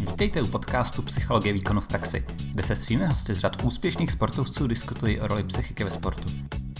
Vítejte 0.00 0.42
u 0.42 0.46
podcastu 0.46 1.02
Psychologie 1.02 1.52
výkonu 1.52 1.80
v 1.80 1.88
praxi, 1.88 2.24
kde 2.52 2.62
se 2.62 2.76
svými 2.76 3.06
hosty 3.06 3.34
z 3.34 3.38
řad 3.38 3.64
úspěšných 3.64 4.10
sportovců 4.10 4.66
diskutují 4.66 5.20
o 5.20 5.26
roli 5.26 5.44
psychiky 5.44 5.84
ve 5.84 5.90
sportu. 5.90 6.28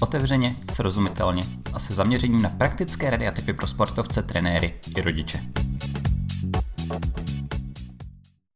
Otevřeně, 0.00 0.56
srozumitelně 0.70 1.44
a 1.74 1.78
se 1.78 1.94
zaměřením 1.94 2.42
na 2.42 2.48
praktické 2.48 3.10
rady 3.10 3.28
a 3.28 3.30
typy 3.30 3.52
pro 3.52 3.66
sportovce, 3.66 4.22
trenéry 4.22 4.74
i 4.96 5.02
rodiče. 5.02 5.40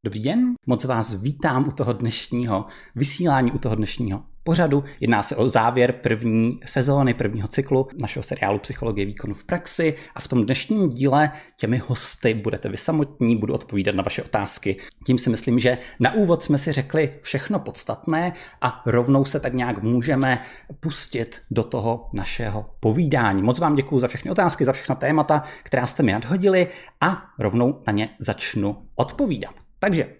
Dobrý 0.05 0.21
den, 0.21 0.53
moc 0.65 0.85
vás 0.85 1.21
vítám 1.21 1.67
u 1.67 1.71
toho 1.71 1.93
dnešního 1.93 2.65
vysílání, 2.95 3.51
u 3.51 3.57
toho 3.57 3.75
dnešního 3.75 4.23
pořadu. 4.43 4.83
Jedná 4.99 5.23
se 5.23 5.35
o 5.35 5.49
závěr 5.49 5.91
první 5.91 6.59
sezóny, 6.65 7.13
prvního 7.13 7.47
cyklu 7.47 7.87
našeho 7.99 8.23
seriálu 8.23 8.59
Psychologie 8.59 9.05
výkonu 9.05 9.33
v 9.33 9.43
praxi 9.43 9.95
a 10.15 10.19
v 10.19 10.27
tom 10.27 10.45
dnešním 10.45 10.89
díle 10.89 11.31
těmi 11.57 11.77
hosty 11.77 12.33
budete 12.33 12.69
vy 12.69 12.77
samotní, 12.77 13.37
budu 13.37 13.53
odpovídat 13.53 13.95
na 13.95 14.03
vaše 14.03 14.23
otázky. 14.23 14.77
Tím 15.05 15.17
si 15.17 15.29
myslím, 15.29 15.59
že 15.59 15.77
na 15.99 16.13
úvod 16.13 16.43
jsme 16.43 16.57
si 16.57 16.71
řekli 16.71 17.13
všechno 17.21 17.59
podstatné 17.59 18.33
a 18.61 18.81
rovnou 18.85 19.25
se 19.25 19.39
tak 19.39 19.53
nějak 19.53 19.83
můžeme 19.83 20.41
pustit 20.79 21.41
do 21.51 21.63
toho 21.63 22.09
našeho 22.13 22.65
povídání. 22.79 23.43
Moc 23.43 23.59
vám 23.59 23.75
děkuji 23.75 23.99
za 23.99 24.07
všechny 24.07 24.31
otázky, 24.31 24.65
za 24.65 24.73
všechna 24.73 24.95
témata, 24.95 25.43
která 25.63 25.87
jste 25.87 26.03
mi 26.03 26.11
nadhodili 26.11 26.67
a 27.01 27.23
rovnou 27.39 27.81
na 27.87 27.93
ně 27.93 28.09
začnu 28.19 28.77
odpovídat. 28.95 29.64
Takže 29.79 30.15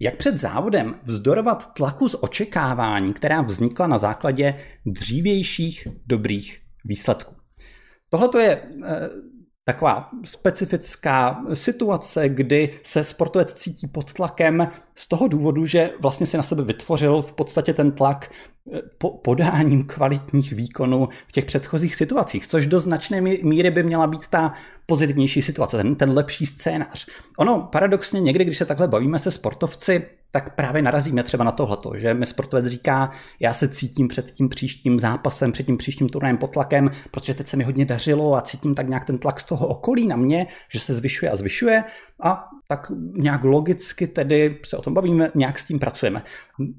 jak 0.00 0.16
před 0.16 0.38
závodem 0.38 0.94
vzdorovat 1.02 1.74
tlaku 1.74 2.08
z 2.08 2.16
očekávání, 2.20 3.12
která 3.12 3.42
vznikla 3.42 3.86
na 3.86 3.98
základě 3.98 4.54
dřívějších 4.86 5.88
dobrých 6.06 6.60
výsledků? 6.84 7.34
Tohle 8.08 8.42
je 8.42 8.62
eh, 8.84 9.08
taková 9.64 10.10
specifická 10.24 11.44
situace, 11.54 12.28
kdy 12.28 12.70
se 12.82 13.04
sportovec 13.04 13.54
cítí 13.54 13.86
pod 13.86 14.12
tlakem 14.12 14.68
z 14.94 15.08
toho 15.08 15.28
důvodu, 15.28 15.66
že 15.66 15.90
vlastně 16.00 16.26
si 16.26 16.36
na 16.36 16.42
sebe 16.42 16.62
vytvořil 16.62 17.22
v 17.22 17.32
podstatě 17.32 17.74
ten 17.74 17.92
tlak 17.92 18.30
eh, 18.72 18.80
po 18.98 19.10
podáním 19.10 19.84
kvalitních 19.84 20.52
výkonů 20.52 21.08
v 21.28 21.32
těch 21.32 21.44
předchozích 21.44 21.94
situacích, 21.94 22.46
což 22.46 22.66
do 22.66 22.80
značné 22.80 23.20
míry 23.20 23.70
by 23.70 23.82
měla 23.82 24.06
být 24.06 24.28
ta 24.28 24.52
pozitivnější 24.86 25.42
situace, 25.42 25.76
ten, 25.76 25.94
ten 25.94 26.10
lepší 26.10 26.46
scénář. 26.46 27.06
Ono 27.38 27.68
paradoxně 27.72 28.20
někdy, 28.20 28.44
když 28.44 28.58
se 28.58 28.64
takhle 28.64 28.88
bavíme 28.88 29.18
se 29.18 29.30
sportovci, 29.30 30.06
tak 30.34 30.54
právě 30.54 30.82
narazíme 30.82 31.22
třeba 31.22 31.44
na 31.44 31.52
tohleto, 31.52 31.92
že 31.96 32.14
mi 32.14 32.26
sportovec 32.26 32.66
říká, 32.66 33.10
já 33.40 33.54
se 33.54 33.68
cítím 33.68 34.08
před 34.08 34.30
tím 34.30 34.48
příštím 34.48 35.00
zápasem, 35.00 35.52
před 35.52 35.66
tím 35.66 35.76
příštím 35.76 36.08
turnajem 36.08 36.36
pod 36.38 36.52
tlakem, 36.52 36.90
protože 37.10 37.34
teď 37.34 37.46
se 37.46 37.56
mi 37.56 37.64
hodně 37.64 37.84
dařilo 37.84 38.34
a 38.34 38.40
cítím 38.40 38.74
tak 38.74 38.88
nějak 38.88 39.04
ten 39.04 39.18
tlak 39.18 39.40
z 39.40 39.44
toho 39.44 39.66
okolí 39.66 40.06
na 40.06 40.16
mě, 40.16 40.46
že 40.70 40.80
se 40.80 40.92
zvyšuje 40.92 41.30
a 41.30 41.36
zvyšuje 41.36 41.84
a 42.22 42.48
tak 42.68 42.92
nějak 43.16 43.44
logicky 43.44 44.06
tedy 44.06 44.60
se 44.64 44.76
o 44.76 44.82
tom 44.82 44.94
bavíme, 44.94 45.30
nějak 45.34 45.58
s 45.58 45.64
tím 45.64 45.78
pracujeme. 45.78 46.22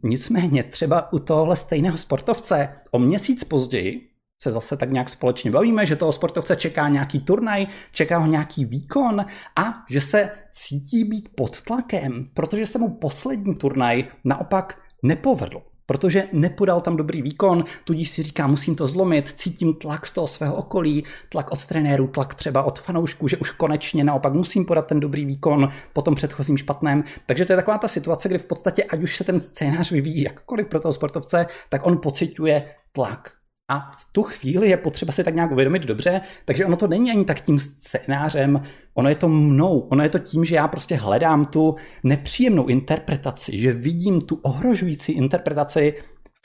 Nicméně 0.03 0.63
třeba 0.63 1.13
u 1.13 1.19
tohle 1.19 1.55
stejného 1.55 1.97
sportovce 1.97 2.69
o 2.91 2.99
měsíc 2.99 3.43
později 3.43 4.14
se 4.43 4.51
zase 4.51 4.77
tak 4.77 4.91
nějak 4.91 5.09
společně 5.09 5.51
bavíme, 5.51 5.85
že 5.85 5.95
toho 5.95 6.11
sportovce 6.11 6.55
čeká 6.55 6.89
nějaký 6.89 7.19
turnaj, 7.19 7.67
čeká 7.91 8.17
ho 8.17 8.27
nějaký 8.27 8.65
výkon 8.65 9.25
a 9.55 9.83
že 9.89 10.01
se 10.01 10.29
cítí 10.51 11.03
být 11.03 11.29
pod 11.35 11.61
tlakem, 11.61 12.29
protože 12.33 12.65
se 12.65 12.79
mu 12.79 12.89
poslední 12.89 13.55
turnaj 13.55 14.05
naopak 14.23 14.79
nepovedl 15.03 15.61
protože 15.85 16.27
nepodal 16.33 16.81
tam 16.81 16.97
dobrý 16.97 17.21
výkon, 17.21 17.63
tudíž 17.83 18.09
si 18.09 18.23
říká, 18.23 18.47
musím 18.47 18.75
to 18.75 18.87
zlomit, 18.87 19.31
cítím 19.35 19.73
tlak 19.73 20.05
z 20.05 20.11
toho 20.11 20.27
svého 20.27 20.55
okolí, 20.55 21.03
tlak 21.29 21.51
od 21.51 21.65
trenérů, 21.65 22.07
tlak 22.07 22.35
třeba 22.35 22.63
od 22.63 22.79
fanoušků, 22.79 23.27
že 23.27 23.37
už 23.37 23.51
konečně 23.51 24.03
naopak 24.03 24.33
musím 24.33 24.65
podat 24.65 24.87
ten 24.87 24.99
dobrý 24.99 25.25
výkon 25.25 25.69
po 25.93 26.01
tom 26.01 26.15
předchozím 26.15 26.57
špatném. 26.57 27.03
Takže 27.25 27.45
to 27.45 27.53
je 27.53 27.57
taková 27.57 27.77
ta 27.77 27.87
situace, 27.87 28.29
kdy 28.29 28.37
v 28.37 28.45
podstatě, 28.45 28.83
ať 28.83 29.03
už 29.03 29.17
se 29.17 29.23
ten 29.23 29.39
scénář 29.39 29.91
vyvíjí 29.91 30.21
jakkoliv 30.23 30.67
pro 30.67 30.79
toho 30.79 30.93
sportovce, 30.93 31.45
tak 31.69 31.85
on 31.85 31.97
pociťuje 31.97 32.69
tlak 32.91 33.34
a 33.67 33.91
v 33.97 34.07
tu 34.11 34.23
chvíli 34.23 34.69
je 34.69 34.77
potřeba 34.77 35.13
si 35.13 35.23
tak 35.23 35.35
nějak 35.35 35.51
uvědomit 35.51 35.85
dobře, 35.85 36.21
takže 36.45 36.65
ono 36.65 36.75
to 36.75 36.87
není 36.87 37.11
ani 37.11 37.25
tak 37.25 37.41
tím 37.41 37.59
scénářem, 37.59 38.61
ono 38.93 39.09
je 39.09 39.15
to 39.15 39.27
mnou, 39.29 39.79
ono 39.79 40.03
je 40.03 40.09
to 40.09 40.19
tím, 40.19 40.45
že 40.45 40.55
já 40.55 40.67
prostě 40.67 40.95
hledám 40.95 41.45
tu 41.45 41.75
nepříjemnou 42.03 42.65
interpretaci, 42.65 43.57
že 43.57 43.73
vidím 43.73 44.21
tu 44.21 44.35
ohrožující 44.35 45.11
interpretaci 45.11 45.93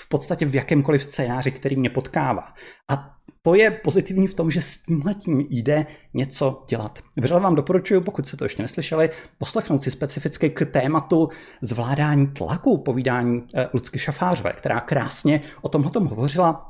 v 0.00 0.09
podstatě 0.09 0.47
v 0.47 0.54
jakémkoliv 0.54 1.03
scénáři, 1.03 1.50
který 1.50 1.76
mě 1.76 1.91
potkává. 1.91 2.42
A 2.88 3.16
to 3.42 3.54
je 3.54 3.70
pozitivní 3.70 4.26
v 4.26 4.34
tom, 4.34 4.50
že 4.50 4.62
s 4.62 4.82
tímhletím 4.82 5.47
jde 5.50 5.86
něco 6.14 6.64
dělat. 6.69 6.98
Vřele 7.16 7.41
vám 7.41 7.54
doporučuji, 7.54 8.00
pokud 8.00 8.28
se 8.28 8.36
to 8.36 8.44
ještě 8.44 8.62
neslyšeli, 8.62 9.10
poslechnout 9.38 9.82
si 9.82 9.91
specificky 9.91 10.50
k 10.50 10.64
tématu 10.64 11.28
zvládání 11.62 12.26
tlaku 12.26 12.78
povídání 12.78 13.42
eh, 13.54 13.69
Lucky 13.72 13.98
Šafářové, 13.98 14.53
která 14.53 14.80
krásně 14.80 15.41
o 15.62 15.69
tomhle 15.69 15.91
hovořila 15.97 16.69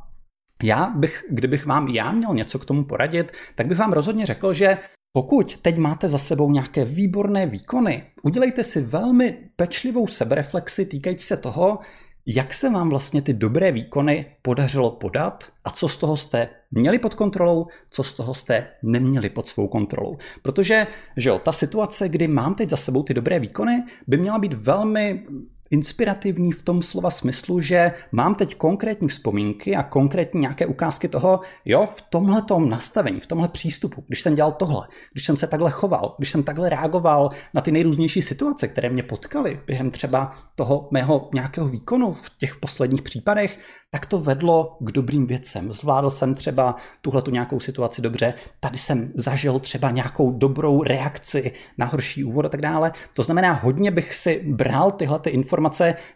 já 0.62 0.92
bych, 0.96 1.24
kdybych 1.30 1.66
vám 1.66 1.88
já 1.88 2.12
měl 2.12 2.34
něco 2.34 2.58
k 2.58 2.64
tomu 2.64 2.84
poradit, 2.84 3.32
tak 3.54 3.66
bych 3.66 3.78
vám 3.78 3.92
rozhodně 3.92 4.26
řekl, 4.26 4.52
že 4.52 4.78
pokud 5.12 5.56
teď 5.56 5.76
máte 5.76 6.08
za 6.08 6.18
sebou 6.18 6.50
nějaké 6.50 6.84
výborné 6.84 7.46
výkony, 7.46 8.04
udělejte 8.22 8.64
si 8.64 8.80
velmi 8.82 9.38
pečlivou 9.56 10.06
sebereflexi 10.06 10.86
týkající 10.86 11.26
se 11.26 11.36
toho, 11.36 11.78
jak 12.26 12.54
se 12.54 12.70
vám 12.70 12.88
vlastně 12.88 13.22
ty 13.22 13.34
dobré 13.34 13.72
výkony 13.72 14.26
podařilo 14.42 14.90
podat 14.90 15.44
a 15.64 15.70
co 15.70 15.88
z 15.88 15.96
toho 15.96 16.16
jste 16.16 16.48
měli 16.70 16.98
pod 16.98 17.14
kontrolou, 17.14 17.66
co 17.90 18.02
z 18.02 18.12
toho 18.12 18.34
jste 18.34 18.66
neměli 18.82 19.30
pod 19.30 19.48
svou 19.48 19.68
kontrolou. 19.68 20.16
Protože 20.42 20.86
že 21.16 21.28
jo, 21.28 21.38
ta 21.38 21.52
situace, 21.52 22.08
kdy 22.08 22.28
mám 22.28 22.54
teď 22.54 22.68
za 22.68 22.76
sebou 22.76 23.02
ty 23.02 23.14
dobré 23.14 23.40
výkony, 23.40 23.84
by 24.06 24.16
měla 24.16 24.38
být 24.38 24.52
velmi 24.52 25.26
inspirativní 25.70 26.52
v 26.52 26.62
tom 26.62 26.82
slova 26.82 27.10
smyslu, 27.10 27.60
že 27.60 27.92
mám 28.12 28.34
teď 28.34 28.54
konkrétní 28.54 29.08
vzpomínky 29.08 29.76
a 29.76 29.82
konkrétní 29.82 30.40
nějaké 30.40 30.66
ukázky 30.66 31.08
toho, 31.08 31.40
jo, 31.64 31.88
v 31.94 32.02
tomhle 32.02 32.42
nastavení, 32.58 33.20
v 33.20 33.26
tomhle 33.26 33.48
přístupu, 33.48 34.04
když 34.06 34.22
jsem 34.22 34.34
dělal 34.34 34.52
tohle, 34.52 34.88
když 35.12 35.26
jsem 35.26 35.36
se 35.36 35.46
takhle 35.46 35.70
choval, 35.70 36.14
když 36.18 36.30
jsem 36.30 36.42
takhle 36.42 36.68
reagoval 36.68 37.30
na 37.54 37.60
ty 37.60 37.72
nejrůznější 37.72 38.22
situace, 38.22 38.68
které 38.68 38.90
mě 38.90 39.02
potkaly 39.02 39.60
během 39.66 39.90
třeba 39.90 40.32
toho 40.54 40.88
mého 40.90 41.30
nějakého 41.34 41.68
výkonu 41.68 42.12
v 42.12 42.30
těch 42.38 42.56
posledních 42.56 43.02
případech, 43.02 43.58
tak 43.90 44.06
to 44.06 44.18
vedlo 44.18 44.76
k 44.80 44.92
dobrým 44.92 45.26
věcem. 45.26 45.72
Zvládl 45.72 46.10
jsem 46.10 46.34
třeba 46.34 46.76
tuhle 47.00 47.22
tu 47.22 47.30
nějakou 47.30 47.60
situaci 47.60 48.02
dobře, 48.02 48.34
tady 48.60 48.78
jsem 48.78 49.12
zažil 49.14 49.58
třeba 49.58 49.90
nějakou 49.90 50.30
dobrou 50.30 50.82
reakci 50.82 51.52
na 51.78 51.86
horší 51.86 52.24
úvod 52.24 52.46
a 52.46 52.48
tak 52.48 52.60
dále. 52.60 52.92
To 53.16 53.22
znamená, 53.22 53.52
hodně 53.52 53.90
bych 53.90 54.14
si 54.14 54.44
bral 54.46 54.90
tyhle 54.90 55.18
ty 55.18 55.30
informace 55.30 55.59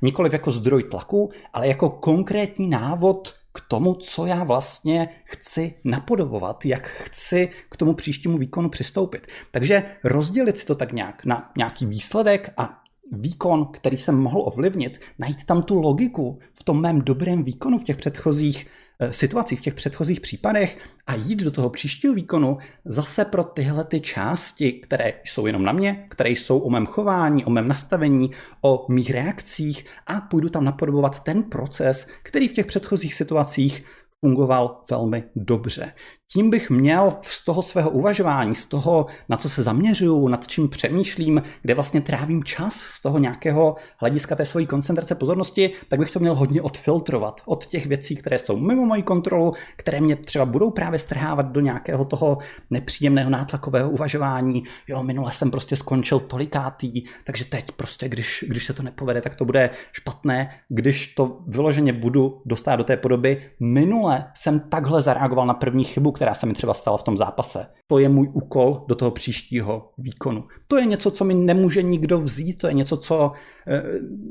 nikoliv 0.03 0.33
jako 0.33 0.51
zdroj 0.51 0.83
tlaku, 0.83 1.31
ale 1.53 1.69
jako 1.69 1.91
konkrétní 1.91 2.69
návod 2.69 3.35
k 3.53 3.61
tomu, 3.69 3.95
co 3.95 4.27
já 4.27 4.45
vlastně 4.45 5.09
chci 5.25 5.75
napodobovat, 5.85 6.65
jak 6.65 6.87
chci 6.87 7.49
k 7.71 7.77
tomu 7.77 7.95
příštímu 7.95 8.39
výkonu 8.39 8.69
přistoupit. 8.69 9.27
Takže 9.51 9.83
rozdělit 10.05 10.59
si 10.59 10.67
to 10.67 10.75
tak 10.75 10.93
nějak 10.93 11.25
na 11.25 11.51
nějaký 11.57 11.87
výsledek 11.87 12.53
a 12.57 12.81
výkon, 13.13 13.67
který 13.67 13.99
jsem 13.99 14.19
mohl 14.19 14.43
ovlivnit, 14.45 15.01
najít 15.19 15.45
tam 15.45 15.63
tu 15.63 15.81
logiku 15.81 16.39
v 16.55 16.65
tom 16.65 16.81
mém 16.81 17.01
dobrém 17.01 17.43
výkonu 17.43 17.79
v 17.79 17.85
těch 17.85 17.97
předchozích 17.97 18.67
eh, 19.01 19.13
situacích, 19.13 19.59
v 19.59 19.63
těch 19.63 19.75
předchozích 19.75 20.21
případech 20.21 20.79
a 21.07 21.15
jít 21.15 21.43
do 21.43 21.51
toho 21.51 21.71
příštího 21.71 22.15
výkonu 22.15 22.59
zase 22.85 23.25
pro 23.25 23.45
tyhle 23.45 23.85
ty 23.85 24.01
části, 24.01 24.73
které 24.73 25.13
jsou 25.25 25.47
jenom 25.47 25.63
na 25.63 25.73
mě, 25.73 26.07
které 26.11 26.31
jsou 26.31 26.59
o 26.59 26.71
mém 26.71 26.87
chování, 26.87 27.45
o 27.45 27.51
mém 27.51 27.69
nastavení, 27.69 28.31
o 28.61 28.87
mých 28.89 29.11
reakcích 29.11 29.85
a 30.07 30.21
půjdu 30.21 30.49
tam 30.49 30.65
napodobovat 30.65 31.21
ten 31.21 31.43
proces, 31.43 32.09
který 32.23 32.49
v 32.49 32.53
těch 32.53 32.67
předchozích 32.67 33.15
situacích 33.15 33.85
fungoval 34.21 34.81
velmi 34.91 35.25
dobře 35.37 35.93
tím 36.33 36.51
bych 36.51 36.71
měl 36.71 37.17
z 37.21 37.45
toho 37.45 37.63
svého 37.63 37.91
uvažování, 37.91 38.55
z 38.55 38.65
toho, 38.65 39.07
na 39.29 39.37
co 39.37 39.49
se 39.49 39.63
zaměřuju, 39.63 40.29
nad 40.29 40.47
čím 40.47 40.69
přemýšlím, 40.69 41.43
kde 41.63 41.75
vlastně 41.75 42.01
trávím 42.01 42.45
čas 42.45 42.75
z 42.75 43.03
toho 43.03 43.19
nějakého 43.19 43.77
hlediska 43.99 44.37
té 44.37 44.47
svojí 44.47 44.67
koncentrace 44.67 45.15
pozornosti, 45.15 45.71
tak 45.89 45.99
bych 45.99 46.11
to 46.11 46.21
měl 46.21 46.35
hodně 46.35 46.63
odfiltrovat 46.63 47.41
od 47.47 47.67
těch 47.67 47.87
věcí, 47.87 48.17
které 48.17 48.39
jsou 48.39 48.57
mimo 48.57 48.87
moji 48.87 49.03
kontrolu, 49.03 49.53
které 49.77 50.01
mě 50.01 50.17
třeba 50.17 50.45
budou 50.45 50.71
právě 50.71 50.99
strhávat 50.99 51.47
do 51.47 51.61
nějakého 51.61 52.05
toho 52.05 52.39
nepříjemného 52.71 53.31
nátlakového 53.31 53.91
uvažování. 53.91 54.63
Jo, 54.89 55.03
minule 55.03 55.33
jsem 55.33 55.51
prostě 55.51 55.77
skončil 55.77 56.21
tolikátý, 56.21 57.03
takže 57.25 57.45
teď 57.45 57.73
prostě, 57.73 58.09
když, 58.09 58.45
když 58.49 58.65
se 58.65 58.73
to 58.73 58.83
nepovede, 58.83 59.21
tak 59.21 59.37
to 59.37 59.45
bude 59.45 59.71
špatné. 59.93 60.51
Když 60.69 61.15
to 61.15 61.39
vyloženě 61.47 61.93
budu 61.93 62.43
dostat 62.47 62.77
do 62.77 62.85
té 62.85 62.97
podoby, 62.97 63.43
minule 63.61 64.25
jsem 64.35 64.61
takhle 64.61 65.03
zareagoval 65.03 65.47
na 65.47 65.55
první 65.55 65.85
chybu, 65.85 66.13
která 66.15 66.35
se 66.35 66.47
mi 66.47 66.53
třeba 66.55 66.75
stala 66.75 66.97
v 66.97 67.03
tom 67.03 67.17
zápase. 67.17 67.67
To 67.87 67.99
je 67.99 68.09
můj 68.09 68.31
úkol 68.33 68.85
do 68.89 68.95
toho 68.95 69.11
příštího 69.11 69.91
výkonu. 69.99 70.45
To 70.69 70.77
je 70.77 70.87
něco, 70.87 71.11
co 71.11 71.25
mi 71.25 71.35
nemůže 71.35 71.83
nikdo 71.83 72.21
vzít, 72.21 72.59
to 72.59 72.67
je 72.67 72.73
něco, 72.73 72.97
co 72.97 73.33
e, 73.67 73.83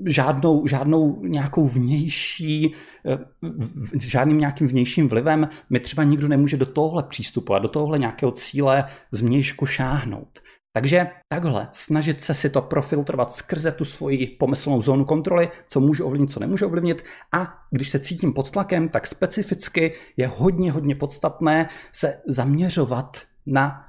žádnou, 0.06 0.68
žádnou 0.68 1.24
nějakou 1.24 1.68
vnější, 1.68 2.66
e, 2.66 3.20
žádným 4.00 4.38
nějakým 4.38 4.68
vnějším 4.68 5.08
vlivem 5.08 5.48
mi 5.70 5.80
třeba 5.80 6.04
nikdo 6.04 6.28
nemůže 6.28 6.58
do 6.58 6.66
tohle 6.66 7.04
přístupu 7.04 7.54
a 7.54 7.60
do 7.60 7.68
tohle 7.68 8.00
nějakého 8.00 8.32
cíle 8.32 8.86
změšku 9.12 9.66
šáhnout. 9.66 10.40
Takže 10.76 11.08
takhle 11.28 11.70
snažit 11.74 12.22
se 12.22 12.34
si 12.34 12.50
to 12.50 12.62
profiltrovat 12.62 13.32
skrze 13.32 13.72
tu 13.72 13.86
svoji 13.86 14.28
pomyslnou 14.28 14.82
zónu 14.82 15.06
kontroly, 15.06 15.50
co 15.68 15.80
můžu 15.80 16.06
ovlivnit, 16.06 16.32
co 16.32 16.40
nemůžu 16.40 16.66
ovlivnit. 16.66 17.04
A 17.32 17.66
když 17.72 17.90
se 17.90 18.00
cítím 18.00 18.34
pod 18.34 18.52
tlakem, 18.52 18.90
tak 18.90 19.08
specificky 19.08 19.94
je 20.18 20.28
hodně, 20.28 20.72
hodně 20.72 20.96
podstatné 20.96 21.70
se 21.92 22.22
zaměřovat 22.28 23.22
na 23.46 23.86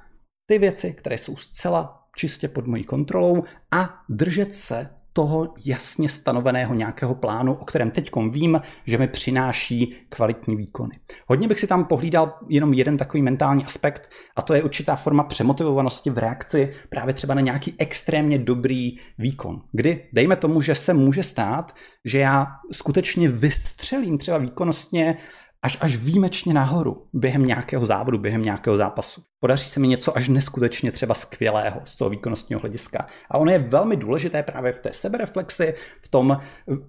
ty 0.49 0.59
věci, 0.59 0.93
které 0.93 1.17
jsou 1.17 1.35
zcela 1.35 2.07
čistě 2.15 2.47
pod 2.47 2.67
mojí 2.67 2.83
kontrolou 2.83 3.43
a 3.71 4.03
držet 4.09 4.53
se 4.53 4.89
toho 5.15 5.53
jasně 5.65 6.09
stanoveného 6.09 6.73
nějakého 6.73 7.15
plánu, 7.15 7.53
o 7.53 7.65
kterém 7.65 7.91
teď 7.91 8.11
vím, 8.31 8.61
že 8.85 8.97
mi 8.97 9.07
přináší 9.07 9.93
kvalitní 10.09 10.55
výkony. 10.55 10.99
Hodně 11.27 11.47
bych 11.47 11.59
si 11.59 11.67
tam 11.67 11.85
pohlídal 11.85 12.33
jenom 12.49 12.73
jeden 12.73 12.97
takový 12.97 13.23
mentální 13.23 13.65
aspekt, 13.65 14.09
a 14.35 14.41
to 14.41 14.53
je 14.53 14.63
určitá 14.63 14.95
forma 14.95 15.23
přemotivovanosti 15.23 16.09
v 16.09 16.17
reakci 16.17 16.73
právě 16.89 17.13
třeba 17.13 17.33
na 17.33 17.41
nějaký 17.41 17.73
extrémně 17.77 18.37
dobrý 18.37 18.97
výkon. 19.17 19.61
Kdy, 19.71 20.09
dejme 20.13 20.35
tomu, 20.35 20.61
že 20.61 20.75
se 20.75 20.93
může 20.93 21.23
stát, 21.23 21.75
že 22.05 22.19
já 22.19 22.47
skutečně 22.71 23.29
vystřelím 23.29 24.17
třeba 24.17 24.37
výkonnostně 24.37 25.17
až, 25.65 25.77
až 25.81 25.95
výjimečně 25.95 26.53
nahoru 26.53 27.07
během 27.13 27.45
nějakého 27.45 27.85
závodu, 27.85 28.17
během 28.17 28.41
nějakého 28.41 28.77
zápasu. 28.77 29.21
Podaří 29.39 29.69
se 29.69 29.79
mi 29.79 29.87
něco 29.87 30.17
až 30.17 30.29
neskutečně 30.29 30.91
třeba 30.91 31.13
skvělého 31.13 31.81
z 31.85 31.95
toho 31.95 32.09
výkonnostního 32.09 32.61
hlediska. 32.61 33.07
A 33.31 33.37
ono 33.37 33.51
je 33.51 33.59
velmi 33.59 33.95
důležité 33.95 34.43
právě 34.43 34.73
v 34.73 34.79
té 34.79 34.93
sebereflexi, 34.93 35.73
v 36.01 36.07
tom 36.07 36.37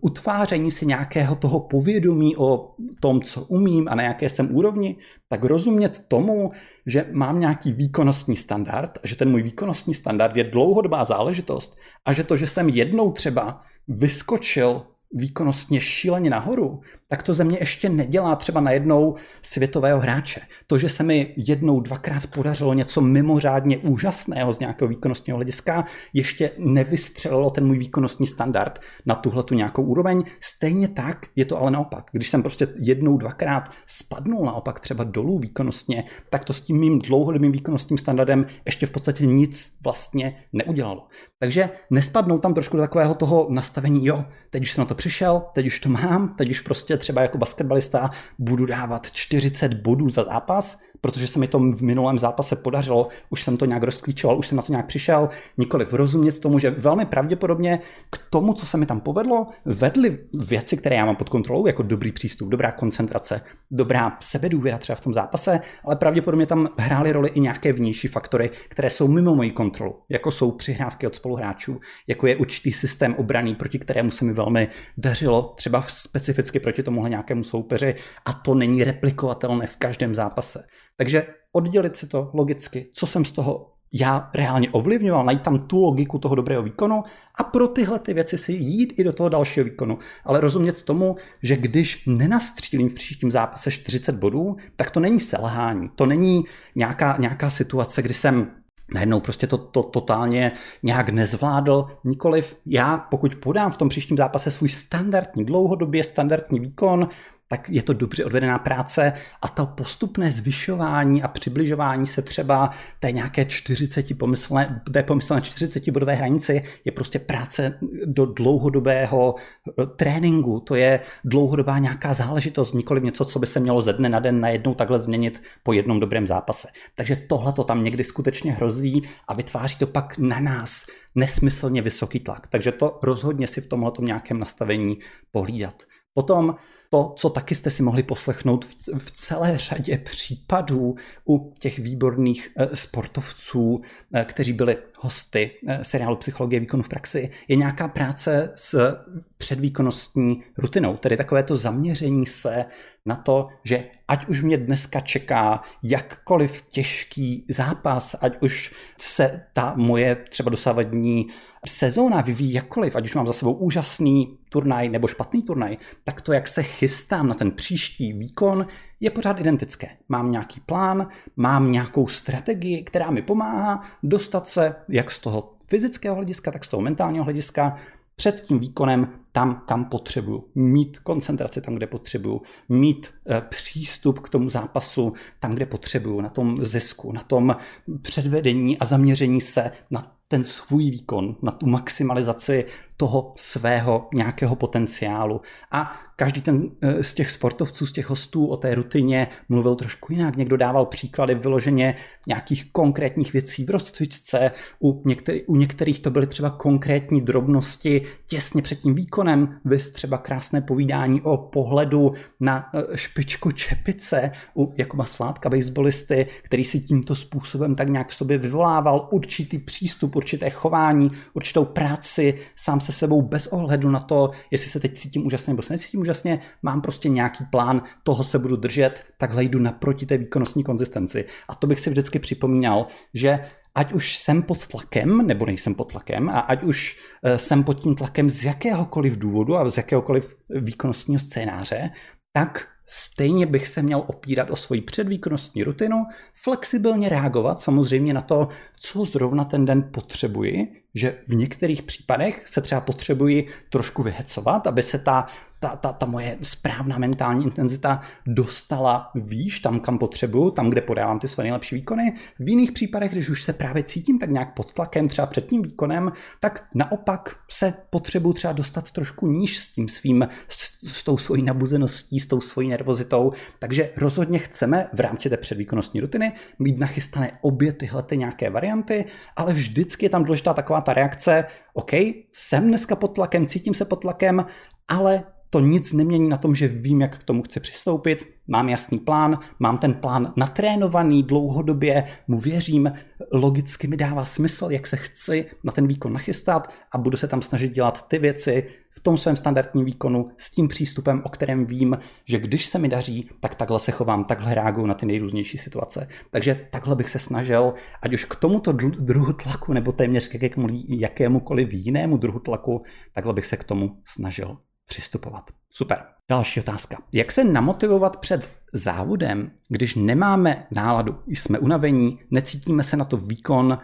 utváření 0.01 0.71
si 0.71 0.87
nějakého 0.87 1.37
toho 1.37 1.61
povědomí 1.61 2.37
o 2.37 2.75
tom, 3.01 3.23
co 3.23 3.43
umím 3.43 3.89
a 3.89 3.95
na 3.95 4.03
jaké 4.03 4.29
jsem 4.29 4.57
úrovni, 4.57 4.97
tak 5.29 5.45
rozumět 5.45 6.05
tomu, 6.09 6.51
že 6.87 7.07
mám 7.13 7.41
nějaký 7.41 7.73
výkonnostní 7.73 8.37
standard 8.37 8.99
a 9.05 9.07
že 9.07 9.17
ten 9.17 9.31
můj 9.31 9.43
výkonnostní 9.43 9.95
standard 9.95 10.37
je 10.37 10.45
dlouhodobá 10.45 11.05
záležitost 11.05 11.79
a 12.05 12.13
že 12.13 12.25
to, 12.25 12.37
že 12.37 12.47
jsem 12.47 12.69
jednou 12.69 13.13
třeba 13.13 13.63
vyskočil 13.89 14.83
výkonnostně 15.15 15.81
šíleně 15.81 16.31
nahoru, 16.31 16.81
tak 17.09 17.23
to 17.23 17.35
ze 17.35 17.45
mě 17.45 17.57
ještě 17.61 17.89
nedělá 17.89 18.37
třeba 18.37 18.61
na 18.61 18.71
jednou 18.71 19.17
světového 19.43 20.01
hráče. 20.01 20.41
To, 20.67 20.79
že 20.79 20.89
se 20.89 21.03
mi 21.03 21.35
jednou, 21.37 21.81
dvakrát 21.81 22.27
podařilo 22.27 22.75
něco 22.75 23.01
mimořádně 23.01 23.79
úžasného 23.79 24.53
z 24.53 24.59
nějakého 24.59 24.89
výkonnostního 24.89 25.37
hlediska, 25.37 25.85
ještě 26.13 26.51
nevystřelilo 26.59 27.51
ten 27.51 27.67
můj 27.67 27.79
výkonnostní 27.79 28.27
standard 28.27 28.81
na 29.07 29.15
tuhle 29.15 29.43
tu 29.43 29.55
nějakou 29.55 29.83
úroveň. 29.83 30.23
Stejně 30.41 30.89
tak 30.89 31.27
je 31.37 31.45
to 31.45 31.59
ale 31.59 31.71
naopak. 31.71 32.05
Když 32.13 32.31
jsem 32.31 32.43
prostě 32.43 32.69
jednou, 32.79 33.17
dvakrát 33.17 33.71
spadnul 33.87 34.45
naopak 34.45 34.81
třeba 34.81 35.05
dolů 35.05 35.39
výkonnostně, 35.39 36.05
tak 36.31 36.45
to 36.45 36.53
s 36.53 36.61
tím 36.61 36.81
mým 36.81 36.99
dlouhodobým 36.99 37.53
výkonnostním 37.53 37.99
standardem 37.99 38.47
ještě 38.65 38.87
v 38.87 38.91
podstatě 38.91 39.27
nic 39.27 39.73
vlastně 39.85 40.43
neudělalo. 40.53 41.09
Takže 41.39 41.71
nespadnou 41.91 42.39
tam 42.39 42.55
trošku 42.55 42.77
do 42.77 42.83
takového 42.83 43.15
toho 43.15 43.47
nastavení, 43.51 44.07
jo, 44.07 44.25
teď 44.51 44.63
už 44.63 44.73
jsem 44.73 44.83
na 44.83 44.87
to 44.87 44.95
přišel, 44.95 45.43
teď 45.55 45.67
už 45.67 45.81
to 45.81 45.89
mám, 45.89 46.35
teď 46.35 46.51
už 46.51 46.61
prostě 46.61 46.97
třeba 46.97 47.23
jako 47.23 47.39
basketbalista 47.39 48.11
budu 48.39 48.67
dávat 48.67 49.11
40 49.11 49.75
bodů 49.75 50.11
za 50.11 50.25
zápas, 50.25 50.79
protože 51.01 51.27
se 51.27 51.39
mi 51.39 51.49
to 51.49 51.59
v 51.59 51.83
minulém 51.83 52.19
zápase 52.19 52.57
podařilo, 52.57 53.09
už 53.31 53.43
jsem 53.43 53.57
to 53.57 53.65
nějak 53.65 53.83
rozklíčoval, 53.83 54.39
už 54.39 54.49
jsem 54.49 54.57
na 54.57 54.63
to 54.63 54.73
nějak 54.73 54.87
přišel, 54.87 55.29
nikoliv 55.59 55.93
rozumět 55.93 56.41
tomu, 56.41 56.59
že 56.59 56.71
velmi 56.71 57.05
pravděpodobně 57.05 57.81
k 58.11 58.19
tomu, 58.31 58.55
co 58.55 58.67
se 58.67 58.77
mi 58.77 58.87
tam 58.87 59.01
povedlo, 59.01 59.47
vedly 59.65 60.19
věci, 60.49 60.77
které 60.77 60.97
já 60.97 61.05
mám 61.05 61.17
pod 61.17 61.29
kontrolou, 61.29 61.67
jako 61.67 61.83
dobrý 61.83 62.13
přístup, 62.13 62.49
dobrá 62.49 62.73
koncentrace, 62.73 63.41
dobrá 63.71 64.17
sebedůvěra 64.21 64.79
třeba 64.79 64.97
v 64.97 65.01
tom 65.01 65.15
zápase, 65.15 65.61
ale 65.85 65.97
pravděpodobně 65.97 66.47
tam 66.47 66.69
hrály 66.79 67.13
roli 67.13 67.29
i 67.29 67.41
nějaké 67.41 67.73
vnější 67.73 68.09
faktory, 68.09 68.51
které 68.69 68.91
jsou 68.91 69.09
mimo 69.09 69.35
moji 69.35 69.51
kontrolu, 69.51 69.95
jako 70.09 70.31
jsou 70.31 70.51
přihrávky 70.51 71.07
od 71.07 71.15
spoluhráčů, 71.15 71.81
jako 72.07 72.27
je 72.27 72.37
určitý 72.37 72.73
systém 72.73 73.15
obraný, 73.15 73.55
proti 73.55 73.79
kterému 73.79 74.11
se 74.11 74.25
mi 74.25 74.33
velmi 74.33 74.69
dařilo, 74.97 75.55
třeba 75.57 75.83
specificky 75.89 76.61
proti 76.61 76.83
tomuhle 76.83 77.11
nějakému 77.11 77.45
soupeři, 77.45 77.95
a 78.25 78.33
to 78.33 78.55
není 78.55 78.85
replikovatelné 78.85 79.67
v 79.67 79.77
každém 79.77 80.15
zápase. 80.15 80.65
Takže 80.97 81.27
oddělit 81.53 81.97
si 81.97 82.07
to 82.07 82.31
logicky, 82.35 82.91
co 82.93 83.07
jsem 83.07 83.25
z 83.25 83.33
toho 83.33 83.73
já 83.93 84.31
reálně 84.35 84.71
ovlivňoval, 84.71 85.25
najít 85.25 85.43
tam 85.43 85.59
tu 85.59 85.83
logiku 85.83 86.19
toho 86.19 86.35
dobrého 86.35 86.63
výkonu 86.63 87.05
a 87.39 87.45
pro 87.45 87.69
tyhle 87.69 87.99
ty 87.99 88.15
věci 88.15 88.39
si 88.39 88.53
jít 88.53 88.95
i 88.99 89.05
do 89.05 89.13
toho 89.13 89.29
dalšího 89.29 89.65
výkonu. 89.65 89.99
Ale 90.25 90.41
rozumět 90.41 90.83
tomu, 90.83 91.17
že 91.43 91.57
když 91.57 92.03
nenastřílím 92.07 92.89
v 92.89 92.95
příštím 92.95 93.31
zápase 93.31 93.71
40 93.71 94.17
bodů, 94.17 94.57
tak 94.77 94.91
to 94.91 95.01
není 95.01 95.21
selhání, 95.21 95.91
to 95.95 96.07
není 96.07 96.45
nějaká, 96.75 97.17
nějaká 97.19 97.51
situace, 97.51 98.03
kdy 98.03 98.15
jsem 98.15 98.51
najednou 98.95 99.21
prostě 99.21 99.47
to, 99.47 99.59
to 99.59 99.83
totálně 99.83 100.53
nějak 100.83 101.09
nezvládl. 101.09 101.87
Nikoliv 102.05 102.57
já, 102.67 102.99
pokud 102.99 103.35
podám 103.35 103.71
v 103.71 103.77
tom 103.77 103.89
příštím 103.89 104.17
zápase 104.17 104.51
svůj 104.51 104.69
standardní, 104.69 105.45
dlouhodobě 105.45 106.05
standardní 106.05 106.61
výkon, 106.61 107.09
tak 107.49 107.69
je 107.69 107.83
to 107.83 107.93
dobře 107.93 108.25
odvedená 108.25 108.59
práce 108.59 109.13
a 109.43 109.49
to 109.49 109.67
postupné 109.67 110.33
zvyšování 110.33 111.23
a 111.23 111.29
přibližování 111.29 112.07
se 112.07 112.23
třeba 112.23 112.71
té 113.01 113.13
nějaké 113.13 113.45
40 113.45 114.19
pomyslné, 114.19 114.83
té 114.93 115.03
pomyslné 115.03 115.41
40 115.41 115.91
bodové 115.91 116.15
hranici 116.15 116.63
je 116.85 116.93
prostě 116.93 117.19
práce 117.19 117.79
do 118.05 118.27
dlouhodobého 118.27 119.35
eh, 119.69 119.87
tréninku. 119.87 120.61
To 120.61 120.75
je 120.75 121.01
dlouhodobá 121.25 121.79
nějaká 121.79 122.15
záležitost, 122.15 122.73
nikoli 122.73 123.01
něco, 123.01 123.25
co 123.25 123.39
by 123.39 123.47
se 123.47 123.61
mělo 123.61 123.83
ze 123.83 123.93
dne 123.93 124.09
na 124.09 124.21
den 124.21 124.41
najednou 124.41 124.75
takhle 124.75 124.99
změnit 124.99 125.43
po 125.63 125.73
jednom 125.73 126.01
dobrém 126.01 126.27
zápase. 126.27 126.69
Takže 126.95 127.17
tohle 127.17 127.53
to 127.53 127.65
tam 127.65 127.85
někdy 127.85 128.05
skutečně 128.05 128.53
hrozí 128.53 129.03
a 129.29 129.35
vytváří 129.35 129.79
to 129.79 129.87
pak 129.87 130.19
na 130.19 130.41
nás 130.41 130.87
nesmyslně 131.15 131.83
vysoký 131.83 132.21
tlak. 132.21 132.47
Takže 132.47 132.73
to 132.73 132.99
rozhodně 133.03 133.47
si 133.47 133.61
v 133.61 133.67
tomhle 133.67 133.93
nějakém 134.01 134.39
nastavení 134.39 134.99
pohlídat. 135.31 135.83
Potom 136.15 136.57
to, 136.91 137.15
co 137.17 137.31
taky 137.31 137.55
jste 137.55 137.71
si 137.71 137.83
mohli 137.83 138.03
poslechnout 138.03 138.65
v, 138.99 139.11
celé 139.11 139.59
řadě 139.59 139.99
případů 139.99 140.95
u 141.29 141.53
těch 141.59 141.79
výborných 141.79 142.51
e, 142.57 142.77
sportovců, 142.77 143.81
e, 144.15 144.25
kteří 144.25 144.53
byli 144.53 144.77
hosty 144.99 145.51
e, 145.67 145.85
seriálu 145.85 146.17
Psychologie 146.17 146.61
výkonu 146.61 146.83
v 146.83 146.89
praxi, 146.89 147.31
je 147.49 147.57
nějaká 147.57 147.89
práce 147.89 148.53
s 148.55 148.97
předvýkonnostní 149.39 150.43
rutinou, 150.59 150.97
tedy 150.97 151.17
takové 151.17 151.43
to 151.43 151.57
zaměření 151.57 152.27
se 152.27 152.65
na 153.07 153.17
to, 153.17 153.49
že 153.65 153.85
ať 154.09 154.27
už 154.27 154.43
mě 154.43 154.57
dneska 154.57 155.01
čeká 155.01 155.63
jakkoliv 155.83 156.63
těžký 156.69 157.45
zápas, 157.49 158.17
ať 158.21 158.43
už 158.43 158.75
se 159.01 159.43
ta 159.53 159.75
moje 159.77 160.17
třeba 160.17 160.51
dosávadní 160.51 161.27
sezóna 161.67 162.21
vyvíjí 162.21 162.53
jakkoliv, 162.53 162.97
ať 162.97 163.05
už 163.05 163.15
mám 163.15 163.27
za 163.27 163.33
sebou 163.33 163.53
úžasný 163.53 164.39
turnaj 164.49 164.89
nebo 164.89 165.07
špatný 165.07 165.43
turnaj, 165.43 165.77
tak 166.05 166.21
to, 166.21 166.33
jak 166.33 166.49
se 166.49 166.63
chystám 166.63 167.29
na 167.29 167.35
ten 167.35 167.51
příští 167.51 168.13
výkon, 168.13 168.67
je 169.01 169.11
pořád 169.11 169.41
identické. 169.41 169.89
Mám 170.09 170.31
nějaký 170.31 170.61
plán, 170.61 171.09
mám 171.37 171.73
nějakou 171.73 172.09
strategii, 172.09 172.85
která 172.85 173.11
mi 173.11 173.23
pomáhá 173.23 173.83
dostat 174.03 174.49
se 174.49 174.75
jak 174.89 175.11
z 175.11 175.19
toho 175.19 175.53
fyzického 175.69 176.17
hlediska, 176.17 176.51
tak 176.51 176.65
z 176.65 176.69
toho 176.69 176.81
mentálního 176.81 177.25
hlediska 177.25 177.77
před 178.17 178.41
tím 178.41 178.59
výkonem 178.59 179.09
tam, 179.33 179.63
kam 179.67 179.85
potřebuju. 179.85 180.45
Mít 180.55 180.99
koncentraci 180.99 181.61
tam, 181.61 181.75
kde 181.75 181.87
potřebuju. 181.87 182.43
Mít 182.69 183.15
e, 183.31 183.41
přístup 183.41 184.19
k 184.19 184.29
tomu 184.29 184.51
zápasu 184.51 185.13
tam, 185.41 185.53
kde 185.53 185.67
potřebuju. 185.67 186.21
Na 186.21 186.29
tom 186.29 186.65
zisku, 186.65 187.13
na 187.13 187.23
tom 187.23 187.57
předvedení 188.03 188.79
a 188.79 188.85
zaměření 188.85 189.41
se 189.41 189.71
na 189.91 190.17
ten 190.29 190.45
svůj 190.45 190.91
výkon, 190.91 191.37
na 191.43 191.53
tu 191.53 191.67
maximalizaci 191.67 192.65
toho 192.97 193.33
svého 193.37 194.09
nějakého 194.15 194.57
potenciálu. 194.57 195.41
A 195.73 195.93
každý 196.17 196.41
ten 196.41 196.71
eh, 196.81 197.03
z 197.03 197.15
těch 197.15 197.31
sportovců, 197.31 197.87
z 197.87 197.93
těch 197.93 198.11
hostů 198.11 198.47
o 198.47 198.57
té 198.57 198.75
rutině 198.75 199.29
mluvil 199.49 199.75
trošku 199.75 200.13
jinak. 200.13 200.37
Někdo 200.37 200.57
dával 200.57 200.87
příklady 200.87 201.35
vyloženě 201.35 201.95
nějakých 202.27 202.73
konkrétních 202.73 203.33
věcí 203.33 203.65
v 203.65 203.71
rozcvičce, 203.71 204.51
u, 204.81 205.03
některý, 205.05 205.45
u 205.45 205.57
některých 205.57 206.01
to 206.01 206.11
byly 206.11 206.27
třeba 206.27 206.51
konkrétní 206.51 207.21
drobnosti 207.21 208.03
těsně 208.27 208.63
před 208.63 208.79
tím 208.79 208.95
výkonem, 208.95 209.61
vys 209.65 209.91
třeba 209.91 210.19
krásné 210.19 210.61
povídání 210.61 211.23
o 211.23 211.37
pohledu 211.37 212.13
na 212.41 212.71
eh, 212.75 212.97
špičku 212.97 213.51
čepice 213.51 214.31
u 214.57 214.75
Jakuba 214.77 215.05
Sládka, 215.05 215.51
baseballisty, 215.51 216.27
který 216.43 216.65
si 216.65 216.81
tímto 216.81 217.15
způsobem 217.15 217.75
tak 217.75 217.89
nějak 217.89 218.09
v 218.09 218.15
sobě 218.15 218.39
vyvolával 218.39 219.09
určitý 219.13 219.59
přístup, 219.59 220.17
určité 220.17 220.51
chování, 220.51 221.11
určitou 221.35 221.65
práci 221.65 222.35
sám 222.57 222.81
se 222.87 222.93
sebou 222.93 223.23
bez 223.23 223.47
ohledu 223.47 223.91
na 223.91 224.01
to, 224.01 224.31
jestli 224.51 224.71
se 224.71 224.81
teď 224.81 224.95
cítím 224.95 225.27
úžasně 225.27 225.51
nebo 225.51 225.63
se 225.63 225.73
necítím 225.73 226.01
úžasně, 226.01 226.39
mám 226.63 226.81
prostě 226.81 227.09
nějaký 227.09 227.45
plán, 227.51 227.83
toho 228.03 228.25
se 228.25 228.39
budu 228.39 228.57
držet, 228.57 229.05
takhle 229.19 229.45
jdu 229.45 229.59
naproti 229.59 230.07
té 230.07 230.19
výkonnostní 230.19 230.65
konzistenci. 230.65 231.25
A 231.49 231.55
to 231.55 231.67
bych 231.67 231.81
si 231.81 231.91
vždycky 231.91 232.19
připomínal, 232.19 232.87
že 233.15 233.41
ať 233.75 233.93
už 233.93 234.19
jsem 234.19 234.43
pod 234.43 234.67
tlakem, 234.67 235.27
nebo 235.27 235.47
nejsem 235.47 235.75
pod 235.75 235.93
tlakem, 235.93 236.29
a 236.29 236.41
ať 236.41 236.63
už 236.63 236.99
eh, 237.23 237.39
jsem 237.39 237.65
pod 237.65 237.81
tím 237.81 237.95
tlakem 237.95 238.31
z 238.31 238.45
jakéhokoliv 238.45 239.19
důvodu 239.19 239.57
a 239.57 239.69
z 239.69 239.77
jakéhokoliv 239.77 240.37
výkonnostního 240.49 241.21
scénáře, 241.21 241.91
tak 242.33 242.69
stejně 242.87 243.47
bych 243.47 243.69
se 243.69 243.83
měl 243.83 244.05
opírat 244.07 244.51
o 244.51 244.57
svoji 244.57 244.81
předvýkonnostní 244.81 245.63
rutinu, 245.63 245.97
flexibilně 246.35 247.09
reagovat 247.09 247.61
samozřejmě 247.61 248.15
na 248.15 248.21
to, 248.21 248.49
co 248.81 249.05
zrovna 249.05 249.45
ten 249.45 249.65
den 249.65 249.91
potřebuji, 249.93 250.67
že 250.97 251.15
v 251.29 251.35
některých 251.35 251.83
případech 251.83 252.43
se 252.49 252.61
třeba 252.61 252.81
potřebuji 252.81 253.49
trošku 253.71 254.03
vyhecovat, 254.03 254.67
aby 254.67 254.83
se 254.83 254.99
ta, 254.99 255.27
ta, 255.59 255.77
ta, 255.77 255.93
ta 255.93 256.07
moje 256.07 256.39
správná 256.43 256.99
mentální 256.99 257.45
intenzita 257.45 258.01
dostala 258.27 259.11
výš, 259.15 259.61
tam, 259.61 259.81
kam 259.81 259.99
potřebuju, 259.99 260.51
tam, 260.51 260.71
kde 260.71 260.81
podávám 260.81 261.19
ty 261.19 261.29
své 261.29 261.45
nejlepší 261.45 261.75
výkony. 261.75 262.15
V 262.39 262.49
jiných 262.49 262.73
případech, 262.73 263.13
když 263.13 263.29
už 263.29 263.43
se 263.43 263.53
právě 263.53 263.83
cítím 263.83 264.19
tak 264.19 264.31
nějak 264.31 264.55
pod 264.55 264.73
tlakem, 264.73 265.09
třeba 265.09 265.27
před 265.27 265.47
tím 265.47 265.63
výkonem, 265.63 266.13
tak 266.41 266.65
naopak 266.75 267.37
se 267.51 267.75
potřebuju 267.91 268.33
třeba 268.33 268.53
dostat 268.53 268.91
trošku 268.91 269.27
níž 269.27 269.59
s 269.59 269.69
tím 269.69 269.89
svým, 269.89 270.29
s, 270.49 270.89
s 270.89 271.05
tou 271.05 271.19
svojí 271.19 271.43
nabuzeností, 271.43 272.21
s 272.21 272.27
tou 272.27 272.41
svojí 272.41 272.69
nervozitou. 272.69 273.33
Takže 273.59 273.91
rozhodně 273.97 274.39
chceme 274.39 274.87
v 274.93 275.01
rámci 275.01 275.31
té 275.31 275.37
předvýkonnostní 275.37 276.01
rutiny 276.01 276.33
mít 276.59 276.79
nachystané 276.79 277.39
obě 277.41 277.73
tyhle 277.73 278.03
ty 278.03 278.17
nějaké 278.17 278.51
varianty, 278.51 279.05
ale 279.37 279.53
vždycky 279.53 280.07
je 280.07 280.11
tam 280.11 280.25
důležitá 280.25 280.55
taková 280.55 280.81
ta 280.87 280.93
reakce, 280.93 281.45
OK, 281.75 281.93
jsem 282.33 282.69
dneska 282.69 282.97
pod 282.97 283.09
tlakem, 283.09 283.47
cítím 283.47 283.75
se 283.75 283.85
pod 283.85 283.97
tlakem, 283.97 284.47
ale 284.89 285.25
to 285.51 285.61
nic 285.61 285.93
nemění 285.93 286.29
na 286.29 286.37
tom, 286.37 286.55
že 286.55 286.69
vím, 286.69 287.01
jak 287.01 287.19
k 287.19 287.25
tomu 287.25 287.43
chci 287.43 287.61
přistoupit, 287.61 288.36
mám 288.49 288.69
jasný 288.69 288.99
plán, 288.99 289.39
mám 289.59 289.79
ten 289.79 289.95
plán 289.95 290.33
natrénovaný 290.37 291.23
dlouhodobě, 291.23 292.05
mu 292.29 292.41
věřím, 292.41 292.93
logicky 293.33 293.87
mi 293.87 293.97
dává 293.97 294.25
smysl, 294.25 294.69
jak 294.71 294.87
se 294.87 294.97
chci 294.97 295.47
na 295.65 295.73
ten 295.73 295.87
výkon 295.87 296.13
nachystat 296.13 296.71
a 296.93 296.99
budu 296.99 297.17
se 297.17 297.29
tam 297.29 297.43
snažit 297.43 297.73
dělat 297.73 298.09
ty 298.09 298.19
věci 298.19 298.71
v 298.91 299.01
tom 299.01 299.19
svém 299.19 299.37
standardním 299.37 299.85
výkonu 299.85 300.29
s 300.39 300.51
tím 300.51 300.69
přístupem, 300.69 301.23
o 301.25 301.29
kterém 301.29 301.67
vím, 301.67 301.99
že 302.25 302.39
když 302.39 302.67
se 302.67 302.79
mi 302.79 302.89
daří, 302.89 303.31
tak 303.41 303.55
takhle 303.55 303.81
se 303.81 303.93
chovám, 303.93 304.25
takhle 304.25 304.55
reaguju 304.55 304.87
na 304.87 304.95
ty 304.95 305.07
nejrůznější 305.07 305.59
situace. 305.59 306.09
Takže 306.31 306.67
takhle 306.71 306.97
bych 306.97 307.11
se 307.11 307.19
snažil, 307.19 307.75
ať 308.03 308.13
už 308.13 308.25
k 308.25 308.37
tomuto 308.37 308.73
druhu 308.73 309.33
tlaku 309.33 309.73
nebo 309.73 309.93
téměř 309.93 310.29
k 310.29 310.59
jakémukoliv 310.89 311.69
jinému 311.73 312.17
druhu 312.17 312.39
tlaku, 312.39 312.83
takhle 313.15 313.33
bych 313.33 313.47
se 313.47 313.57
k 313.57 313.65
tomu 313.65 313.99
snažil 314.05 314.57
přistupovat. 314.87 315.51
Super. 315.71 315.99
Další 316.31 316.61
otázka. 316.61 316.99
Jak 317.15 317.33
se 317.33 317.45
namotivovat 317.45 318.17
před 318.17 318.49
závodem, 318.73 319.51
když 319.69 319.95
nemáme 319.95 320.67
náladu, 320.71 321.23
jsme 321.27 321.59
unavení, 321.59 322.19
necítíme 322.31 322.83
se 322.83 322.97
na 322.97 323.05
to 323.05 323.17
výkon, 323.17 323.79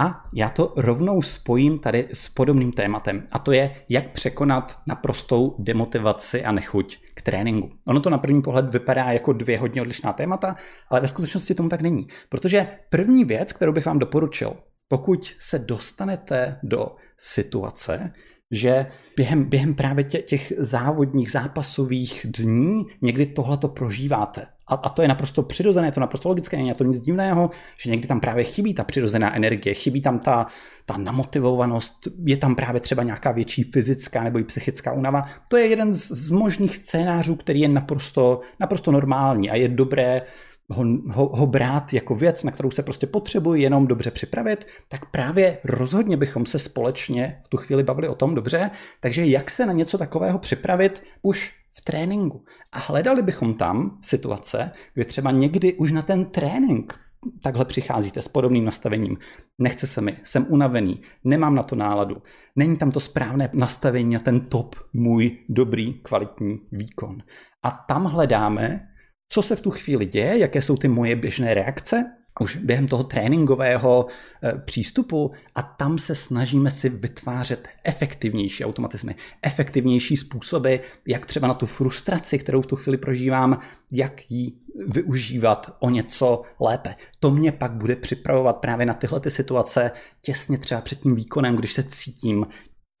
a 0.00 0.24
já 0.34 0.48
to 0.48 0.72
rovnou 0.76 1.22
spojím 1.22 1.78
tady 1.78 2.08
s 2.12 2.28
podobným 2.28 2.72
tématem, 2.72 3.28
a 3.32 3.38
to 3.38 3.52
je, 3.52 3.74
jak 3.88 4.12
překonat 4.12 4.78
naprostou 4.86 5.56
demotivaci 5.58 6.44
a 6.44 6.52
nechuť 6.52 6.98
k 7.14 7.22
tréninku. 7.22 7.70
Ono 7.86 8.00
to 8.00 8.10
na 8.10 8.18
první 8.18 8.42
pohled 8.42 8.72
vypadá 8.72 9.04
jako 9.04 9.32
dvě 9.32 9.58
hodně 9.58 9.82
odlišná 9.82 10.12
témata, 10.12 10.56
ale 10.90 11.00
ve 11.00 11.08
skutečnosti 11.08 11.54
tomu 11.54 11.68
tak 11.68 11.80
není. 11.80 12.06
Protože 12.28 12.68
první 12.90 13.24
věc, 13.24 13.52
kterou 13.52 13.72
bych 13.72 13.86
vám 13.86 13.98
doporučil, 13.98 14.56
pokud 14.88 15.34
se 15.38 15.58
dostanete 15.58 16.58
do 16.62 16.96
situace, 17.18 18.12
že 18.50 18.86
během, 19.16 19.44
během 19.44 19.74
právě 19.74 20.04
tě, 20.04 20.18
těch 20.18 20.52
závodních, 20.58 21.30
zápasových 21.30 22.26
dní 22.28 22.86
někdy 23.02 23.26
tohle 23.26 23.56
to 23.56 23.68
prožíváte. 23.68 24.46
A, 24.68 24.74
a 24.74 24.88
to 24.88 25.02
je 25.02 25.08
naprosto 25.08 25.42
přirozené, 25.42 25.88
je 25.88 25.92
to 25.92 26.00
naprosto 26.00 26.28
logické, 26.28 26.56
není 26.56 26.74
to 26.74 26.84
nic 26.84 27.00
divného, 27.00 27.50
že 27.80 27.90
někdy 27.90 28.08
tam 28.08 28.20
právě 28.20 28.44
chybí 28.44 28.74
ta 28.74 28.84
přirozená 28.84 29.36
energie, 29.36 29.74
chybí 29.74 30.02
tam 30.02 30.18
ta, 30.18 30.46
ta 30.86 30.96
namotivovanost, 30.96 32.08
je 32.24 32.36
tam 32.36 32.54
právě 32.54 32.80
třeba 32.80 33.02
nějaká 33.02 33.32
větší 33.32 33.62
fyzická 33.62 34.24
nebo 34.24 34.38
i 34.38 34.44
psychická 34.44 34.92
únava. 34.92 35.26
To 35.48 35.56
je 35.56 35.66
jeden 35.66 35.92
z, 35.92 36.12
z 36.12 36.30
možných 36.30 36.76
scénářů, 36.76 37.36
který 37.36 37.60
je 37.60 37.68
naprosto, 37.68 38.40
naprosto 38.60 38.92
normální 38.92 39.50
a 39.50 39.56
je 39.56 39.68
dobré 39.68 40.22
ho, 40.68 40.84
ho, 41.08 41.36
ho 41.36 41.46
brát 41.46 41.92
jako 41.92 42.14
věc, 42.14 42.44
na 42.44 42.50
kterou 42.50 42.70
se 42.70 42.82
prostě 42.82 43.06
potřebuji 43.06 43.54
jenom 43.54 43.86
dobře 43.86 44.10
připravit, 44.10 44.66
tak 44.88 45.10
právě 45.10 45.58
rozhodně 45.64 46.16
bychom 46.16 46.46
se 46.46 46.58
společně 46.58 47.40
v 47.44 47.48
tu 47.48 47.56
chvíli 47.56 47.82
bavili 47.82 48.08
o 48.08 48.14
tom 48.14 48.34
dobře, 48.34 48.70
takže 49.00 49.26
jak 49.26 49.50
se 49.50 49.66
na 49.66 49.72
něco 49.72 49.98
takového 49.98 50.38
připravit 50.38 51.02
už 51.22 51.54
v 51.72 51.84
tréninku. 51.84 52.44
A 52.72 52.78
hledali 52.78 53.22
bychom 53.22 53.54
tam 53.54 53.98
situace, 54.02 54.70
kdy 54.94 55.04
třeba 55.04 55.30
někdy 55.30 55.74
už 55.74 55.92
na 55.92 56.02
ten 56.02 56.24
trénink 56.24 56.98
takhle 57.42 57.64
přicházíte 57.64 58.22
s 58.22 58.28
podobným 58.28 58.64
nastavením. 58.64 59.16
Nechce 59.58 59.86
se 59.86 60.00
mi, 60.00 60.16
jsem 60.24 60.46
unavený, 60.48 61.02
nemám 61.24 61.54
na 61.54 61.62
to 61.62 61.76
náladu, 61.76 62.16
není 62.56 62.76
tam 62.76 62.90
to 62.90 63.00
správné 63.00 63.50
nastavení 63.52 64.14
na 64.14 64.20
ten 64.20 64.40
top 64.40 64.76
můj 64.92 65.38
dobrý, 65.48 65.94
kvalitní 65.94 66.58
výkon. 66.72 67.18
A 67.62 67.70
tam 67.70 68.04
hledáme 68.04 68.88
co 69.28 69.42
se 69.42 69.56
v 69.56 69.60
tu 69.60 69.70
chvíli 69.70 70.06
děje, 70.06 70.38
jaké 70.38 70.62
jsou 70.62 70.76
ty 70.76 70.88
moje 70.88 71.16
běžné 71.16 71.54
reakce, 71.54 72.12
už 72.40 72.56
během 72.56 72.88
toho 72.88 73.04
tréninkového 73.04 74.06
eh, 74.42 74.52
přístupu 74.64 75.32
a 75.54 75.62
tam 75.62 75.98
se 75.98 76.14
snažíme 76.14 76.70
si 76.70 76.88
vytvářet 76.88 77.68
efektivnější 77.84 78.64
automatizmy, 78.64 79.14
efektivnější 79.42 80.16
způsoby, 80.16 80.76
jak 81.06 81.26
třeba 81.26 81.48
na 81.48 81.54
tu 81.54 81.66
frustraci, 81.66 82.38
kterou 82.38 82.62
v 82.62 82.66
tu 82.66 82.76
chvíli 82.76 82.98
prožívám, 82.98 83.60
jak 83.90 84.30
ji 84.30 84.52
využívat 84.86 85.76
o 85.78 85.90
něco 85.90 86.42
lépe. 86.60 86.94
To 87.20 87.30
mě 87.30 87.52
pak 87.52 87.72
bude 87.72 87.96
připravovat 87.96 88.56
právě 88.56 88.86
na 88.86 88.94
tyhle 88.94 89.20
ty 89.20 89.30
situace 89.30 89.90
těsně 90.22 90.58
třeba 90.58 90.80
před 90.80 91.00
tím 91.00 91.14
výkonem, 91.14 91.56
když 91.56 91.72
se 91.72 91.82
cítím 91.82 92.46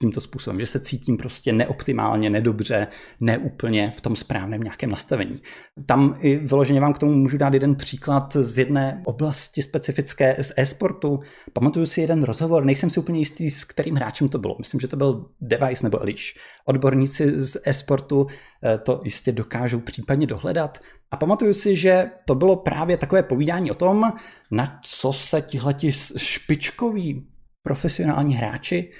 tímto 0.00 0.20
způsobem, 0.20 0.60
že 0.60 0.66
se 0.66 0.80
cítím 0.80 1.16
prostě 1.16 1.52
neoptimálně, 1.52 2.30
nedobře, 2.30 2.86
neúplně 3.20 3.92
v 3.96 4.00
tom 4.00 4.16
správném 4.16 4.60
nějakém 4.60 4.90
nastavení. 4.90 5.42
Tam 5.86 6.16
i 6.20 6.36
vyloženě 6.36 6.80
vám 6.80 6.92
k 6.92 6.98
tomu 6.98 7.12
můžu 7.12 7.38
dát 7.38 7.54
jeden 7.54 7.74
příklad 7.74 8.36
z 8.36 8.58
jedné 8.58 9.02
oblasti 9.04 9.62
specifické 9.62 10.36
z 10.40 10.52
e-sportu. 10.56 11.20
Pamatuju 11.52 11.86
si 11.86 12.00
jeden 12.00 12.22
rozhovor, 12.22 12.64
nejsem 12.64 12.90
si 12.90 13.00
úplně 13.00 13.18
jistý, 13.18 13.50
s 13.50 13.64
kterým 13.64 13.96
hráčem 13.96 14.28
to 14.28 14.38
bylo. 14.38 14.56
Myslím, 14.58 14.80
že 14.80 14.88
to 14.88 14.96
byl 14.96 15.26
Device 15.40 15.86
nebo 15.86 16.02
Eliš. 16.02 16.34
Odborníci 16.64 17.40
z 17.40 17.56
e-sportu 17.64 18.26
eh, 18.64 18.78
to 18.78 19.00
jistě 19.04 19.32
dokážou 19.32 19.80
případně 19.80 20.26
dohledat. 20.26 20.78
A 21.10 21.16
pamatuju 21.16 21.54
si, 21.54 21.76
že 21.76 22.10
to 22.24 22.34
bylo 22.34 22.56
právě 22.56 22.96
takové 22.96 23.22
povídání 23.22 23.70
o 23.70 23.74
tom, 23.74 24.12
na 24.50 24.80
co 24.82 25.12
se 25.12 25.42
tihleti 25.42 25.92
špičkoví 26.16 27.26
profesionální 27.62 28.34
hráči 28.34 28.92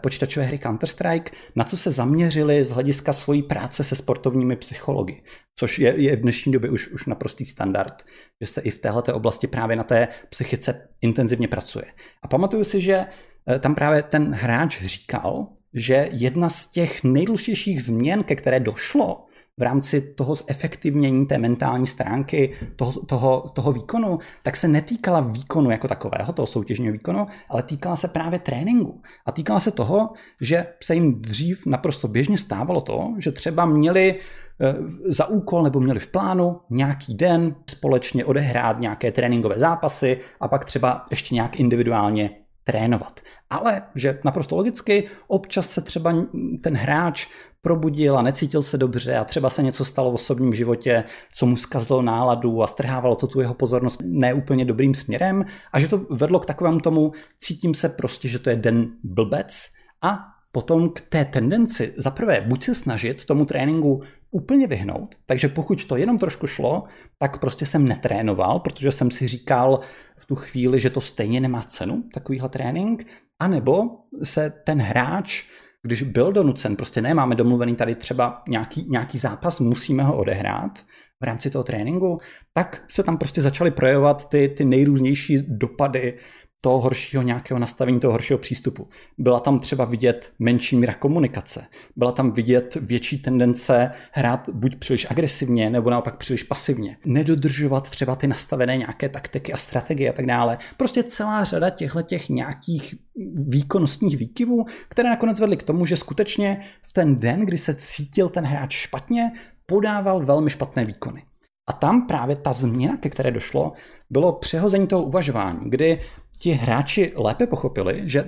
počítačové 0.00 0.46
hry 0.46 0.58
Counter-Strike, 0.58 1.30
na 1.56 1.64
co 1.64 1.76
se 1.76 1.90
zaměřili 1.90 2.64
z 2.64 2.70
hlediska 2.70 3.12
svojí 3.12 3.42
práce 3.42 3.84
se 3.84 3.94
sportovními 3.94 4.56
psychologi, 4.56 5.22
což 5.58 5.78
je, 5.78 5.94
je 5.96 6.16
v 6.16 6.20
dnešní 6.20 6.52
době 6.52 6.70
už, 6.70 6.88
už 6.88 7.06
naprostý 7.06 7.44
standard, 7.46 8.04
že 8.40 8.46
se 8.46 8.60
i 8.60 8.70
v 8.70 8.78
této 8.78 9.14
oblasti 9.14 9.46
právě 9.46 9.76
na 9.76 9.84
té 9.84 10.08
psychice 10.28 10.88
intenzivně 11.00 11.48
pracuje. 11.48 11.84
A 12.22 12.28
pamatuju 12.28 12.64
si, 12.64 12.80
že 12.80 13.06
eh, 13.48 13.58
tam 13.58 13.74
právě 13.74 14.02
ten 14.02 14.34
hráč 14.34 14.82
říkal, 14.82 15.48
že 15.74 16.08
jedna 16.12 16.48
z 16.48 16.66
těch 16.66 17.04
nejdůležitějších 17.04 17.82
změn, 17.82 18.22
ke 18.22 18.36
které 18.36 18.60
došlo 18.60 19.26
v 19.58 19.62
rámci 19.62 20.00
toho 20.00 20.34
zefektivnění 20.34 21.26
té 21.26 21.38
mentální 21.38 21.86
stránky 21.86 22.52
toho, 22.76 22.92
toho, 22.92 23.48
toho 23.54 23.72
výkonu, 23.72 24.18
tak 24.42 24.56
se 24.56 24.68
netýkala 24.68 25.20
výkonu 25.20 25.70
jako 25.70 25.88
takového, 25.88 26.32
toho 26.32 26.46
soutěžního 26.46 26.92
výkonu, 26.92 27.26
ale 27.48 27.62
týkala 27.62 27.96
se 27.96 28.08
právě 28.08 28.38
tréninku. 28.38 29.02
A 29.26 29.32
týkala 29.32 29.60
se 29.60 29.70
toho, 29.70 30.10
že 30.40 30.66
se 30.82 30.94
jim 30.94 31.22
dřív 31.22 31.66
naprosto 31.66 32.08
běžně 32.08 32.38
stávalo 32.38 32.80
to, 32.80 33.14
že 33.18 33.32
třeba 33.32 33.64
měli 33.64 34.14
eh, 34.60 34.74
za 35.06 35.26
úkol 35.26 35.62
nebo 35.62 35.80
měli 35.80 36.00
v 36.00 36.08
plánu 36.08 36.60
nějaký 36.70 37.14
den 37.14 37.54
společně 37.70 38.24
odehrát 38.24 38.80
nějaké 38.80 39.12
tréninkové 39.12 39.58
zápasy 39.58 40.20
a 40.40 40.48
pak 40.48 40.64
třeba 40.64 41.06
ještě 41.10 41.34
nějak 41.34 41.60
individuálně 41.60 42.30
trénovat. 42.66 43.20
Ale 43.50 43.82
že 43.94 44.18
naprosto 44.24 44.56
logicky 44.56 45.08
občas 45.28 45.70
se 45.70 45.80
třeba 45.80 46.14
ten 46.62 46.76
hráč 46.76 47.26
probudil 47.62 48.18
a 48.18 48.22
necítil 48.22 48.62
se 48.62 48.78
dobře 48.78 49.16
a 49.16 49.24
třeba 49.24 49.50
se 49.50 49.62
něco 49.62 49.84
stalo 49.84 50.10
v 50.10 50.14
osobním 50.14 50.54
životě, 50.54 51.04
co 51.34 51.46
mu 51.46 51.56
zkazilo 51.56 52.02
náladu 52.02 52.62
a 52.62 52.66
strhávalo 52.66 53.16
to 53.16 53.26
tu 53.26 53.40
jeho 53.40 53.54
pozornost 53.54 54.02
neúplně 54.04 54.64
dobrým 54.64 54.94
směrem 54.94 55.44
a 55.72 55.80
že 55.80 55.88
to 55.88 55.98
vedlo 56.10 56.40
k 56.40 56.46
takovému 56.46 56.80
tomu, 56.80 57.12
cítím 57.38 57.74
se 57.74 57.88
prostě, 57.88 58.28
že 58.28 58.38
to 58.38 58.50
je 58.50 58.56
den 58.56 58.88
blbec 59.04 59.66
a 60.02 60.18
potom 60.52 60.90
k 60.90 61.00
té 61.00 61.24
tendenci 61.24 61.94
zaprvé 61.96 62.40
buď 62.40 62.64
se 62.64 62.74
snažit 62.74 63.24
tomu 63.24 63.44
tréninku 63.44 64.02
úplně 64.36 64.66
vyhnout, 64.66 65.14
takže 65.26 65.48
pokud 65.48 65.84
to 65.84 65.96
jenom 65.96 66.18
trošku 66.18 66.46
šlo, 66.46 66.84
tak 67.18 67.40
prostě 67.40 67.66
jsem 67.66 67.88
netrénoval, 67.88 68.60
protože 68.60 68.92
jsem 68.92 69.10
si 69.10 69.28
říkal 69.28 69.80
v 70.18 70.26
tu 70.26 70.34
chvíli, 70.34 70.80
že 70.80 70.90
to 70.90 71.00
stejně 71.00 71.40
nemá 71.40 71.62
cenu, 71.62 72.04
takovýhle 72.14 72.48
trénink, 72.48 73.06
anebo 73.40 73.88
se 74.22 74.50
ten 74.50 74.80
hráč 74.80 75.44
když 75.86 76.02
byl 76.02 76.32
donucen, 76.32 76.76
prostě 76.76 77.02
ne, 77.02 77.14
máme 77.14 77.34
domluvený 77.34 77.74
tady 77.74 77.94
třeba 77.94 78.42
nějaký, 78.48 78.86
nějaký 78.90 79.18
zápas, 79.18 79.60
musíme 79.60 80.02
ho 80.02 80.18
odehrát 80.18 80.78
v 81.20 81.24
rámci 81.24 81.50
toho 81.50 81.64
tréninku, 81.64 82.18
tak 82.52 82.82
se 82.88 83.02
tam 83.02 83.18
prostě 83.18 83.42
začaly 83.42 83.70
projevovat 83.70 84.28
ty, 84.28 84.48
ty 84.48 84.64
nejrůznější 84.64 85.38
dopady 85.48 86.18
toho 86.66 86.80
horšího 86.80 87.22
nějakého 87.22 87.58
nastavení, 87.58 88.00
toho 88.00 88.12
horšího 88.12 88.38
přístupu. 88.38 88.88
Byla 89.18 89.40
tam 89.40 89.60
třeba 89.60 89.84
vidět 89.84 90.32
menší 90.38 90.76
míra 90.76 90.94
komunikace, 90.94 91.66
byla 91.96 92.12
tam 92.12 92.32
vidět 92.32 92.76
větší 92.80 93.18
tendence 93.18 93.90
hrát 94.12 94.48
buď 94.52 94.76
příliš 94.76 95.06
agresivně, 95.10 95.70
nebo 95.70 95.90
naopak 95.90 96.16
příliš 96.16 96.42
pasivně. 96.42 96.96
Nedodržovat 97.04 97.90
třeba 97.90 98.16
ty 98.16 98.26
nastavené 98.26 98.76
nějaké 98.76 99.08
taktiky 99.08 99.52
a 99.52 99.56
strategie 99.56 100.10
a 100.10 100.12
tak 100.12 100.26
dále. 100.26 100.58
Prostě 100.76 101.02
celá 101.02 101.44
řada 101.44 101.70
těchto 101.70 102.02
těch 102.02 102.28
nějakých 102.28 102.94
výkonnostních 103.34 104.16
výkyvů, 104.16 104.64
které 104.88 105.10
nakonec 105.10 105.40
vedly 105.40 105.56
k 105.56 105.62
tomu, 105.62 105.86
že 105.86 105.96
skutečně 105.96 106.60
v 106.82 106.92
ten 106.92 107.16
den, 107.16 107.40
kdy 107.40 107.58
se 107.58 107.74
cítil 107.74 108.28
ten 108.28 108.44
hráč 108.44 108.74
špatně, 108.74 109.32
podával 109.66 110.24
velmi 110.24 110.50
špatné 110.50 110.84
výkony. 110.84 111.22
A 111.68 111.72
tam 111.72 112.06
právě 112.06 112.36
ta 112.36 112.52
změna, 112.52 112.96
ke 112.96 113.10
které 113.10 113.30
došlo, 113.30 113.72
bylo 114.10 114.32
přehození 114.32 114.86
toho 114.86 115.02
uvažování, 115.02 115.60
kdy 115.64 116.00
ti 116.38 116.50
hráči 116.50 117.12
lépe 117.16 117.46
pochopili, 117.46 118.02
že 118.04 118.24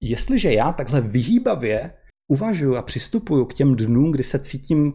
jestliže 0.00 0.52
já 0.52 0.72
takhle 0.72 1.00
vyhýbavě 1.00 1.90
uvažuji 2.28 2.76
a 2.76 2.82
přistupuju 2.82 3.44
k 3.44 3.54
těm 3.54 3.76
dnům, 3.76 4.12
kdy 4.12 4.22
se 4.22 4.38
cítím 4.38 4.92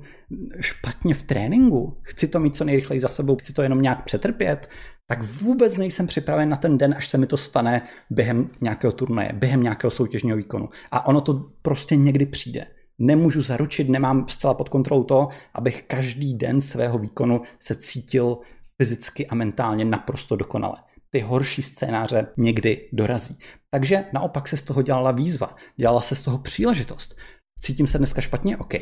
špatně 0.59 1.13
v 1.13 1.23
tréninku, 1.23 1.97
chci 2.01 2.27
to 2.27 2.39
mít 2.39 2.55
co 2.55 2.63
nejrychleji 2.63 2.99
za 2.99 3.07
sebou, 3.07 3.35
chci 3.35 3.53
to 3.53 3.61
jenom 3.61 3.81
nějak 3.81 4.05
přetrpět, 4.05 4.69
tak 5.07 5.23
vůbec 5.23 5.77
nejsem 5.77 6.07
připraven 6.07 6.49
na 6.49 6.57
ten 6.57 6.77
den, 6.77 6.93
až 6.97 7.07
se 7.07 7.17
mi 7.17 7.27
to 7.27 7.37
stane 7.37 7.81
během 8.09 8.49
nějakého 8.61 8.91
turnaje, 8.91 9.31
během 9.33 9.63
nějakého 9.63 9.91
soutěžního 9.91 10.37
výkonu. 10.37 10.69
A 10.91 11.07
ono 11.07 11.21
to 11.21 11.45
prostě 11.61 11.95
někdy 11.95 12.25
přijde. 12.25 12.67
Nemůžu 12.99 13.41
zaručit, 13.41 13.89
nemám 13.89 14.25
zcela 14.27 14.53
pod 14.53 14.69
kontrolou 14.69 15.03
to, 15.03 15.27
abych 15.53 15.83
každý 15.87 16.33
den 16.33 16.61
svého 16.61 16.97
výkonu 16.97 17.41
se 17.59 17.75
cítil 17.75 18.37
fyzicky 18.81 19.27
a 19.27 19.35
mentálně 19.35 19.85
naprosto 19.85 20.35
dokonale 20.35 20.75
ty 21.13 21.19
horší 21.19 21.61
scénáře 21.61 22.27
někdy 22.37 22.89
dorazí. 22.93 23.37
Takže 23.69 24.05
naopak 24.13 24.47
se 24.47 24.57
z 24.57 24.63
toho 24.63 24.81
dělala 24.81 25.11
výzva, 25.11 25.55
dělala 25.75 26.01
se 26.01 26.15
z 26.15 26.21
toho 26.21 26.37
příležitost. 26.37 27.15
Cítím 27.59 27.87
se 27.87 27.97
dneska 27.97 28.21
špatně, 28.21 28.57
OK, 28.57 28.73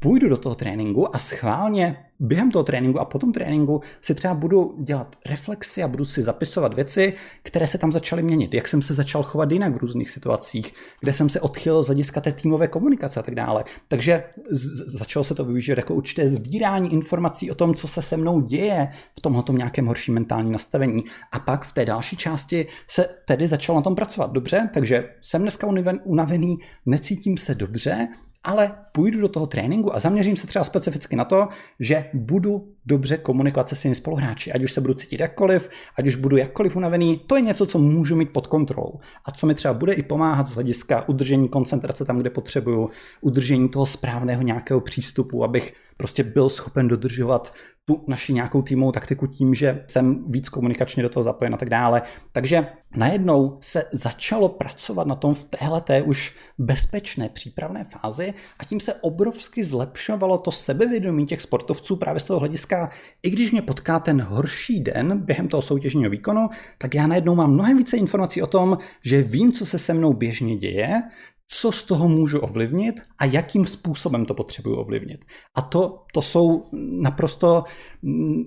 půjdu 0.00 0.28
do 0.28 0.36
toho 0.36 0.54
tréninku 0.54 1.16
a 1.16 1.18
schválně 1.18 1.96
během 2.20 2.50
toho 2.50 2.62
tréninku 2.64 3.00
a 3.00 3.04
po 3.04 3.18
tom 3.18 3.32
tréninku 3.32 3.80
si 4.00 4.14
třeba 4.14 4.34
budu 4.34 4.74
dělat 4.84 5.16
reflexy 5.26 5.82
a 5.82 5.88
budu 5.88 6.04
si 6.04 6.22
zapisovat 6.22 6.74
věci, 6.74 7.14
které 7.42 7.66
se 7.66 7.78
tam 7.78 7.92
začaly 7.92 8.22
měnit. 8.22 8.54
Jak 8.54 8.68
jsem 8.68 8.82
se 8.82 8.94
začal 8.94 9.22
chovat 9.22 9.52
jinak 9.52 9.74
v 9.74 9.76
různých 9.76 10.10
situacích, 10.10 10.74
kde 11.00 11.12
jsem 11.12 11.28
se 11.28 11.40
odchylil 11.40 11.82
z 11.82 11.86
hlediska 11.86 12.20
té 12.20 12.32
týmové 12.32 12.68
komunikace 12.68 13.20
a 13.20 13.22
tak 13.22 13.34
dále. 13.34 13.64
Takže 13.88 14.24
z- 14.50 14.98
začalo 14.98 15.24
se 15.24 15.34
to 15.34 15.44
využívat 15.44 15.78
jako 15.78 15.94
určité 15.94 16.28
sbírání 16.28 16.92
informací 16.92 17.50
o 17.50 17.54
tom, 17.54 17.74
co 17.74 17.88
se 17.88 18.02
se 18.02 18.16
mnou 18.16 18.40
děje 18.40 18.88
v 19.18 19.20
tomhle 19.20 19.44
nějakém 19.50 19.86
horším 19.86 20.14
mentálním 20.14 20.52
nastavení. 20.52 21.04
A 21.32 21.38
pak 21.38 21.64
v 21.64 21.72
té 21.72 21.84
další 21.84 22.16
části 22.16 22.66
se 22.88 23.08
tedy 23.26 23.48
začalo 23.48 23.78
na 23.78 23.82
tom 23.82 23.94
pracovat. 23.94 24.32
Dobře, 24.32 24.68
takže 24.74 25.08
jsem 25.20 25.42
dneska 25.42 25.66
unavený, 26.04 26.58
necítím 26.86 27.36
se 27.36 27.54
dobře, 27.54 28.08
ale 28.44 28.72
půjdu 28.92 29.20
do 29.20 29.28
toho 29.28 29.46
tréninku 29.46 29.94
a 29.94 29.98
zaměřím 29.98 30.36
se 30.36 30.46
třeba 30.46 30.64
specificky 30.64 31.16
na 31.16 31.24
to, 31.24 31.48
že 31.80 32.10
budu 32.14 32.72
dobře 32.86 33.16
komunikovat 33.16 33.68
se 33.68 33.76
svými 33.76 33.94
spoluhráči, 33.94 34.52
ať 34.52 34.62
už 34.62 34.72
se 34.72 34.80
budu 34.80 34.94
cítit 34.94 35.20
jakkoliv, 35.20 35.70
ať 35.96 36.06
už 36.06 36.14
budu 36.14 36.36
jakkoliv 36.36 36.76
unavený, 36.76 37.20
to 37.26 37.36
je 37.36 37.42
něco, 37.42 37.66
co 37.66 37.78
můžu 37.78 38.16
mít 38.16 38.32
pod 38.32 38.46
kontrolou. 38.46 39.00
A 39.24 39.30
co 39.30 39.46
mi 39.46 39.54
třeba 39.54 39.74
bude 39.74 39.92
i 39.92 40.02
pomáhat 40.02 40.46
z 40.46 40.54
hlediska 40.54 41.08
udržení 41.08 41.48
koncentrace 41.48 42.04
tam, 42.04 42.18
kde 42.18 42.30
potřebuju, 42.30 42.90
udržení 43.20 43.68
toho 43.68 43.86
správného 43.86 44.42
nějakého 44.42 44.80
přístupu, 44.80 45.44
abych 45.44 45.74
prostě 45.96 46.24
byl 46.24 46.48
schopen 46.48 46.88
dodržovat 46.88 47.54
tu 47.90 48.04
naši 48.06 48.32
nějakou 48.32 48.62
týmovou 48.62 48.92
taktiku 48.92 49.26
tím, 49.26 49.54
že 49.54 49.84
jsem 49.86 50.24
víc 50.28 50.48
komunikačně 50.48 51.02
do 51.02 51.08
toho 51.08 51.24
zapojen 51.24 51.54
a 51.54 51.56
tak 51.56 51.70
dále. 51.70 52.02
Takže 52.32 52.66
najednou 52.96 53.58
se 53.60 53.84
začalo 53.92 54.48
pracovat 54.48 55.06
na 55.06 55.14
tom 55.14 55.34
v 55.34 55.44
téhleté 55.44 56.02
už 56.02 56.36
bezpečné 56.58 57.28
přípravné 57.28 57.84
fázi 57.84 58.34
a 58.58 58.64
tím 58.64 58.80
se 58.80 58.94
obrovsky 58.94 59.64
zlepšovalo 59.64 60.38
to 60.38 60.52
sebevědomí 60.52 61.26
těch 61.26 61.40
sportovců 61.40 61.96
právě 61.96 62.20
z 62.20 62.24
toho 62.24 62.40
hlediska, 62.40 62.90
i 63.22 63.30
když 63.30 63.52
mě 63.52 63.62
potká 63.62 64.00
ten 64.00 64.22
horší 64.22 64.80
den 64.80 65.18
během 65.18 65.48
toho 65.48 65.62
soutěžního 65.62 66.10
výkonu, 66.10 66.48
tak 66.78 66.94
já 66.94 67.06
najednou 67.06 67.34
mám 67.34 67.52
mnohem 67.52 67.76
více 67.76 67.96
informací 67.96 68.42
o 68.42 68.46
tom, 68.46 68.78
že 69.04 69.22
vím, 69.22 69.52
co 69.52 69.66
se 69.66 69.78
se 69.78 69.94
mnou 69.94 70.12
běžně 70.12 70.56
děje, 70.56 71.02
co 71.52 71.72
z 71.72 71.82
toho 71.82 72.08
můžu 72.08 72.38
ovlivnit 72.38 73.00
a 73.18 73.24
jakým 73.24 73.66
způsobem 73.66 74.26
to 74.26 74.34
potřebuji 74.34 74.74
ovlivnit. 74.74 75.24
A 75.54 75.62
to, 75.62 76.04
to 76.14 76.22
jsou 76.22 76.66
naprosto 77.02 77.64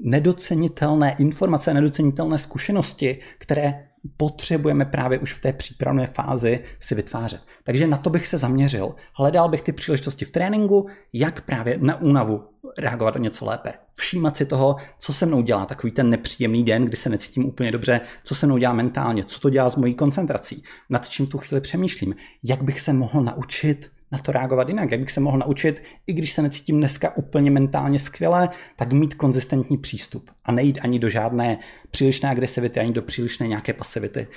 nedocenitelné 0.01 1.15
informace, 1.19 1.73
nedocenitelné 1.73 2.37
zkušenosti, 2.37 3.19
které 3.37 3.87
potřebujeme 4.17 4.85
právě 4.85 5.19
už 5.19 5.33
v 5.33 5.41
té 5.41 5.53
přípravné 5.53 6.05
fázi 6.05 6.63
si 6.79 6.95
vytvářet. 6.95 7.41
Takže 7.63 7.87
na 7.87 7.97
to 7.97 8.09
bych 8.09 8.27
se 8.27 8.37
zaměřil. 8.37 8.95
Hledal 9.13 9.49
bych 9.49 9.61
ty 9.61 9.71
příležitosti 9.71 10.25
v 10.25 10.31
tréninku, 10.31 10.87
jak 11.13 11.41
právě 11.41 11.77
na 11.81 12.01
únavu 12.01 12.43
reagovat 12.77 13.15
o 13.15 13.19
něco 13.19 13.45
lépe. 13.45 13.73
Všímat 13.93 14.37
si 14.37 14.45
toho, 14.45 14.75
co 14.99 15.13
se 15.13 15.25
mnou 15.25 15.41
dělá 15.41 15.65
takový 15.65 15.91
ten 15.91 16.09
nepříjemný 16.09 16.63
den, 16.63 16.85
kdy 16.85 16.97
se 16.97 17.09
necítím 17.09 17.45
úplně 17.45 17.71
dobře, 17.71 18.01
co 18.23 18.35
se 18.35 18.45
mnou 18.45 18.57
dělá 18.57 18.73
mentálně, 18.73 19.23
co 19.23 19.39
to 19.39 19.49
dělá 19.49 19.69
s 19.69 19.75
mojí 19.75 19.93
koncentrací, 19.93 20.63
nad 20.89 21.09
čím 21.09 21.27
tu 21.27 21.37
chvíli 21.37 21.61
přemýšlím, 21.61 22.15
jak 22.43 22.63
bych 22.63 22.81
se 22.81 22.93
mohl 22.93 23.23
naučit 23.23 23.91
na 24.13 24.19
to 24.19 24.31
reagovat 24.31 24.67
jinak, 24.67 24.91
jak 24.91 24.99
bych 24.99 25.11
se 25.11 25.19
mohl 25.19 25.37
naučit, 25.37 25.83
i 26.07 26.13
když 26.13 26.33
se 26.33 26.41
necítím 26.41 26.77
dneska 26.77 27.17
úplně 27.17 27.51
mentálně 27.51 27.99
skvěle, 27.99 28.49
tak 28.75 28.93
mít 28.93 29.13
konzistentní 29.13 29.77
přístup 29.77 30.31
a 30.45 30.51
nejít 30.51 30.79
ani 30.81 30.99
do 30.99 31.09
žádné 31.09 31.57
přílišné 31.91 32.29
agresivity, 32.29 32.79
ani 32.79 32.93
do 32.93 33.01
přílišné 33.01 33.47
nějaké 33.47 33.73
pasivity. 33.73 34.27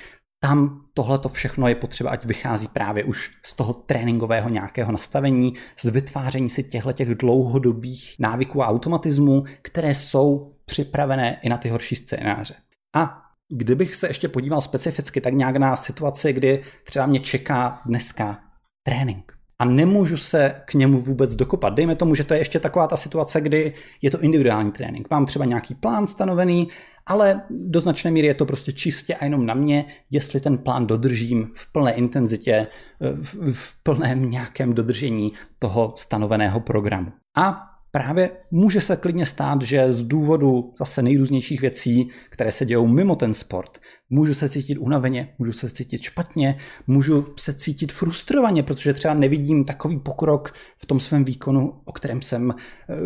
Tam 0.43 0.85
tohle 0.93 1.19
to 1.19 1.29
všechno 1.29 1.67
je 1.67 1.75
potřeba, 1.75 2.09
ať 2.09 2.25
vychází 2.25 2.67
právě 2.67 3.03
už 3.03 3.31
z 3.45 3.53
toho 3.53 3.73
tréninkového 3.73 4.49
nějakého 4.49 4.91
nastavení, 4.91 5.53
z 5.77 5.85
vytváření 5.85 6.49
si 6.49 6.63
těchto 6.63 6.93
těch 6.93 7.15
dlouhodobých 7.15 8.15
návyků 8.19 8.63
a 8.63 8.67
automatismů, 8.67 9.43
které 9.61 9.95
jsou 9.95 10.53
připravené 10.65 11.39
i 11.41 11.49
na 11.49 11.57
ty 11.57 11.69
horší 11.69 11.95
scénáře. 11.95 12.53
A 12.95 13.21
kdybych 13.49 13.95
se 13.95 14.07
ještě 14.07 14.27
podíval 14.27 14.61
specificky 14.61 15.21
tak 15.21 15.33
nějak 15.33 15.57
na 15.57 15.75
situaci, 15.75 16.33
kdy 16.33 16.63
třeba 16.83 17.05
mě 17.05 17.19
čeká 17.19 17.81
dneska 17.85 18.39
trénink 18.83 19.36
a 19.59 19.65
nemůžu 19.65 20.17
se 20.17 20.61
k 20.65 20.73
němu 20.73 20.99
vůbec 20.99 21.35
dokopat. 21.35 21.73
Dejme 21.73 21.95
tomu, 21.95 22.15
že 22.15 22.23
to 22.23 22.33
je 22.33 22.39
ještě 22.39 22.59
taková 22.59 22.87
ta 22.87 22.97
situace, 22.97 23.41
kdy 23.41 23.73
je 24.01 24.11
to 24.11 24.21
individuální 24.21 24.71
trénink. 24.71 25.07
Mám 25.11 25.25
třeba 25.25 25.45
nějaký 25.45 25.75
plán 25.75 26.07
stanovený, 26.07 26.67
ale 27.05 27.41
do 27.49 27.79
značné 27.79 28.11
míry 28.11 28.27
je 28.27 28.35
to 28.35 28.45
prostě 28.45 28.71
čistě 28.71 29.15
a 29.15 29.25
jenom 29.25 29.45
na 29.45 29.53
mě, 29.53 29.85
jestli 30.11 30.39
ten 30.39 30.57
plán 30.57 30.87
dodržím 30.87 31.51
v 31.55 31.71
plné 31.71 31.93
intenzitě, 31.93 32.67
v, 32.99 33.53
v 33.53 33.83
plném 33.83 34.29
nějakém 34.29 34.73
dodržení 34.73 35.33
toho 35.59 35.93
stanoveného 35.97 36.59
programu. 36.59 37.11
A 37.37 37.61
právě 37.91 38.31
může 38.51 38.81
se 38.81 38.95
klidně 38.95 39.25
stát, 39.25 39.61
že 39.61 39.93
z 39.93 40.03
důvodu 40.03 40.73
zase 40.79 41.01
nejrůznějších 41.01 41.61
věcí, 41.61 42.09
které 42.29 42.51
se 42.51 42.65
dějou 42.65 42.87
mimo 42.87 43.15
ten 43.15 43.33
sport, 43.33 43.79
můžu 44.09 44.33
se 44.33 44.49
cítit 44.49 44.77
unaveně, 44.77 45.33
můžu 45.39 45.51
se 45.51 45.69
cítit 45.69 46.01
špatně, 46.01 46.57
můžu 46.87 47.27
se 47.39 47.53
cítit 47.53 47.91
frustrovaně, 47.91 48.63
protože 48.63 48.93
třeba 48.93 49.13
nevidím 49.13 49.65
takový 49.65 49.99
pokrok 49.99 50.53
v 50.77 50.85
tom 50.85 50.99
svém 50.99 51.23
výkonu, 51.23 51.73
o 51.85 51.91
kterém 51.91 52.21
jsem, 52.21 52.53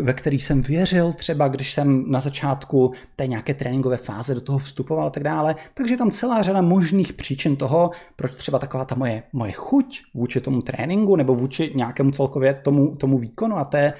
ve 0.02 0.12
který 0.12 0.38
jsem 0.38 0.62
věřil, 0.62 1.12
třeba 1.12 1.48
když 1.48 1.72
jsem 1.72 2.10
na 2.10 2.20
začátku 2.20 2.92
té 3.16 3.26
nějaké 3.26 3.54
tréninkové 3.54 3.96
fáze 3.96 4.34
do 4.34 4.40
toho 4.40 4.58
vstupoval 4.58 5.06
a 5.06 5.10
tak 5.10 5.22
dále. 5.22 5.56
Takže 5.74 5.96
tam 5.96 6.10
celá 6.10 6.42
řada 6.42 6.62
možných 6.62 7.12
příčin 7.12 7.56
toho, 7.56 7.90
proč 8.16 8.32
třeba 8.32 8.58
taková 8.58 8.84
ta 8.84 8.94
moje, 8.94 9.22
moje 9.32 9.52
chuť 9.52 10.02
vůči 10.14 10.40
tomu 10.40 10.62
tréninku 10.62 11.16
nebo 11.16 11.34
vůči 11.34 11.72
nějakému 11.76 12.10
celkově 12.10 12.54
tomu, 12.54 12.96
tomu 12.96 13.18
výkonu 13.18 13.56
a 13.56 13.64
té 13.64 13.92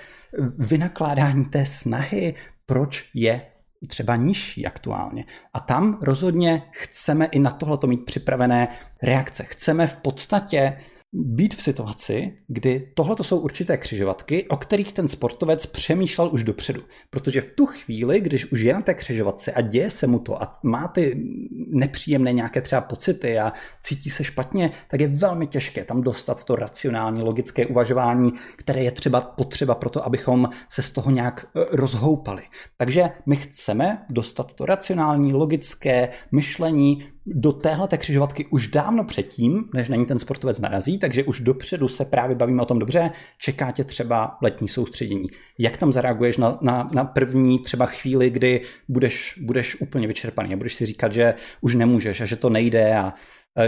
vynakládání 0.59 1.45
té 1.45 1.67
snahy, 1.67 2.35
proč 2.67 3.11
je 3.15 3.52
třeba 3.87 4.17
nižší 4.17 4.67
aktuálně. 4.67 5.25
A 5.55 5.61
tam 5.61 5.99
rozhodně 6.03 6.63
chceme 6.71 7.27
i 7.27 7.39
na 7.39 7.51
tohleto 7.51 7.87
mít 7.87 8.05
připravené 8.05 8.69
reakce. 9.03 9.45
Chceme 9.45 9.87
v 9.87 9.97
podstatě 9.97 10.79
být 11.13 11.55
v 11.55 11.63
situaci, 11.63 12.39
kdy 12.47 12.93
tohle 12.95 13.17
jsou 13.23 13.39
určité 13.39 13.77
křižovatky, 13.77 14.49
o 14.49 14.57
kterých 14.57 14.93
ten 14.93 15.09
sportovec 15.09 15.67
přemýšlel 15.67 16.31
už 16.33 16.45
dopředu. 16.45 16.83
Protože 17.11 17.41
v 17.41 17.51
tu 17.55 17.67
chvíli, 17.67 18.21
když 18.21 18.53
už 18.53 18.61
je 18.61 18.75
na 18.75 18.81
té 18.81 18.95
křižovatce 18.95 19.53
a 19.53 19.61
děje 19.61 19.91
se 19.91 20.07
mu 20.07 20.19
to 20.19 20.43
a 20.43 20.51
má 20.63 20.89
ty 20.89 21.23
nepříjemné 21.69 22.33
nějaké 22.33 22.61
třeba 22.61 22.81
pocity 22.81 23.39
a 23.39 23.53
cítí 23.83 24.11
se 24.11 24.25
špatně, 24.25 24.71
tak 24.89 25.01
je 25.01 25.09
velmi 25.09 25.47
těžké 25.47 25.85
tam 25.85 26.03
dostat 26.03 26.45
to 26.45 26.57
racionální, 26.57 27.23
logické 27.23 27.67
uvažování, 27.67 28.33
které 28.57 28.83
je 28.83 28.91
třeba 28.91 29.21
potřeba 29.21 29.75
pro 29.75 29.91
to, 29.91 30.07
abychom 30.07 30.49
se 30.69 30.83
z 30.83 30.91
toho 30.91 31.11
nějak 31.11 31.47
e, 31.57 31.77
rozhoupali. 31.77 32.43
Takže 32.77 33.11
my 33.27 33.37
chceme 33.37 34.05
dostat 34.11 34.53
to 34.55 34.67
racionální, 34.67 35.33
logické 35.33 36.09
myšlení 36.33 37.12
do 37.27 37.53
téhle 37.53 37.89
křižovatky 37.89 38.47
už 38.47 38.69
dávno 38.69 39.05
předtím, 39.05 39.65
než 39.75 39.89
na 39.89 39.97
ní 39.97 40.07
ten 40.07 40.19
sportovec 40.19 40.61
narazí, 40.61 40.99
takže 40.99 41.25
už 41.25 41.41
dopředu 41.41 41.89
se 41.89 42.05
právě 42.05 42.37
bavíme 42.37 42.63
o 42.63 42.67
tom 42.67 42.79
dobře, 42.79 43.11
čeká 43.39 43.71
tě 43.71 43.85
třeba 43.85 44.37
letní 44.43 44.69
soustředění. 44.69 45.27
Jak 45.59 45.77
tam 45.77 45.93
zareaguješ 45.93 46.37
na, 46.37 46.59
na, 46.61 46.91
na 46.95 47.05
první 47.05 47.59
třeba 47.59 47.87
chvíli, 47.87 48.31
kdy 48.31 48.61
budeš, 48.89 49.39
budeš 49.43 49.81
úplně 49.81 50.07
vyčerpaný 50.07 50.55
a 50.55 50.57
budeš 50.57 50.75
si 50.75 50.87
říkat, 50.87 51.13
že 51.13 51.35
už 51.61 51.75
nemůžeš 51.75 52.21
a 52.21 52.25
že 52.25 52.37
to 52.37 52.51
nejde 52.51 52.97
a 52.97 53.15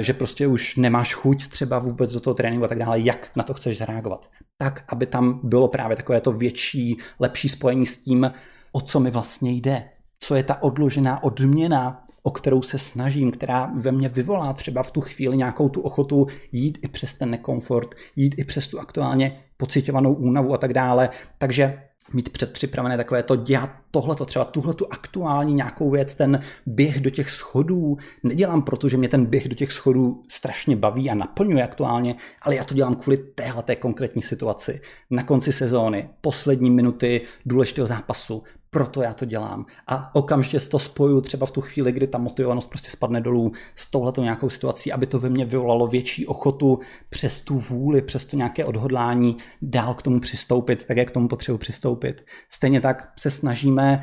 že 0.01 0.13
prostě 0.13 0.47
už 0.47 0.77
nemáš 0.77 1.15
chuť 1.15 1.49
třeba 1.49 1.79
vůbec 1.79 2.13
do 2.13 2.21
toho 2.21 2.35
tréninku 2.35 2.65
a 2.65 2.69
tak 2.69 2.79
dále, 2.79 3.01
jak 3.01 3.31
na 3.37 3.43
to 3.43 3.55
chceš 3.55 3.79
zareagovat. 3.79 4.31
Tak, 4.59 4.85
aby 4.89 5.07
tam 5.07 5.41
bylo 5.43 5.69
právě 5.69 5.97
takové 5.97 6.21
to 6.21 6.33
větší, 6.33 6.97
lepší 7.21 7.49
spojení 7.49 7.87
s 7.87 7.99
tím, 7.99 8.31
o 8.73 8.81
co 8.81 9.01
mi 9.01 9.11
vlastně 9.11 9.51
jde. 9.51 9.85
Co 10.21 10.35
je 10.35 10.43
ta 10.43 10.63
odložená 10.63 11.23
odměna 11.23 12.05
o 12.27 12.31
kterou 12.31 12.63
se 12.63 12.79
snažím, 12.79 13.31
která 13.31 13.73
ve 13.77 13.93
mně 13.93 14.09
vyvolá 14.09 14.53
třeba 14.53 14.83
v 14.83 14.91
tu 14.91 15.01
chvíli 15.01 15.37
nějakou 15.37 15.69
tu 15.69 15.81
ochotu 15.81 16.27
jít 16.53 16.79
i 16.83 16.89
přes 16.89 17.15
ten 17.15 17.31
nekomfort, 17.31 17.95
jít 18.17 18.35
i 18.39 18.45
přes 18.45 18.69
tu 18.69 18.81
aktuálně 18.81 19.37
pocitovanou 19.57 20.15
únavu 20.15 20.55
a 20.55 20.59
tak 20.59 20.73
dále. 20.73 21.09
Takže 21.39 21.83
mít 22.13 22.29
předpřipravené 22.29 22.97
takové 22.97 23.23
to 23.23 23.37
dělat 23.37 23.71
tohleto, 23.91 24.27
třeba 24.27 24.45
tuhle 24.45 24.75
tu 24.75 24.87
aktuální 24.91 25.55
nějakou 25.55 25.91
věc, 25.91 26.15
ten 26.15 26.41
běh 26.67 27.01
do 27.01 27.11
těch 27.11 27.31
schodů, 27.31 27.97
nedělám 28.23 28.63
proto, 28.63 28.89
že 28.89 28.97
mě 28.97 29.09
ten 29.09 29.27
běh 29.27 29.49
do 29.49 29.55
těch 29.55 29.73
schodů 29.73 30.23
strašně 30.29 30.77
baví 30.77 31.11
a 31.11 31.15
naplňuje 31.15 31.65
aktuálně, 31.65 32.15
ale 32.43 32.57
já 32.57 32.65
to 32.65 32.75
dělám 32.75 32.95
kvůli 32.95 33.17
téhle 33.17 33.77
konkrétní 33.79 34.23
situaci. 34.23 34.81
Na 35.11 35.23
konci 35.23 35.53
sezóny, 35.53 36.09
poslední 36.21 36.71
minuty 36.71 37.21
důležitého 37.47 37.87
zápasu, 37.87 38.43
proto 38.75 39.03
já 39.03 39.15
to 39.15 39.25
dělám. 39.25 39.67
A 39.87 40.15
okamžitě 40.15 40.61
to 40.61 40.79
spoju 40.79 41.21
třeba 41.21 41.47
v 41.47 41.51
tu 41.51 41.61
chvíli, 41.61 41.93
kdy 41.93 42.07
ta 42.07 42.19
motivovanost 42.19 42.69
prostě 42.69 42.91
spadne 42.91 43.21
dolů 43.21 43.53
s 43.77 43.91
touhletou 43.91 44.23
nějakou 44.23 44.51
situací, 44.51 44.93
aby 44.93 45.07
to 45.07 45.19
ve 45.19 45.29
mně 45.29 45.45
vyvolalo 45.45 45.87
větší 45.87 46.27
ochotu 46.27 46.79
přes 47.11 47.41
tu 47.41 47.59
vůli, 47.59 48.03
přes 48.03 48.25
to 48.25 48.37
nějaké 48.37 48.65
odhodlání 48.65 49.37
dál 49.63 49.95
k 49.95 50.03
tomu 50.03 50.21
přistoupit, 50.21 50.85
tak 50.85 50.97
jak 50.97 51.09
k 51.09 51.11
tomu 51.11 51.29
potřebuji 51.29 51.59
přistoupit. 51.59 52.25
Stejně 52.51 52.81
tak 52.81 53.13
se 53.19 53.31
snažíme 53.31 54.03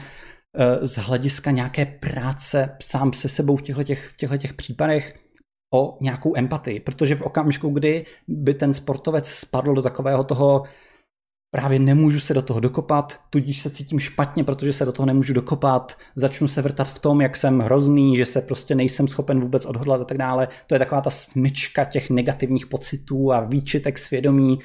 eh, 0.58 0.86
z 0.88 0.96
hlediska 0.98 1.52
nějaké 1.52 1.86
práce 1.86 2.76
sám 2.82 3.14
se 3.14 3.30
sebou 3.30 3.56
v 3.56 3.62
těchto, 3.62 3.84
těch, 3.84 4.08
v 4.08 4.18
těchto 4.18 4.38
těch 4.38 4.54
případech 4.54 5.20
o 5.74 5.98
nějakou 6.02 6.38
empatii, 6.38 6.80
protože 6.80 7.16
v 7.16 7.22
okamžiku, 7.22 7.70
kdy 7.70 8.06
by 8.28 8.54
ten 8.54 8.74
sportovec 8.74 9.28
spadl 9.30 9.74
do 9.74 9.82
takového 9.82 10.24
toho 10.24 10.64
právě 11.52 11.80
nemůžu 11.80 12.20
se 12.20 12.34
do 12.34 12.42
toho 12.42 12.60
dokopat, 12.60 13.20
tudíž 13.30 13.62
se 13.62 13.70
cítím 13.70 14.00
špatně, 14.00 14.44
protože 14.44 14.74
se 14.74 14.86
do 14.86 14.92
toho 14.92 15.06
nemůžu 15.06 15.34
dokopat, 15.34 15.98
začnu 16.16 16.48
se 16.48 16.62
vrtat 16.62 16.88
v 16.88 17.00
tom, 17.00 17.22
jak 17.22 17.36
jsem 17.36 17.60
hrozný, 17.60 18.18
že 18.18 18.26
se 18.26 18.42
prostě 18.42 18.76
nejsem 18.76 19.08
schopen 19.08 19.40
vůbec 19.40 19.66
odhodlat 19.66 20.02
a 20.02 20.06
tak 20.06 20.18
dále. 20.18 20.48
To 20.68 20.76
je 20.76 20.80
taková 20.80 21.02
ta 21.02 21.10
smyčka 21.10 21.86
těch 21.86 22.10
negativních 22.10 22.68
pocitů 22.68 23.34
a 23.34 23.42
výčitek 23.42 23.98
svědomí, 23.98 24.60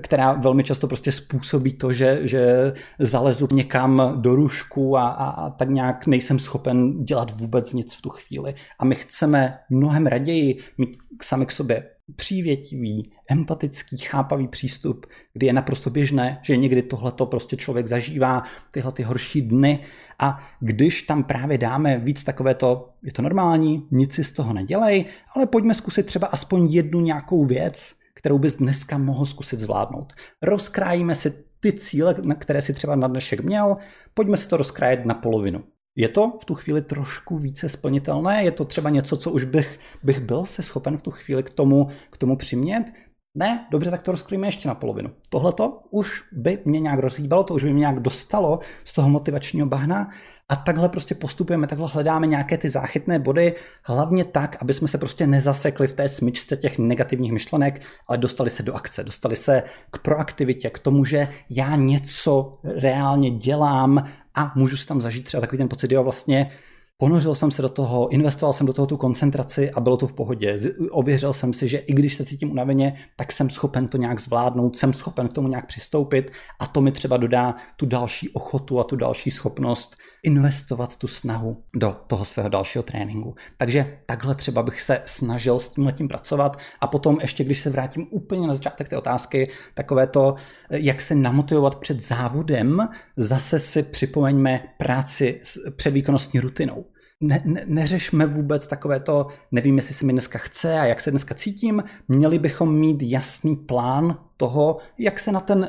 která 0.00 0.32
velmi 0.32 0.64
často 0.64 0.86
prostě 0.86 1.12
způsobí 1.12 1.72
to, 1.72 1.92
že, 1.92 2.20
že 2.22 2.72
zalezu 2.98 3.48
někam 3.52 4.12
do 4.16 4.34
růžku 4.34 4.96
a, 4.96 5.08
a, 5.08 5.30
a 5.30 5.50
tak 5.50 5.68
nějak 5.68 6.06
nejsem 6.06 6.38
schopen 6.38 7.04
dělat 7.04 7.40
vůbec 7.40 7.72
nic 7.72 7.94
v 7.94 8.02
tu 8.02 8.10
chvíli. 8.10 8.54
A 8.78 8.84
my 8.84 8.94
chceme 8.94 9.58
mnohem 9.70 10.06
raději 10.06 10.58
mít 10.78 10.96
sami 11.22 11.46
k 11.46 11.52
sobě 11.52 11.93
přívětivý, 12.16 13.12
empatický, 13.30 13.96
chápavý 13.96 14.48
přístup, 14.48 15.06
kdy 15.32 15.46
je 15.46 15.52
naprosto 15.52 15.90
běžné, 15.90 16.40
že 16.42 16.56
někdy 16.56 16.82
tohleto 16.82 17.26
prostě 17.26 17.56
člověk 17.56 17.86
zažívá, 17.86 18.42
tyhle 18.70 18.92
ty 18.92 19.02
horší 19.02 19.42
dny 19.42 19.78
a 20.18 20.38
když 20.60 21.02
tam 21.02 21.24
právě 21.24 21.58
dáme 21.58 21.98
víc 21.98 22.24
takové 22.24 22.54
to, 22.54 22.90
je 23.02 23.12
to 23.12 23.22
normální, 23.22 23.86
nic 23.90 24.14
si 24.14 24.24
z 24.24 24.32
toho 24.32 24.52
nedělej, 24.52 25.04
ale 25.36 25.46
pojďme 25.46 25.74
zkusit 25.74 26.06
třeba 26.06 26.26
aspoň 26.26 26.72
jednu 26.72 27.00
nějakou 27.00 27.44
věc, 27.44 27.94
kterou 28.14 28.38
bys 28.38 28.56
dneska 28.56 28.98
mohl 28.98 29.26
zkusit 29.26 29.60
zvládnout. 29.60 30.12
Rozkrájíme 30.42 31.14
si 31.14 31.44
ty 31.60 31.72
cíle, 31.72 32.14
které 32.38 32.62
si 32.62 32.72
třeba 32.72 32.96
na 32.96 33.08
dnešek 33.08 33.40
měl, 33.40 33.76
pojďme 34.14 34.36
si 34.36 34.48
to 34.48 34.56
rozkrájet 34.56 35.06
na 35.06 35.14
polovinu. 35.14 35.64
Je 35.96 36.08
to 36.08 36.32
v 36.40 36.44
tu 36.44 36.54
chvíli 36.54 36.82
trošku 36.82 37.38
více 37.38 37.68
splnitelné? 37.68 38.44
Je 38.44 38.50
to 38.50 38.64
třeba 38.64 38.90
něco, 38.90 39.16
co 39.16 39.30
už 39.30 39.44
bych, 39.44 39.78
bych 40.02 40.20
byl 40.20 40.46
se 40.46 40.62
schopen 40.62 40.96
v 40.96 41.02
tu 41.02 41.10
chvíli 41.10 41.42
k 41.42 41.50
tomu, 41.50 41.88
k 42.10 42.16
tomu 42.16 42.36
přimět? 42.36 42.92
Ne, 43.36 43.66
dobře, 43.70 43.90
tak 43.90 44.02
to 44.02 44.10
rozklíme 44.10 44.46
ještě 44.46 44.68
na 44.68 44.74
polovinu. 44.74 45.10
Tohle 45.28 45.52
to 45.52 45.82
už 45.90 46.22
by 46.32 46.58
mě 46.64 46.80
nějak 46.80 46.98
rozhýbalo, 46.98 47.44
to 47.44 47.54
už 47.54 47.64
by 47.64 47.72
mě 47.72 47.80
nějak 47.80 48.00
dostalo 48.00 48.58
z 48.84 48.92
toho 48.92 49.08
motivačního 49.08 49.66
bahna 49.66 50.10
a 50.48 50.56
takhle 50.56 50.88
prostě 50.88 51.14
postupujeme, 51.14 51.66
takhle 51.66 51.88
hledáme 51.92 52.26
nějaké 52.26 52.58
ty 52.58 52.70
záchytné 52.70 53.18
body, 53.18 53.54
hlavně 53.84 54.24
tak, 54.24 54.56
aby 54.62 54.72
jsme 54.72 54.88
se 54.88 54.98
prostě 54.98 55.26
nezasekli 55.26 55.88
v 55.88 55.92
té 55.92 56.08
smyčce 56.08 56.56
těch 56.56 56.78
negativních 56.78 57.32
myšlenek, 57.32 57.82
ale 58.08 58.18
dostali 58.18 58.50
se 58.50 58.62
do 58.62 58.74
akce, 58.74 59.04
dostali 59.04 59.36
se 59.36 59.62
k 59.90 59.98
proaktivitě, 59.98 60.70
k 60.70 60.78
tomu, 60.78 61.04
že 61.04 61.28
já 61.50 61.76
něco 61.76 62.58
reálně 62.64 63.30
dělám 63.30 64.04
a 64.34 64.52
můžu 64.54 64.76
si 64.76 64.86
tam 64.86 65.00
zažít 65.00 65.24
třeba 65.24 65.40
takový 65.40 65.58
ten 65.58 65.68
pocit, 65.68 65.92
jo, 65.92 66.04
vlastně 66.04 66.50
Ponořil 66.98 67.34
jsem 67.34 67.50
se 67.50 67.62
do 67.62 67.68
toho, 67.68 68.08
investoval 68.08 68.52
jsem 68.52 68.66
do 68.66 68.72
toho 68.72 68.86
tu 68.86 68.96
koncentraci 68.96 69.70
a 69.70 69.80
bylo 69.80 69.96
to 69.96 70.06
v 70.06 70.12
pohodě. 70.12 70.56
Ověřil 70.90 71.32
jsem 71.32 71.52
si, 71.52 71.68
že 71.68 71.78
i 71.78 71.92
když 71.92 72.14
se 72.14 72.24
cítím 72.24 72.50
unaveně, 72.50 72.94
tak 73.16 73.32
jsem 73.32 73.50
schopen 73.50 73.88
to 73.88 73.96
nějak 73.98 74.20
zvládnout, 74.20 74.76
jsem 74.76 74.92
schopen 74.92 75.28
k 75.28 75.32
tomu 75.32 75.48
nějak 75.48 75.66
přistoupit 75.66 76.30
a 76.60 76.66
to 76.66 76.80
mi 76.80 76.92
třeba 76.92 77.16
dodá 77.16 77.54
tu 77.76 77.86
další 77.86 78.28
ochotu 78.28 78.80
a 78.80 78.84
tu 78.84 78.96
další 78.96 79.30
schopnost 79.30 79.96
investovat 80.22 80.96
tu 80.96 81.06
snahu 81.06 81.62
do 81.76 81.96
toho 82.06 82.24
svého 82.24 82.48
dalšího 82.48 82.82
tréninku. 82.82 83.34
Takže 83.56 83.98
takhle 84.06 84.34
třeba 84.34 84.62
bych 84.62 84.80
se 84.80 85.02
snažil 85.06 85.58
s 85.58 85.68
tím 85.68 85.86
letím 85.86 86.08
pracovat 86.08 86.58
a 86.80 86.86
potom 86.86 87.18
ještě, 87.20 87.44
když 87.44 87.60
se 87.60 87.70
vrátím 87.70 88.06
úplně 88.10 88.46
na 88.46 88.54
začátek 88.54 88.88
té 88.88 88.98
otázky, 88.98 89.50
takové 89.74 90.06
to, 90.06 90.34
jak 90.70 91.00
se 91.00 91.14
namotivovat 91.14 91.76
před 91.76 92.00
závodem, 92.00 92.88
zase 93.16 93.60
si 93.60 93.82
připomeňme 93.82 94.64
práci 94.78 95.40
s 95.42 95.70
předvýkonnostní 95.76 96.40
rutinou 96.40 96.83
ne, 97.20 97.42
ne, 97.44 97.64
neřešme 97.66 98.26
vůbec 98.26 98.66
takové 98.66 99.00
to, 99.00 99.26
nevím, 99.52 99.76
jestli 99.76 99.94
se 99.94 100.06
mi 100.06 100.12
dneska 100.12 100.38
chce 100.38 100.80
a 100.80 100.86
jak 100.86 101.00
se 101.00 101.10
dneska 101.10 101.34
cítím. 101.34 101.82
Měli 102.08 102.38
bychom 102.38 102.74
mít 102.74 103.02
jasný 103.02 103.56
plán 103.56 104.18
toho, 104.36 104.78
jak 104.98 105.18
se 105.18 105.32
na 105.32 105.40
ten 105.40 105.68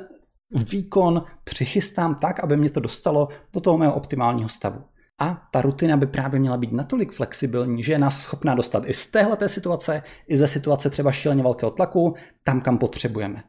výkon 0.70 1.24
přichystám 1.44 2.16
tak, 2.16 2.44
aby 2.44 2.58
mě 2.58 2.70
to 2.70 2.80
dostalo 2.80 3.28
do 3.54 3.60
toho 3.60 3.78
mého 3.78 3.94
optimálního 3.94 4.50
stavu. 4.50 4.82
A 5.20 5.48
ta 5.52 5.62
rutina 5.62 5.98
by 5.98 6.08
právě 6.08 6.40
měla 6.40 6.58
být 6.58 6.72
natolik 6.72 7.12
flexibilní, 7.12 7.84
že 7.84 7.92
je 7.92 8.00
nás 8.00 8.22
schopná 8.22 8.56
dostat 8.56 8.84
i 8.86 8.94
z 8.94 9.06
téhleté 9.06 9.50
situace, 9.50 10.04
i 10.28 10.38
ze 10.38 10.48
situace 10.48 10.90
třeba 10.90 11.12
šíleně 11.12 11.44
velkého 11.44 11.72
tlaku, 11.72 12.16
tam, 12.44 12.62
kam 12.62 12.78
potřebujeme. 12.78 13.44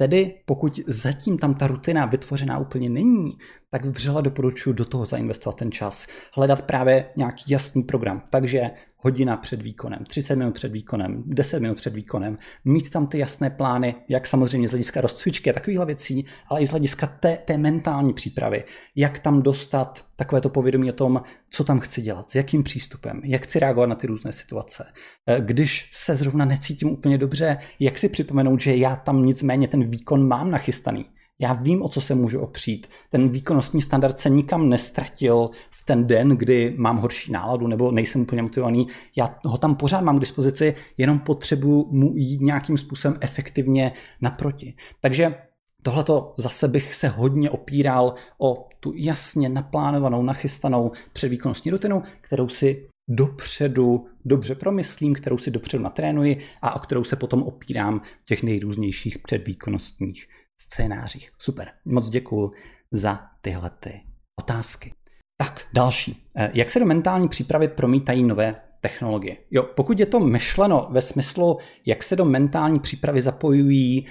Tedy 0.00 0.34
pokud 0.44 0.80
zatím 0.86 1.38
tam 1.38 1.54
ta 1.54 1.66
rutina 1.66 2.06
vytvořená 2.06 2.58
úplně 2.58 2.90
není, 2.90 3.38
tak 3.70 3.84
vřele 3.84 4.22
doporučuji 4.22 4.72
do 4.72 4.84
toho 4.84 5.06
zainvestovat 5.06 5.58
ten 5.58 5.72
čas. 5.72 6.06
Hledat 6.34 6.62
právě 6.62 7.10
nějaký 7.16 7.44
jasný 7.52 7.82
program. 7.82 8.22
Takže 8.30 8.70
hodina 9.00 9.36
před 9.36 9.62
výkonem, 9.62 10.04
30 10.04 10.36
minut 10.36 10.54
před 10.54 10.72
výkonem, 10.72 11.22
10 11.26 11.60
minut 11.60 11.76
před 11.76 11.94
výkonem, 11.94 12.38
mít 12.64 12.90
tam 12.90 13.06
ty 13.06 13.18
jasné 13.18 13.50
plány, 13.50 13.94
jak 14.08 14.26
samozřejmě 14.26 14.68
z 14.68 14.70
hlediska 14.70 15.00
rozcvičky 15.00 15.50
a 15.50 15.52
takovýchhle 15.52 15.86
věcí, 15.86 16.24
ale 16.48 16.60
i 16.60 16.66
z 16.66 16.70
hlediska 16.70 17.06
té, 17.06 17.36
té 17.36 17.58
mentální 17.58 18.12
přípravy, 18.12 18.64
jak 18.96 19.18
tam 19.18 19.42
dostat 19.42 20.04
takové 20.16 20.40
to 20.40 20.48
povědomí 20.48 20.90
o 20.90 20.92
tom, 20.92 21.22
co 21.50 21.64
tam 21.64 21.80
chci 21.80 22.02
dělat, 22.02 22.30
s 22.30 22.34
jakým 22.34 22.62
přístupem, 22.62 23.20
jak 23.24 23.42
chci 23.42 23.58
reagovat 23.58 23.86
na 23.86 23.94
ty 23.94 24.06
různé 24.06 24.32
situace. 24.32 24.86
Eh, 25.26 25.40
když 25.40 25.90
se 25.92 26.16
zrovna 26.16 26.44
necítím 26.44 26.90
úplně 26.90 27.18
dobře, 27.18 27.58
jak 27.80 27.98
si 27.98 28.08
připomenout, 28.08 28.60
že 28.60 28.76
já 28.76 28.96
tam 28.96 29.26
nicméně 29.26 29.68
ten 29.68 29.90
výkon 29.90 30.28
mám 30.28 30.50
nachystaný, 30.50 31.06
já 31.40 31.52
vím, 31.52 31.82
o 31.82 31.88
co 31.88 32.00
se 32.00 32.14
můžu 32.14 32.40
opřít. 32.40 32.86
Ten 33.10 33.28
výkonnostní 33.28 33.82
standard 33.82 34.20
se 34.20 34.30
nikam 34.30 34.68
nestratil 34.68 35.50
v 35.70 35.82
ten 35.84 36.06
den, 36.06 36.28
kdy 36.28 36.74
mám 36.76 36.98
horší 36.98 37.32
náladu 37.32 37.66
nebo 37.66 37.92
nejsem 37.92 38.22
úplně 38.22 38.42
motivovaný. 38.42 38.86
Já 39.16 39.38
ho 39.44 39.58
tam 39.58 39.74
pořád 39.74 40.00
mám 40.00 40.16
k 40.16 40.20
dispozici, 40.20 40.74
jenom 40.98 41.18
potřebuji 41.18 41.86
mu 41.90 42.12
jít 42.16 42.40
nějakým 42.40 42.78
způsobem 42.78 43.18
efektivně 43.20 43.92
naproti. 44.20 44.74
Takže 45.00 45.34
Tohleto 45.82 46.34
zase 46.36 46.68
bych 46.68 46.94
se 46.94 47.08
hodně 47.08 47.50
opíral 47.50 48.14
o 48.38 48.68
tu 48.80 48.92
jasně 48.96 49.48
naplánovanou, 49.48 50.22
nachystanou 50.22 50.92
předvýkonnostní 51.12 51.70
rutinu, 51.70 52.02
kterou 52.20 52.48
si 52.48 52.88
dopředu 53.08 54.06
dobře 54.24 54.54
promyslím, 54.54 55.14
kterou 55.14 55.38
si 55.38 55.50
dopředu 55.50 55.82
natrénuji 55.82 56.40
a 56.62 56.76
o 56.76 56.78
kterou 56.78 57.04
se 57.04 57.16
potom 57.16 57.42
opírám 57.42 58.00
v 58.22 58.26
těch 58.26 58.42
nejrůznějších 58.42 59.18
předvýkonnostních 59.18 60.28
scénářích. 60.60 61.30
Super, 61.38 61.72
moc 61.84 62.10
děkuji 62.10 62.52
za 62.90 63.20
tyhle 63.40 63.70
ty 63.70 64.00
otázky. 64.40 64.92
Tak, 65.36 65.66
další. 65.72 66.26
Eh, 66.36 66.50
jak 66.54 66.70
se 66.70 66.78
do 66.78 66.86
mentální 66.86 67.28
přípravy 67.28 67.68
promítají 67.68 68.24
nové 68.24 68.62
technologie. 68.80 69.36
Jo, 69.50 69.62
pokud 69.62 70.00
je 70.00 70.06
to 70.06 70.20
myšleno 70.20 70.86
ve 70.90 71.00
smyslu, 71.00 71.58
jak 71.86 72.02
se 72.02 72.16
do 72.16 72.24
mentální 72.24 72.80
přípravy 72.80 73.20
zapojují 73.20 73.98
e, 73.98 74.04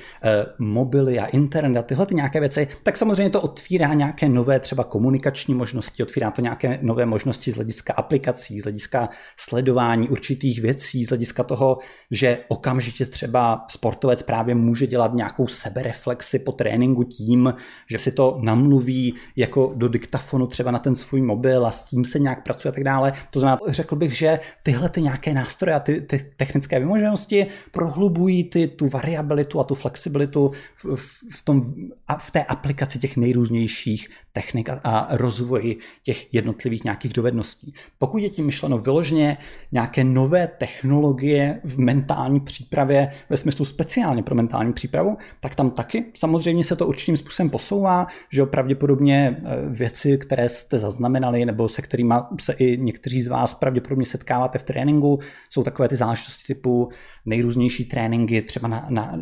mobily 0.59 1.19
a 1.19 1.25
internet 1.25 1.79
a 1.79 1.81
tyhle 1.81 2.05
ty 2.05 2.15
nějaké 2.15 2.39
věci, 2.39 2.67
tak 2.83 2.97
samozřejmě 2.97 3.29
to 3.29 3.41
otvírá 3.41 3.93
nějaké 3.93 4.29
nové 4.29 4.59
třeba 4.59 4.83
komunikační 4.83 5.53
možnosti, 5.53 6.03
otvírá 6.03 6.31
to 6.31 6.41
nějaké 6.41 6.79
nové 6.81 7.05
možnosti 7.05 7.51
z 7.51 7.55
hlediska 7.55 7.93
aplikací, 7.93 8.59
z 8.59 8.63
hlediska 8.63 9.09
sledování 9.37 10.09
určitých 10.09 10.61
věcí, 10.61 11.05
z 11.05 11.09
hlediska 11.09 11.43
toho, 11.43 11.77
že 12.11 12.37
okamžitě 12.47 13.05
třeba 13.05 13.65
sportovec 13.69 14.23
právě 14.23 14.55
může 14.55 14.87
dělat 14.87 15.13
nějakou 15.13 15.47
sebereflexi 15.47 16.39
po 16.39 16.51
tréninku 16.51 17.03
tím, 17.03 17.53
že 17.89 17.97
si 17.97 18.11
to 18.11 18.39
namluví 18.41 19.15
jako 19.35 19.73
do 19.75 19.87
diktafonu 19.87 20.47
třeba 20.47 20.71
na 20.71 20.79
ten 20.79 20.95
svůj 20.95 21.21
mobil 21.21 21.65
a 21.65 21.71
s 21.71 21.83
tím 21.83 22.05
se 22.05 22.19
nějak 22.19 22.43
pracuje 22.43 22.69
a 22.69 22.75
tak 22.75 22.83
dále. 22.83 23.13
To 23.31 23.39
znamená, 23.39 23.59
řekl 23.67 23.95
bych, 23.95 24.17
že 24.17 24.39
tyhle 24.69 24.89
ty 24.89 25.01
nějaké 25.01 25.33
nástroje 25.33 25.75
a 25.75 25.79
ty, 25.79 26.01
ty 26.01 26.19
technické 26.37 26.79
vymoženosti 26.79 27.47
prohlubují 27.71 28.43
ty, 28.43 28.67
tu 28.67 28.87
variabilitu 28.87 29.59
a 29.59 29.63
tu 29.63 29.75
flexibilitu 29.75 30.51
v, 30.75 30.85
v, 31.31 31.43
tom, 31.43 31.73
a 32.07 32.17
v 32.17 32.31
té 32.31 32.43
aplikaci 32.43 32.99
těch 32.99 33.17
nejrůznějších 33.17 34.09
technik 34.31 34.69
a, 34.69 34.73
a 34.83 35.17
rozvoji 35.17 35.77
těch 36.03 36.33
jednotlivých 36.33 36.83
nějakých 36.83 37.13
dovedností. 37.13 37.73
Pokud 37.97 38.17
je 38.17 38.29
tím 38.29 38.45
myšleno 38.45 38.77
vyloženě 38.77 39.37
nějaké 39.71 40.03
nové 40.03 40.47
technologie 40.47 41.61
v 41.63 41.79
mentální 41.79 42.39
přípravě 42.39 43.09
ve 43.29 43.37
smyslu 43.37 43.65
speciálně 43.65 44.23
pro 44.23 44.35
mentální 44.35 44.73
přípravu, 44.73 45.17
tak 45.39 45.55
tam 45.55 45.71
taky 45.71 46.05
samozřejmě 46.13 46.63
se 46.63 46.75
to 46.75 46.87
určitým 46.87 47.17
způsobem 47.17 47.49
posouvá, 47.49 48.07
že 48.31 48.45
pravděpodobně 48.45 49.17
e, 49.17 49.69
věci, 49.69 50.17
které 50.17 50.49
jste 50.49 50.79
zaznamenali 50.79 51.45
nebo 51.45 51.69
se 51.69 51.81
kterými 51.81 52.13
se 52.41 52.53
i 52.53 52.77
někteří 52.77 53.21
z 53.21 53.27
vás 53.27 53.53
pravděpodobně 53.53 54.05
setkáváte 54.05 54.58
v 54.59 54.63
tréninku, 54.63 55.19
jsou 55.49 55.63
takové 55.63 55.87
ty 55.87 55.95
záležitosti 55.95 56.53
typu 56.53 56.89
nejrůznější 57.25 57.85
tréninky, 57.85 58.41
třeba 58.41 58.67
na, 58.67 58.85
na 58.89 59.19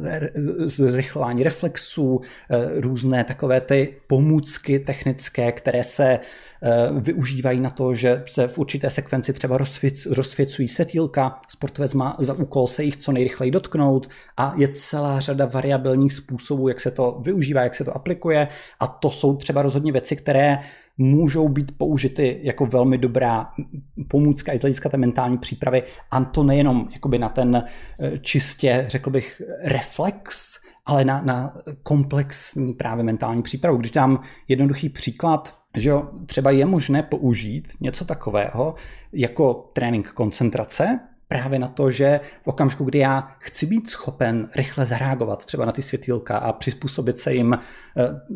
zrychlování 0.65 1.43
reflexů, 1.43 2.21
e, 2.49 2.81
různé 2.81 3.23
takové 3.23 3.61
ty 3.61 3.95
pomůcky 4.07 4.79
technické, 4.79 5.51
které 5.51 5.83
se 5.83 6.19
Eh, 6.63 6.89
využívají 6.91 7.59
na 7.59 7.69
to, 7.69 7.95
že 7.95 8.23
se 8.27 8.47
v 8.47 8.57
určité 8.57 8.89
sekvenci 8.89 9.33
třeba 9.33 9.57
rozsvěc, 9.57 10.05
rozsvěcují 10.05 10.67
světýlka, 10.67 11.41
sportovec 11.49 11.93
má 11.93 12.15
za 12.19 12.33
úkol 12.33 12.67
se 12.67 12.83
jich 12.83 12.97
co 12.97 13.11
nejrychleji 13.11 13.51
dotknout 13.51 14.09
a 14.37 14.53
je 14.57 14.67
celá 14.67 15.19
řada 15.19 15.45
variabilních 15.45 16.13
způsobů, 16.13 16.67
jak 16.67 16.79
se 16.79 16.91
to 16.91 17.19
využívá, 17.21 17.63
jak 17.63 17.75
se 17.75 17.83
to 17.83 17.95
aplikuje. 17.95 18.47
A 18.79 18.87
to 18.87 19.09
jsou 19.09 19.35
třeba 19.35 19.61
rozhodně 19.61 19.91
věci, 19.91 20.15
které 20.15 20.57
můžou 20.97 21.49
být 21.49 21.77
použity 21.77 22.39
jako 22.43 22.65
velmi 22.65 22.97
dobrá 22.97 23.49
pomůcka 24.07 24.53
i 24.53 24.57
z 24.57 24.61
hlediska 24.61 24.89
té 24.89 24.97
mentální 24.97 25.37
přípravy 25.37 25.83
a 26.11 26.23
to 26.23 26.43
nejenom 26.43 26.87
jakoby 26.91 27.19
na 27.19 27.29
ten 27.29 27.55
eh, 27.55 28.19
čistě, 28.19 28.85
řekl 28.87 29.09
bych, 29.09 29.41
reflex, 29.63 30.59
ale 30.85 31.05
na, 31.05 31.21
na 31.21 31.57
komplexní 31.83 32.73
právě 32.73 33.03
mentální 33.03 33.41
přípravu. 33.41 33.77
Když 33.77 33.91
dám 33.91 34.21
jednoduchý 34.47 34.89
příklad, 34.89 35.55
že 35.77 35.89
jo, 35.89 36.09
třeba 36.25 36.51
je 36.51 36.65
možné 36.65 37.03
použít 37.03 37.67
něco 37.79 38.05
takového 38.05 38.75
jako 39.13 39.69
trénink 39.73 40.11
koncentrace, 40.11 40.99
právě 41.27 41.59
na 41.59 41.67
to, 41.67 41.91
že 41.91 42.19
v 42.43 42.47
okamžiku, 42.47 42.83
kdy 42.83 42.99
já 42.99 43.35
chci 43.39 43.65
být 43.65 43.89
schopen 43.89 44.49
rychle 44.55 44.85
zareagovat 44.85 45.45
třeba 45.45 45.65
na 45.65 45.71
ty 45.71 45.81
světýlka 45.81 46.37
a 46.37 46.53
přizpůsobit 46.53 47.17
se 47.17 47.33
jim 47.33 47.53
eh, 47.53 47.59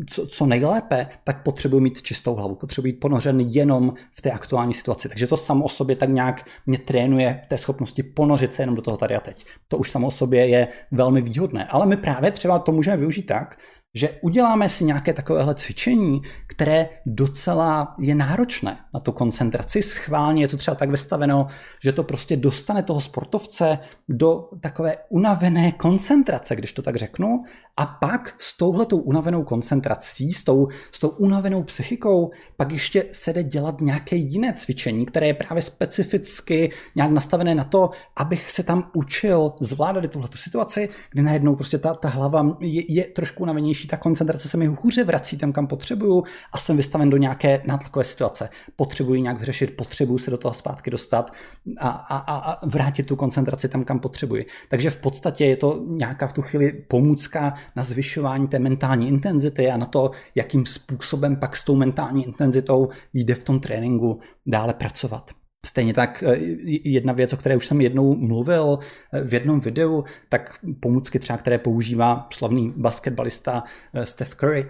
co, 0.10 0.28
co 0.28 0.46
nejlépe, 0.46 1.08
tak 1.24 1.44
potřebuji 1.44 1.80
mít 1.80 2.02
čistou 2.02 2.36
hlavu, 2.36 2.56
potřebuji 2.56 2.92
být 2.92 3.00
ponořen 3.00 3.40
jenom 3.40 3.94
v 4.12 4.22
té 4.22 4.32
aktuální 4.32 4.74
situaci. 4.74 5.10
Takže 5.10 5.28
to 5.28 5.38
samo 5.38 5.66
o 5.66 5.70
sobě 5.70 5.96
tak 5.96 6.10
nějak 6.10 6.46
mě 6.66 6.78
trénuje 6.78 7.46
té 7.48 7.58
schopnosti 7.58 8.04
ponořit 8.04 8.54
se 8.54 8.62
jenom 8.62 8.76
do 8.76 8.82
toho 8.82 8.98
tady 8.98 9.16
a 9.16 9.20
teď. 9.20 9.46
To 9.68 9.78
už 9.78 9.92
samo 9.92 10.08
o 10.08 10.12
sobě 10.12 10.48
je 10.48 10.68
velmi 10.92 11.22
výhodné. 11.22 11.66
Ale 11.66 11.86
my 11.86 11.98
právě 11.98 12.32
třeba 12.32 12.60
to 12.60 12.72
můžeme 12.72 12.98
využít 12.98 13.24
tak, 13.24 13.58
že 13.94 14.10
uděláme 14.22 14.70
si 14.70 14.84
nějaké 14.84 15.14
takovéhle 15.14 15.56
cvičení, 15.56 16.22
které 16.48 16.90
docela 17.06 17.96
je 18.00 18.16
náročné 18.16 18.78
na 18.94 19.00
tu 19.00 19.12
koncentraci. 19.12 19.84
Schválně 19.84 20.44
je 20.44 20.48
to 20.48 20.58
třeba 20.58 20.76
tak 20.76 20.90
vystaveno, 20.90 21.48
že 21.84 21.92
to 21.92 22.04
prostě 22.04 22.38
dostane 22.38 22.84
toho 22.84 23.02
sportovce 23.02 23.80
do 24.10 24.50
takové 24.62 24.96
unavené 25.10 25.72
koncentrace, 25.72 26.56
když 26.56 26.72
to 26.72 26.82
tak 26.82 26.96
řeknu, 26.96 27.44
a 27.78 27.86
pak 27.86 28.36
s 28.38 28.58
touhletou 28.58 28.98
unavenou 28.98 29.44
koncentrací, 29.44 30.34
s 30.34 30.44
tou, 30.44 30.68
s 30.92 31.00
tou 31.00 31.10
unavenou 31.10 31.64
psychikou, 31.64 32.32
pak 32.58 32.72
ještě 32.72 33.06
se 33.12 33.34
jde 33.34 33.44
dělat 33.44 33.82
nějaké 33.82 34.16
jiné 34.16 34.54
cvičení, 34.54 35.06
které 35.06 35.28
je 35.28 35.34
právě 35.34 35.62
specificky 35.62 36.72
nějak 36.96 37.12
nastavené 37.12 37.56
na 37.56 37.64
to, 37.64 37.90
abych 38.18 38.52
se 38.52 38.64
tam 38.64 38.92
učil 38.94 39.54
zvládat 39.60 40.12
tuhle 40.12 40.30
situaci, 40.36 40.90
kdy 41.12 41.22
najednou 41.22 41.56
prostě 41.56 41.78
ta, 41.78 41.96
ta 41.96 42.10
hlava 42.10 42.58
je, 42.60 42.94
je 42.94 43.04
trošku 43.04 43.44
unavenější 43.44 43.81
ta 43.88 43.98
koncentrace 43.98 44.50
se 44.50 44.58
mi 44.58 44.66
hůře 44.66 45.04
vrací 45.04 45.38
tam, 45.38 45.54
kam 45.54 45.68
potřebuju 45.68 46.24
a 46.54 46.58
jsem 46.58 46.78
vystaven 46.78 47.10
do 47.10 47.18
nějaké 47.18 47.62
nátlakové 47.66 48.06
situace. 48.06 48.50
Potřebuji 48.76 49.22
nějak 49.22 49.40
vyřešit, 49.40 49.78
potřebuji 49.78 50.18
se 50.18 50.32
do 50.32 50.38
toho 50.38 50.54
zpátky 50.54 50.92
dostat 50.92 51.34
a, 51.80 51.90
a, 51.90 52.52
a 52.52 52.66
vrátit 52.66 53.04
tu 53.04 53.16
koncentraci 53.16 53.70
tam, 53.70 53.84
kam 53.84 54.00
potřebuji. 54.00 54.46
Takže 54.70 54.90
v 54.90 54.98
podstatě 54.98 55.46
je 55.46 55.58
to 55.58 55.84
nějaká 55.88 56.28
v 56.28 56.34
tu 56.34 56.42
chvíli 56.42 56.72
pomůcka 56.72 57.54
na 57.76 57.84
zvyšování 57.84 58.48
té 58.48 58.60
mentální 58.60 59.08
intenzity 59.08 59.72
a 59.72 59.78
na 59.78 59.86
to, 59.86 60.12
jakým 60.36 60.66
způsobem 60.66 61.36
pak 61.36 61.56
s 61.56 61.66
tou 61.66 61.76
mentální 61.76 62.26
intenzitou 62.26 62.90
jde 63.14 63.36
v 63.36 63.44
tom 63.44 63.60
tréninku 63.60 64.20
dále 64.46 64.74
pracovat. 64.74 65.32
Stejně 65.66 65.94
tak 65.94 66.24
eh, 66.28 66.38
jedna 66.84 67.14
věc, 67.14 67.34
o 67.34 67.38
které 67.38 67.58
už 67.58 67.68
jsem 67.68 67.82
jednou 67.82 68.16
mluvil 68.16 68.80
eh, 69.14 69.24
v 69.24 69.34
jednom 69.34 69.60
videu, 69.60 70.04
tak 70.30 70.60
pomůcky 70.80 71.20
třeba, 71.20 71.38
které 71.38 71.58
používá 71.58 72.28
slavný 72.34 72.74
basketbalista 72.78 73.64
eh, 73.94 74.06
Steph 74.06 74.36
Curry, 74.36 74.68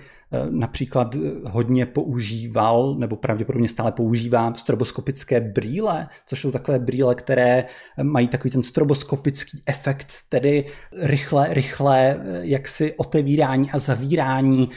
například 0.50 1.16
hodně 1.46 1.86
používal, 1.86 2.96
nebo 2.96 3.16
pravděpodobně 3.16 3.68
stále 3.68 3.92
používá 3.92 4.54
stroboskopické 4.54 5.42
brýle, 5.42 6.08
což 6.26 6.42
jsou 6.42 6.52
takové 6.52 6.80
brýle, 6.80 7.16
které 7.16 7.66
mají 8.04 8.28
takový 8.28 8.52
ten 8.52 8.64
stroboskopický 8.64 9.62
efekt, 9.66 10.08
tedy 10.30 10.66
rychle, 11.02 11.48
rychle 11.54 12.22
jaksi 12.42 12.94
otevírání 12.98 13.72
a 13.72 13.80
zavírání 13.80 14.70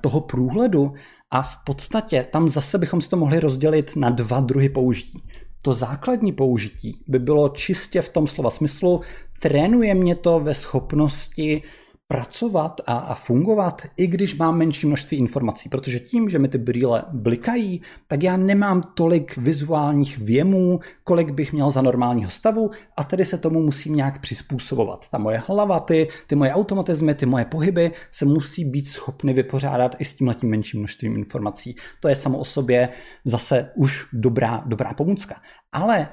toho 0.00 0.20
průhledu. 0.20 0.92
A 1.30 1.42
v 1.42 1.56
podstatě 1.64 2.26
tam 2.30 2.48
zase 2.48 2.78
bychom 2.78 3.00
si 3.00 3.08
to 3.10 3.16
mohli 3.16 3.40
rozdělit 3.40 3.96
na 3.96 4.10
dva 4.10 4.40
druhy 4.40 4.68
použití 4.68 5.22
to 5.62 5.74
základní 5.74 6.32
použití 6.32 7.00
by 7.06 7.18
bylo 7.18 7.48
čistě 7.48 8.02
v 8.02 8.08
tom 8.08 8.26
slova 8.26 8.50
smyslu, 8.50 9.00
trénuje 9.40 9.94
mě 9.94 10.14
to 10.14 10.40
ve 10.40 10.54
schopnosti 10.54 11.62
pracovat 12.08 12.80
a, 12.86 12.92
a 12.92 13.14
fungovat, 13.14 13.82
i 13.96 14.06
když 14.06 14.36
mám 14.36 14.58
menší 14.58 14.86
množství 14.86 15.18
informací, 15.18 15.68
protože 15.68 16.00
tím, 16.00 16.30
že 16.30 16.38
mi 16.38 16.48
ty 16.48 16.58
brýle 16.58 17.04
blikají, 17.12 17.82
tak 18.06 18.22
já 18.22 18.36
nemám 18.36 18.82
tolik 18.94 19.36
vizuálních 19.36 20.18
věmů, 20.18 20.80
kolik 21.04 21.30
bych 21.30 21.52
měl 21.52 21.70
za 21.70 21.82
normálního 21.82 22.30
stavu 22.30 22.70
a 22.96 23.04
tedy 23.04 23.24
se 23.24 23.38
tomu 23.38 23.60
musím 23.60 23.96
nějak 23.96 24.20
přizpůsobovat. 24.20 25.08
Ta 25.08 25.18
moje 25.18 25.42
hlava, 25.46 25.80
ty, 25.80 26.08
ty 26.26 26.34
moje 26.34 26.52
automatizmy, 26.52 27.14
ty 27.14 27.26
moje 27.26 27.44
pohyby 27.44 27.92
se 28.10 28.24
musí 28.24 28.64
být 28.64 28.88
schopny 28.88 29.32
vypořádat 29.32 29.96
i 29.98 30.04
s 30.04 30.14
tímhletím 30.14 30.50
menším 30.50 30.80
množstvím 30.80 31.16
informací. 31.16 31.76
To 32.00 32.08
je 32.08 32.14
samo 32.14 32.38
o 32.38 32.44
sobě 32.44 32.88
zase 33.24 33.70
už 33.76 34.06
dobrá, 34.12 34.62
dobrá 34.66 34.94
pomůcka. 34.94 35.40
Ale 35.72 36.08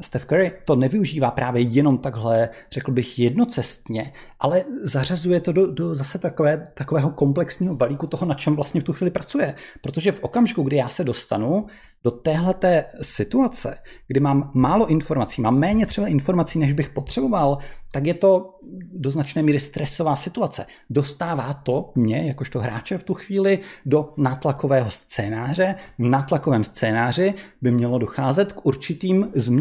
Steph 0.00 0.24
Curry 0.24 0.52
to 0.64 0.76
nevyužívá 0.76 1.30
právě 1.30 1.62
jenom 1.62 1.98
takhle, 1.98 2.48
řekl 2.72 2.92
bych, 2.92 3.18
jednocestně, 3.18 4.12
ale 4.40 4.64
zařazuje 4.82 5.40
to 5.40 5.52
do, 5.52 5.72
do 5.72 5.94
zase 5.94 6.18
takové, 6.18 6.68
takového 6.74 7.10
komplexního 7.10 7.74
balíku 7.74 8.06
toho, 8.06 8.26
na 8.26 8.34
čem 8.34 8.56
vlastně 8.56 8.80
v 8.80 8.84
tu 8.84 8.92
chvíli 8.92 9.10
pracuje. 9.10 9.54
Protože 9.82 10.12
v 10.12 10.24
okamžiku, 10.24 10.62
kdy 10.62 10.76
já 10.76 10.88
se 10.88 11.04
dostanu 11.04 11.66
do 12.04 12.10
téhleté 12.10 12.84
situace, 13.02 13.78
kdy 14.06 14.20
mám 14.20 14.50
málo 14.54 14.86
informací, 14.86 15.42
mám 15.42 15.58
méně 15.58 15.86
třeba 15.86 16.06
informací, 16.06 16.58
než 16.58 16.72
bych 16.72 16.90
potřeboval, 16.90 17.58
tak 17.92 18.06
je 18.06 18.14
to 18.14 18.58
do 18.92 19.10
značné 19.10 19.42
míry 19.42 19.60
stresová 19.60 20.16
situace. 20.16 20.66
Dostává 20.90 21.54
to 21.54 21.92
mě, 21.94 22.26
jakožto 22.26 22.60
hráče 22.60 22.98
v 22.98 23.02
tu 23.02 23.14
chvíli, 23.14 23.58
do 23.86 24.12
nátlakového 24.16 24.90
scénáře. 24.90 25.74
V 25.98 26.02
nátlakovém 26.02 26.64
scénáři 26.64 27.34
by 27.62 27.70
mělo 27.70 27.98
docházet 27.98 28.52
k 28.52 28.66
určitým 28.66 29.28
změnám 29.34 29.55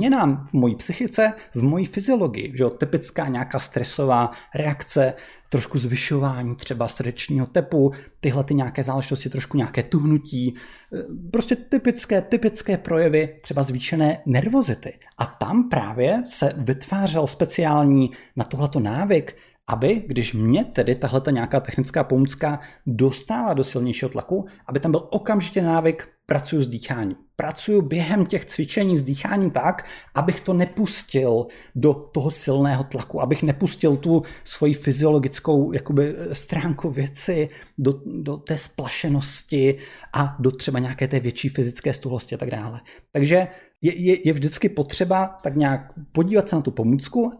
v 0.50 0.54
mojí 0.54 0.76
psychice, 0.76 1.34
v 1.56 1.64
mojí 1.64 1.86
fyziologii. 1.86 2.52
Že 2.58 2.64
jo? 2.64 2.70
Typická 2.70 3.28
nějaká 3.28 3.60
stresová 3.60 4.32
reakce, 4.56 5.14
trošku 5.50 5.78
zvyšování 5.78 6.56
třeba 6.56 6.88
srdečního 6.88 7.46
tepu, 7.46 7.92
tyhle 8.20 8.44
ty 8.44 8.54
nějaké 8.54 8.84
záležitosti, 8.84 9.30
trošku 9.30 9.58
nějaké 9.58 9.84
tuhnutí, 9.84 10.56
eh, 10.94 11.04
prostě 11.32 11.56
typické, 11.56 12.22
typické 12.22 12.78
projevy 12.78 13.38
třeba 13.42 13.64
zvýšené 13.64 14.22
nervozity. 14.26 15.00
A 15.18 15.26
tam 15.26 15.70
právě 15.70 16.24
se 16.26 16.54
vytvářel 16.58 17.28
speciální 17.28 18.12
na 18.36 18.46
tohleto 18.46 18.80
návyk, 18.80 19.36
aby, 19.68 20.04
když 20.08 20.34
mě 20.34 20.66
tedy 20.66 20.96
tahle 20.96 21.22
nějaká 21.32 21.60
technická 21.60 22.04
pomůcka 22.04 22.60
dostává 22.86 23.54
do 23.54 23.64
silnějšího 23.64 24.10
tlaku, 24.10 24.46
aby 24.68 24.80
tam 24.80 24.92
byl 24.92 25.08
okamžitě 25.12 25.62
návyk 25.62 26.15
pracuji 26.26 26.64
s 26.64 26.68
dýcháním. 26.68 27.16
Pracuji 27.36 27.82
během 27.82 28.26
těch 28.26 28.46
cvičení 28.46 28.98
s 28.98 29.04
dýcháním 29.04 29.52
tak, 29.52 29.86
abych 30.16 30.42
to 30.42 30.54
nepustil 30.54 31.48
do 31.76 31.94
toho 31.94 32.32
silného 32.32 32.84
tlaku, 32.84 33.22
abych 33.22 33.44
nepustil 33.44 33.96
tu 33.96 34.24
svoji 34.44 34.74
fyziologickou 34.74 35.72
jakoby, 35.72 36.16
stránku 36.34 36.90
věci 36.90 37.50
do, 37.78 38.02
do 38.06 38.38
té 38.38 38.58
splašenosti 38.58 39.78
a 40.14 40.36
do 40.40 40.52
třeba 40.52 40.80
nějaké 40.80 41.08
té 41.08 41.20
větší 41.20 41.50
fyzické 41.50 41.94
stuhlosti 41.94 42.36
a 42.36 42.38
tak 42.38 42.50
dále. 42.50 42.82
Takže 43.12 43.48
je, 43.82 44.02
je, 44.02 44.28
je 44.28 44.34
vždycky 44.34 44.70
potřeba 44.70 45.40
tak 45.44 45.56
nějak 45.56 45.94
podívat 46.12 46.50
se 46.50 46.56
na 46.56 46.62
tu 46.62 46.72
pomůcku 46.72 47.32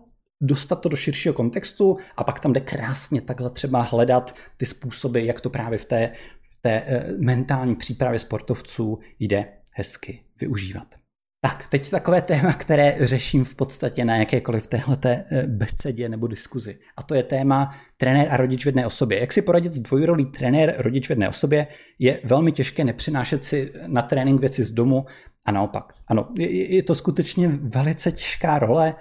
dostat 0.42 0.76
to 0.76 0.90
do 0.90 0.98
širšího 0.98 1.34
kontextu 1.34 1.98
a 2.18 2.24
pak 2.24 2.40
tam 2.40 2.54
jde 2.54 2.60
krásně 2.60 3.22
takhle 3.22 3.50
třeba 3.50 3.82
hledat 3.82 4.36
ty 4.58 4.66
způsoby, 4.66 5.26
jak 5.26 5.42
to 5.42 5.50
právě 5.50 5.80
v 5.80 5.86
té, 5.86 6.12
té 6.66 6.84
eh, 6.86 7.14
mentální 7.18 7.76
přípravě 7.76 8.20
sportovců 8.20 9.00
jde 9.20 9.46
hezky 9.76 10.24
využívat. 10.42 10.88
Tak, 11.42 11.68
teď 11.70 11.90
takové 11.90 12.22
téma, 12.22 12.54
které 12.54 12.98
řeším 13.00 13.46
v 13.46 13.56
podstatě 13.56 14.06
na 14.06 14.16
jakékoliv 14.18 14.68
téhleté 14.68 15.26
eh, 15.32 15.44
besedě 15.48 16.10
nebo 16.10 16.28
diskuzi. 16.28 16.80
A 16.98 17.04
to 17.04 17.16
je 17.16 17.24
téma 17.24 17.76
trenér 17.98 18.28
a 18.32 18.38
rodič 18.38 18.64
v 18.64 18.66
jedné 18.66 18.86
osobě. 18.86 19.20
Jak 19.20 19.34
si 19.34 19.42
poradit 19.42 19.74
s 19.74 19.80
dvojrolí 19.80 20.26
trenér, 20.26 20.76
rodič 20.78 21.08
v 21.08 21.10
jedné 21.10 21.30
osobě 21.30 21.68
je 22.00 22.20
velmi 22.24 22.52
těžké 22.52 22.84
nepřinášet 22.84 23.44
si 23.44 23.72
na 23.88 24.02
trénink 24.02 24.40
věci 24.40 24.64
z 24.64 24.72
domu 24.72 25.06
a 25.46 25.52
naopak. 25.52 25.94
Ano, 26.08 26.30
je, 26.40 26.76
je 26.76 26.84
to 26.84 26.96
skutečně 26.96 27.48
velice 27.48 28.12
těžká 28.12 28.60
role, 28.60 28.96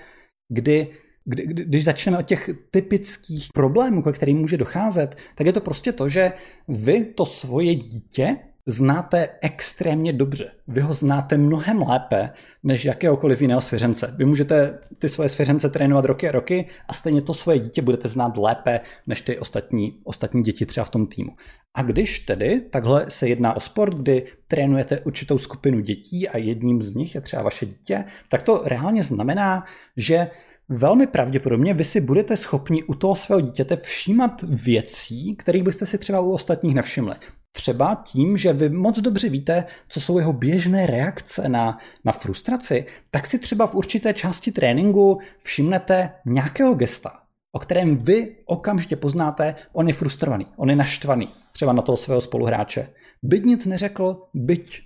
kdy 0.49 0.89
kdy, 1.25 1.43
když 1.47 1.85
začneme 1.85 2.19
od 2.19 2.27
těch 2.27 2.51
typických 2.71 3.49
problémů, 3.55 4.03
ke 4.03 4.13
kterým 4.13 4.39
může 4.39 4.57
docházet, 4.57 5.17
tak 5.35 5.47
je 5.47 5.53
to 5.53 5.61
prostě 5.61 5.93
to, 5.93 6.09
že 6.09 6.33
vy 6.69 7.05
to 7.05 7.27
svoje 7.27 7.75
dítě 7.75 8.37
znáte 8.67 9.29
extrémně 9.41 10.13
dobře. 10.13 10.51
Vy 10.69 10.81
ho 10.81 10.95
znáte 10.95 11.37
mnohem 11.37 11.83
lépe 11.83 12.31
než 12.63 12.85
jakéhokoliv 12.85 13.43
jiného 13.43 13.61
svěřence. 13.61 14.15
Vy 14.17 14.25
můžete 14.25 14.79
ty 14.99 15.09
svoje 15.09 15.29
svěřence 15.29 15.71
trénovat 15.71 16.05
roky 16.05 16.29
a 16.29 16.33
roky 16.33 16.67
a 16.89 16.93
stejně 16.93 17.23
to 17.23 17.35
svoje 17.35 17.59
dítě 17.59 17.83
budete 17.83 18.09
znát 18.09 18.37
lépe 18.37 18.81
než 19.07 19.21
ty 19.21 19.39
ostatní, 19.39 20.01
ostatní 20.05 20.43
děti 20.43 20.67
třeba 20.67 20.85
v 20.85 20.91
tom 20.91 21.07
týmu. 21.07 21.31
A 21.75 21.83
když 21.83 22.19
tedy 22.19 22.61
takhle 22.61 23.05
se 23.09 23.29
jedná 23.29 23.57
o 23.57 23.61
sport, 23.61 23.95
kdy 23.95 24.27
trénujete 24.49 25.01
určitou 25.01 25.39
skupinu 25.39 25.81
dětí 25.81 26.29
a 26.29 26.39
jedním 26.39 26.83
z 26.83 26.95
nich 26.95 27.15
je 27.15 27.21
třeba 27.21 27.43
vaše 27.43 27.67
dítě, 27.67 28.05
tak 28.29 28.43
to 28.43 28.63
reálně 28.65 29.03
znamená, 29.03 29.65
že 29.97 30.31
velmi 30.69 31.07
pravděpodobně 31.07 31.75
vy 31.75 31.85
si 31.85 32.01
budete 32.01 32.37
schopni 32.37 32.83
u 32.83 32.95
toho 32.95 33.17
svého 33.17 33.41
dítěte 33.41 33.77
všímat 33.77 34.43
věcí, 34.43 35.37
kterých 35.37 35.63
byste 35.63 35.87
si 35.87 35.99
třeba 35.99 36.21
u 36.21 36.31
ostatních 36.31 36.75
nevšimli. 36.75 37.15
Třeba 37.53 38.03
tím, 38.05 38.37
že 38.37 38.53
vy 38.53 38.69
moc 38.69 39.01
dobře 39.01 39.29
víte, 39.29 39.65
co 39.89 40.01
jsou 40.01 40.19
jeho 40.19 40.33
běžné 40.33 40.87
reakce 40.87 41.49
na, 41.49 41.79
na 42.05 42.13
frustraci, 42.13 42.87
tak 43.11 43.27
si 43.27 43.39
třeba 43.39 43.67
v 43.67 43.75
určité 43.75 44.15
části 44.15 44.53
tréninku 44.53 45.19
všimnete 45.39 46.11
nějakého 46.27 46.75
gesta, 46.75 47.11
o 47.53 47.59
kterém 47.59 47.97
vy 47.97 48.37
okamžitě 48.47 48.97
poznáte, 48.97 49.55
on 49.73 49.89
je 49.89 49.95
frustrovaný, 49.95 50.47
on 50.57 50.71
je 50.71 50.77
naštvaný, 50.77 51.29
třeba 51.53 51.73
na 51.73 51.83
toho 51.83 51.97
svého 51.97 52.21
spoluhráče. 52.21 52.89
Byť 53.23 53.45
nic 53.45 53.67
neřekl, 53.67 54.23
byť 54.35 54.83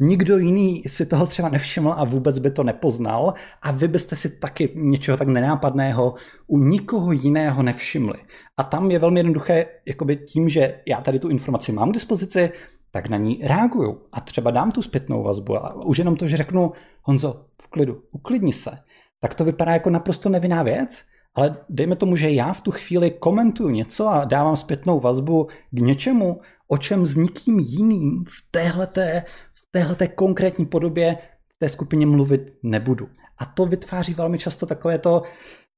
nikdo 0.00 0.38
jiný 0.38 0.82
si 0.82 1.06
toho 1.06 1.26
třeba 1.26 1.48
nevšiml 1.48 1.92
a 1.96 2.04
vůbec 2.04 2.38
by 2.38 2.50
to 2.50 2.62
nepoznal 2.62 3.34
a 3.62 3.70
vy 3.70 3.88
byste 3.88 4.16
si 4.16 4.28
taky 4.28 4.72
něčeho 4.74 5.16
tak 5.16 5.28
nenápadného 5.28 6.14
u 6.46 6.58
nikoho 6.58 7.12
jiného 7.12 7.62
nevšimli. 7.62 8.18
A 8.56 8.62
tam 8.62 8.90
je 8.90 8.98
velmi 8.98 9.20
jednoduché, 9.20 9.66
jakoby 9.86 10.16
tím, 10.16 10.48
že 10.48 10.80
já 10.86 11.00
tady 11.00 11.18
tu 11.18 11.28
informaci 11.28 11.72
mám 11.72 11.90
k 11.90 11.94
dispozici, 11.94 12.50
tak 12.90 13.08
na 13.08 13.16
ní 13.16 13.40
reaguju. 13.42 14.00
A 14.12 14.20
třeba 14.20 14.50
dám 14.50 14.72
tu 14.72 14.82
zpětnou 14.82 15.22
vazbu 15.22 15.56
a 15.56 15.84
už 15.84 15.98
jenom 15.98 16.16
to, 16.16 16.28
že 16.28 16.36
řeknu 16.36 16.72
Honzo, 17.02 17.46
v 17.62 17.68
klidu, 17.68 18.02
uklidni 18.12 18.52
se, 18.52 18.78
tak 19.20 19.34
to 19.34 19.44
vypadá 19.44 19.72
jako 19.72 19.90
naprosto 19.90 20.28
nevinná 20.28 20.62
věc, 20.62 21.04
ale 21.34 21.56
dejme 21.68 21.96
tomu, 21.96 22.16
že 22.16 22.30
já 22.30 22.52
v 22.52 22.60
tu 22.60 22.70
chvíli 22.70 23.10
komentuju 23.10 23.70
něco 23.70 24.08
a 24.08 24.24
dávám 24.24 24.56
zpětnou 24.56 25.00
vazbu 25.00 25.48
k 25.70 25.80
něčemu, 25.80 26.40
o 26.68 26.78
čem 26.78 27.06
s 27.06 27.16
nikým 27.16 27.58
jiným 27.58 28.24
v 28.24 28.50
téhleté, 28.50 29.24
v 29.54 29.68
téhleté 29.70 30.08
konkrétní 30.08 30.66
podobě 30.66 31.18
v 31.48 31.58
té 31.58 31.68
skupině 31.68 32.06
mluvit 32.06 32.52
nebudu. 32.62 33.08
A 33.38 33.44
to 33.44 33.66
vytváří 33.66 34.14
velmi 34.14 34.38
často 34.38 34.66
takové 34.66 34.98
to 34.98 35.22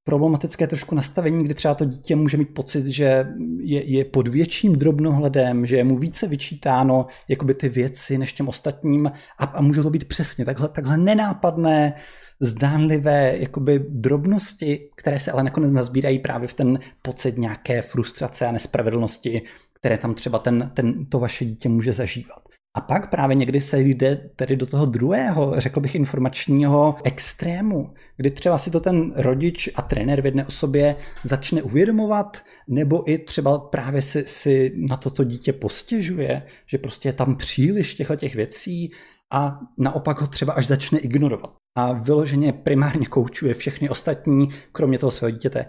problematické 0.05 0.67
trošku 0.67 0.95
nastavení, 0.95 1.45
kdy 1.45 1.55
třeba 1.55 1.75
to 1.75 1.85
dítě 1.85 2.17
může 2.17 2.37
mít 2.37 2.55
pocit, 2.55 2.87
že 2.87 3.27
je, 3.59 3.91
je 3.91 4.05
pod 4.05 4.29
větším 4.29 4.77
drobnohledem, 4.77 5.67
že 5.67 5.77
je 5.77 5.85
mu 5.85 5.97
více 5.97 6.29
vyčítáno 6.29 7.07
jakoby 7.29 7.55
ty 7.55 7.69
věci 7.69 8.19
než 8.19 8.33
těm 8.33 8.49
ostatním 8.49 9.07
a, 9.39 9.45
a 9.45 9.63
může 9.63 9.83
to 9.83 9.91
být 9.91 10.09
přesně 10.09 10.45
takhle, 10.45 10.69
takhle 10.69 10.97
nenápadné, 10.97 11.95
zdánlivé 12.41 13.35
jakoby 13.39 13.85
drobnosti, 13.89 14.89
které 14.97 15.21
se 15.21 15.33
ale 15.33 15.43
nakonec 15.43 15.73
nazbírají 15.73 16.19
právě 16.19 16.49
v 16.49 16.55
ten 16.55 16.79
pocit 17.03 17.39
nějaké 17.39 17.83
frustrace 17.83 18.47
a 18.47 18.53
nespravedlnosti, 18.53 19.43
které 19.73 19.99
tam 19.99 20.15
třeba 20.15 20.39
ten, 20.39 20.71
ten, 20.75 21.07
to 21.07 21.19
vaše 21.19 21.45
dítě 21.45 21.69
může 21.69 21.93
zažívat. 21.93 22.43
A 22.77 22.81
pak 22.81 23.11
právě 23.11 23.37
někdy 23.37 23.61
se 23.61 23.81
jde 23.81 24.31
tedy 24.37 24.57
do 24.57 24.67
toho 24.67 24.87
druhého, 24.87 25.55
řekl 25.57 25.81
bych, 25.81 25.95
informačního 25.95 26.97
extrému, 27.05 27.95
kdy 28.17 28.31
třeba 28.31 28.59
si 28.59 28.71
to 28.71 28.81
ten 28.81 29.13
rodič 29.17 29.69
a 29.75 29.83
trenér 29.83 30.21
v 30.23 30.25
jedné 30.27 30.47
osobě 30.47 30.97
začne 31.25 31.63
uvědomovat, 31.63 32.43
nebo 32.69 33.11
i 33.11 33.19
třeba 33.19 33.59
právě 33.59 34.03
si, 34.03 34.25
si 34.27 34.73
na 34.77 34.97
toto 34.97 35.25
dítě 35.25 35.53
postěžuje, 35.53 36.43
že 36.67 36.79
prostě 36.79 37.09
je 37.09 37.13
tam 37.13 37.37
příliš 37.37 37.95
těchto 37.95 38.17
těch 38.17 38.35
věcí 38.35 38.91
a 39.33 39.61
naopak 39.79 40.21
ho 40.21 40.27
třeba 40.27 40.53
až 40.53 40.67
začne 40.67 40.99
ignorovat. 40.99 41.66
A 41.77 41.93
vyloženě 41.93 42.53
primárně 42.53 43.07
koučuje 43.07 43.55
všechny 43.55 43.89
ostatní, 43.89 44.49
kromě 44.73 44.99
toho 44.99 45.11
svého 45.11 45.31
dítěte. 45.31 45.67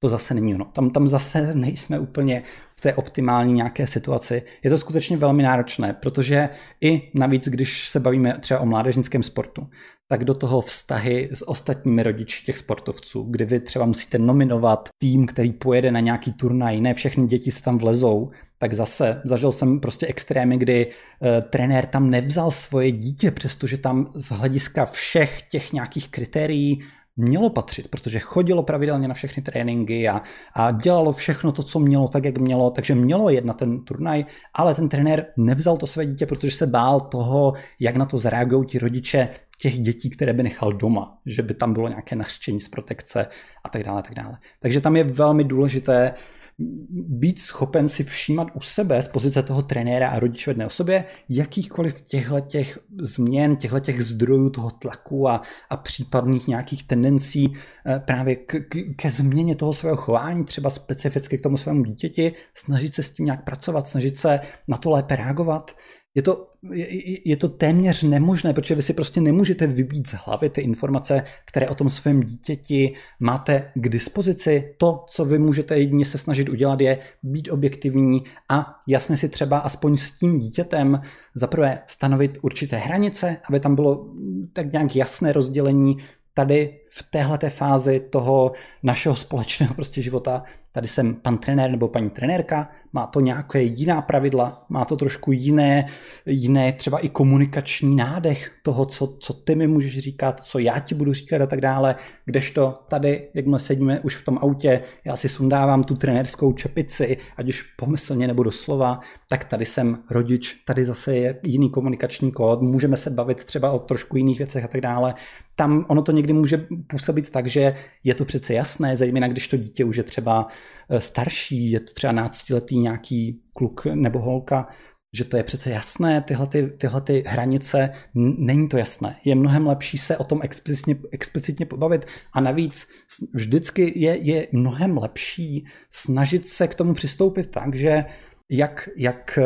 To 0.00 0.08
zase 0.08 0.34
není 0.34 0.54
ono. 0.54 0.64
Tam, 0.64 0.90
tam 0.90 1.08
zase 1.08 1.54
nejsme 1.54 1.98
úplně 1.98 2.42
v 2.78 2.80
té 2.80 2.94
optimální 2.94 3.52
nějaké 3.52 3.86
situaci. 3.86 4.42
Je 4.62 4.70
to 4.70 4.78
skutečně 4.78 5.16
velmi 5.16 5.42
náročné, 5.42 5.92
protože 5.92 6.48
i 6.80 7.10
navíc, 7.14 7.48
když 7.48 7.88
se 7.88 8.00
bavíme 8.00 8.38
třeba 8.40 8.60
o 8.60 8.66
mládežnickém 8.66 9.22
sportu, 9.22 9.66
tak 10.08 10.24
do 10.24 10.34
toho 10.34 10.60
vztahy 10.60 11.28
s 11.32 11.48
ostatními 11.48 12.02
rodiči 12.02 12.44
těch 12.44 12.58
sportovců, 12.58 13.22
kdy 13.22 13.44
vy 13.44 13.60
třeba 13.60 13.86
musíte 13.86 14.18
nominovat 14.18 14.88
tým, 14.98 15.26
který 15.26 15.52
pojede 15.52 15.90
na 15.90 16.00
nějaký 16.00 16.32
turnaj, 16.32 16.80
ne 16.80 16.94
všechny 16.94 17.26
děti 17.26 17.50
se 17.50 17.62
tam 17.62 17.78
vlezou, 17.78 18.30
tak 18.58 18.74
zase 18.74 19.20
zažil 19.24 19.52
jsem 19.52 19.80
prostě 19.80 20.06
extrémy, 20.06 20.56
kdy 20.58 20.86
e, 20.86 21.42
trenér 21.42 21.86
tam 21.86 22.10
nevzal 22.10 22.50
svoje 22.50 22.92
dítě, 22.92 23.30
přestože 23.30 23.78
tam 23.78 24.10
z 24.14 24.28
hlediska 24.28 24.86
všech 24.86 25.42
těch 25.42 25.72
nějakých 25.72 26.08
kritérií 26.08 26.82
mělo 27.18 27.50
patřit, 27.50 27.88
protože 27.88 28.18
chodilo 28.18 28.62
pravidelně 28.62 29.08
na 29.08 29.14
všechny 29.14 29.42
tréninky 29.42 30.08
a, 30.08 30.22
a 30.54 30.70
dělalo 30.70 31.12
všechno 31.12 31.52
to, 31.52 31.62
co 31.62 31.78
mělo, 31.78 32.08
tak, 32.08 32.24
jak 32.24 32.38
mělo, 32.38 32.70
takže 32.70 32.94
mělo 32.94 33.30
jet 33.30 33.44
na 33.44 33.54
ten 33.54 33.84
turnaj, 33.84 34.24
ale 34.54 34.74
ten 34.74 34.88
trenér 34.88 35.26
nevzal 35.36 35.76
to 35.76 35.86
své 35.86 36.06
dítě, 36.06 36.26
protože 36.26 36.56
se 36.56 36.66
bál 36.66 37.00
toho, 37.00 37.52
jak 37.80 37.96
na 37.96 38.06
to 38.06 38.18
zareagují 38.18 38.66
ti 38.66 38.78
rodiče 38.78 39.28
těch 39.58 39.80
dětí, 39.80 40.10
které 40.10 40.32
by 40.32 40.42
nechal 40.42 40.72
doma, 40.72 41.18
že 41.26 41.42
by 41.42 41.54
tam 41.54 41.72
bylo 41.72 41.88
nějaké 41.88 42.16
nařčení 42.16 42.60
z 42.60 42.68
protekce 42.68 43.26
a 43.64 43.68
tak 43.68 43.82
dále, 43.82 44.02
tak 44.02 44.14
dále. 44.14 44.38
Takže 44.60 44.80
tam 44.80 44.96
je 44.96 45.04
velmi 45.04 45.44
důležité 45.44 46.14
být 46.58 47.38
schopen 47.40 47.88
si 47.88 48.04
všímat 48.04 48.48
u 48.54 48.60
sebe 48.60 49.02
z 49.02 49.08
pozice 49.08 49.42
toho 49.42 49.62
trenéra 49.62 50.08
a 50.08 50.18
rodiče 50.18 50.44
v 50.44 50.48
jedné 50.48 50.66
osobě 50.66 51.04
jakýchkoliv 51.28 52.00
těchto 52.00 52.40
těch 52.40 52.78
změn, 53.00 53.56
těchto 53.56 53.80
těch 53.80 54.04
zdrojů 54.04 54.50
toho 54.50 54.70
tlaku 54.70 55.28
a, 55.28 55.42
a 55.70 55.76
případných 55.76 56.48
nějakých 56.48 56.84
tendencí 56.84 57.52
eh, 57.86 57.98
právě 57.98 58.36
k, 58.36 58.60
k, 58.68 58.76
ke 58.96 59.10
změně 59.10 59.54
toho 59.56 59.72
svého 59.72 59.96
chování, 59.96 60.44
třeba 60.44 60.70
specificky 60.70 61.38
k 61.38 61.42
tomu 61.42 61.56
svému 61.56 61.84
dítěti, 61.84 62.32
snažit 62.54 62.94
se 62.94 63.02
s 63.02 63.10
tím 63.10 63.26
nějak 63.26 63.44
pracovat, 63.44 63.88
snažit 63.88 64.16
se 64.16 64.40
na 64.68 64.76
to 64.76 64.90
lépe 64.90 65.16
reagovat 65.16 65.76
je 66.14 66.22
to, 66.22 66.50
je, 66.72 67.28
je 67.28 67.36
to 67.36 67.48
téměř 67.48 68.02
nemožné, 68.02 68.52
protože 68.52 68.74
vy 68.74 68.82
si 68.82 68.92
prostě 68.92 69.20
nemůžete 69.20 69.66
vybít 69.66 70.08
z 70.08 70.14
hlavy 70.24 70.50
ty 70.50 70.60
informace, 70.60 71.22
které 71.44 71.68
o 71.68 71.74
tom 71.74 71.90
svém 71.90 72.20
dítěti 72.20 72.94
máte 73.20 73.72
k 73.74 73.88
dispozici. 73.88 74.74
To, 74.78 75.04
co 75.08 75.24
vy 75.24 75.38
můžete 75.38 75.78
jedině 75.78 76.04
se 76.04 76.18
snažit 76.18 76.48
udělat, 76.48 76.80
je 76.80 76.98
být 77.22 77.48
objektivní 77.48 78.24
a 78.50 78.74
jasně 78.88 79.16
si 79.16 79.28
třeba 79.28 79.58
aspoň 79.58 79.96
s 79.96 80.10
tím 80.10 80.38
dítětem 80.38 81.00
zaprvé 81.34 81.82
stanovit 81.86 82.38
určité 82.42 82.76
hranice, 82.76 83.36
aby 83.48 83.60
tam 83.60 83.74
bylo 83.74 84.14
tak 84.52 84.72
nějak 84.72 84.96
jasné 84.96 85.32
rozdělení 85.32 85.96
tady 86.34 86.80
v 86.90 87.10
téhleté 87.10 87.50
fázi 87.50 88.00
toho 88.00 88.52
našeho 88.82 89.16
společného 89.16 89.74
prostě 89.74 90.02
života, 90.02 90.42
tady 90.72 90.88
jsem 90.88 91.14
pan 91.14 91.38
trenér 91.38 91.70
nebo 91.70 91.88
paní 91.88 92.10
trenérka, 92.10 92.70
má 92.92 93.06
to 93.06 93.20
nějaké 93.20 93.62
jiná 93.62 94.00
pravidla, 94.00 94.66
má 94.68 94.84
to 94.84 94.96
trošku 94.96 95.32
jiné, 95.32 95.86
jiné 96.26 96.72
třeba 96.72 96.98
i 96.98 97.08
komunikační 97.08 97.96
nádech 97.96 98.52
toho, 98.62 98.86
co, 98.86 99.16
co 99.20 99.32
ty 99.32 99.54
mi 99.54 99.66
můžeš 99.66 99.98
říkat, 99.98 100.40
co 100.40 100.58
já 100.58 100.78
ti 100.78 100.94
budu 100.94 101.12
říkat 101.12 101.42
a 101.42 101.46
tak 101.46 101.60
dále, 101.60 101.96
kdežto 102.24 102.74
tady, 102.88 103.28
jakmile 103.34 103.58
sedíme 103.58 104.00
už 104.00 104.16
v 104.16 104.24
tom 104.24 104.38
autě, 104.38 104.80
já 105.04 105.16
si 105.16 105.28
sundávám 105.28 105.84
tu 105.84 105.96
trenérskou 105.96 106.52
čepici, 106.52 107.16
ať 107.36 107.48
už 107.48 107.62
pomyslně 107.62 108.26
nebo 108.26 108.42
doslova, 108.42 109.00
tak 109.28 109.44
tady 109.44 109.64
jsem 109.64 109.98
rodič, 110.10 110.54
tady 110.66 110.84
zase 110.84 111.16
je 111.16 111.40
jiný 111.42 111.70
komunikační 111.70 112.32
kód, 112.32 112.62
můžeme 112.62 112.96
se 112.96 113.10
bavit 113.10 113.44
třeba 113.44 113.72
o 113.72 113.78
trošku 113.78 114.16
jiných 114.16 114.38
věcech 114.38 114.64
a 114.64 114.68
tak 114.68 114.80
dále. 114.80 115.14
Tam 115.56 115.84
ono 115.88 116.02
to 116.02 116.12
někdy 116.12 116.32
může 116.32 116.66
působit 116.86 117.30
tak, 117.30 117.46
že 117.46 117.74
je 118.04 118.14
to 118.14 118.24
přece 118.24 118.54
jasné, 118.54 118.96
zejména 118.96 119.28
když 119.28 119.48
to 119.48 119.56
dítě 119.56 119.84
už 119.84 119.96
je 119.96 120.02
třeba 120.02 120.46
eh, 120.90 121.00
starší, 121.00 121.70
je 121.70 121.80
to 121.80 121.92
třeba 121.92 122.12
náctiletý 122.12 122.77
nějaký 122.78 123.42
kluk 123.52 123.84
nebo 123.94 124.18
holka, 124.18 124.68
že 125.12 125.24
to 125.24 125.36
je 125.36 125.42
přece 125.42 125.70
jasné, 125.70 126.20
tyhle, 126.20 126.46
ty, 126.46 126.66
tyhle 126.66 127.00
ty 127.00 127.24
hranice, 127.26 127.90
není 128.38 128.68
to 128.68 128.76
jasné. 128.78 129.16
Je 129.24 129.34
mnohem 129.34 129.66
lepší 129.66 129.98
se 129.98 130.16
o 130.16 130.24
tom 130.24 130.40
explicitně, 130.42 130.96
explicitně 131.12 131.66
pobavit 131.66 132.06
a 132.32 132.40
navíc 132.40 132.86
vždycky 133.34 133.92
je, 134.00 134.18
je 134.20 134.46
mnohem 134.52 134.98
lepší 134.98 135.66
snažit 135.90 136.46
se 136.46 136.68
k 136.68 136.74
tomu 136.74 136.94
přistoupit 136.94 137.50
tak, 137.50 137.74
že 137.74 138.04
jak, 138.50 138.88
jak 138.96 139.38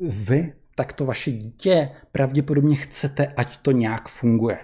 vy, 0.00 0.52
tak 0.76 0.92
to 0.92 1.04
vaše 1.04 1.30
dítě 1.30 1.88
pravděpodobně 2.12 2.76
chcete, 2.76 3.26
ať 3.26 3.56
to 3.56 3.70
nějak 3.70 4.08
funguje 4.08 4.58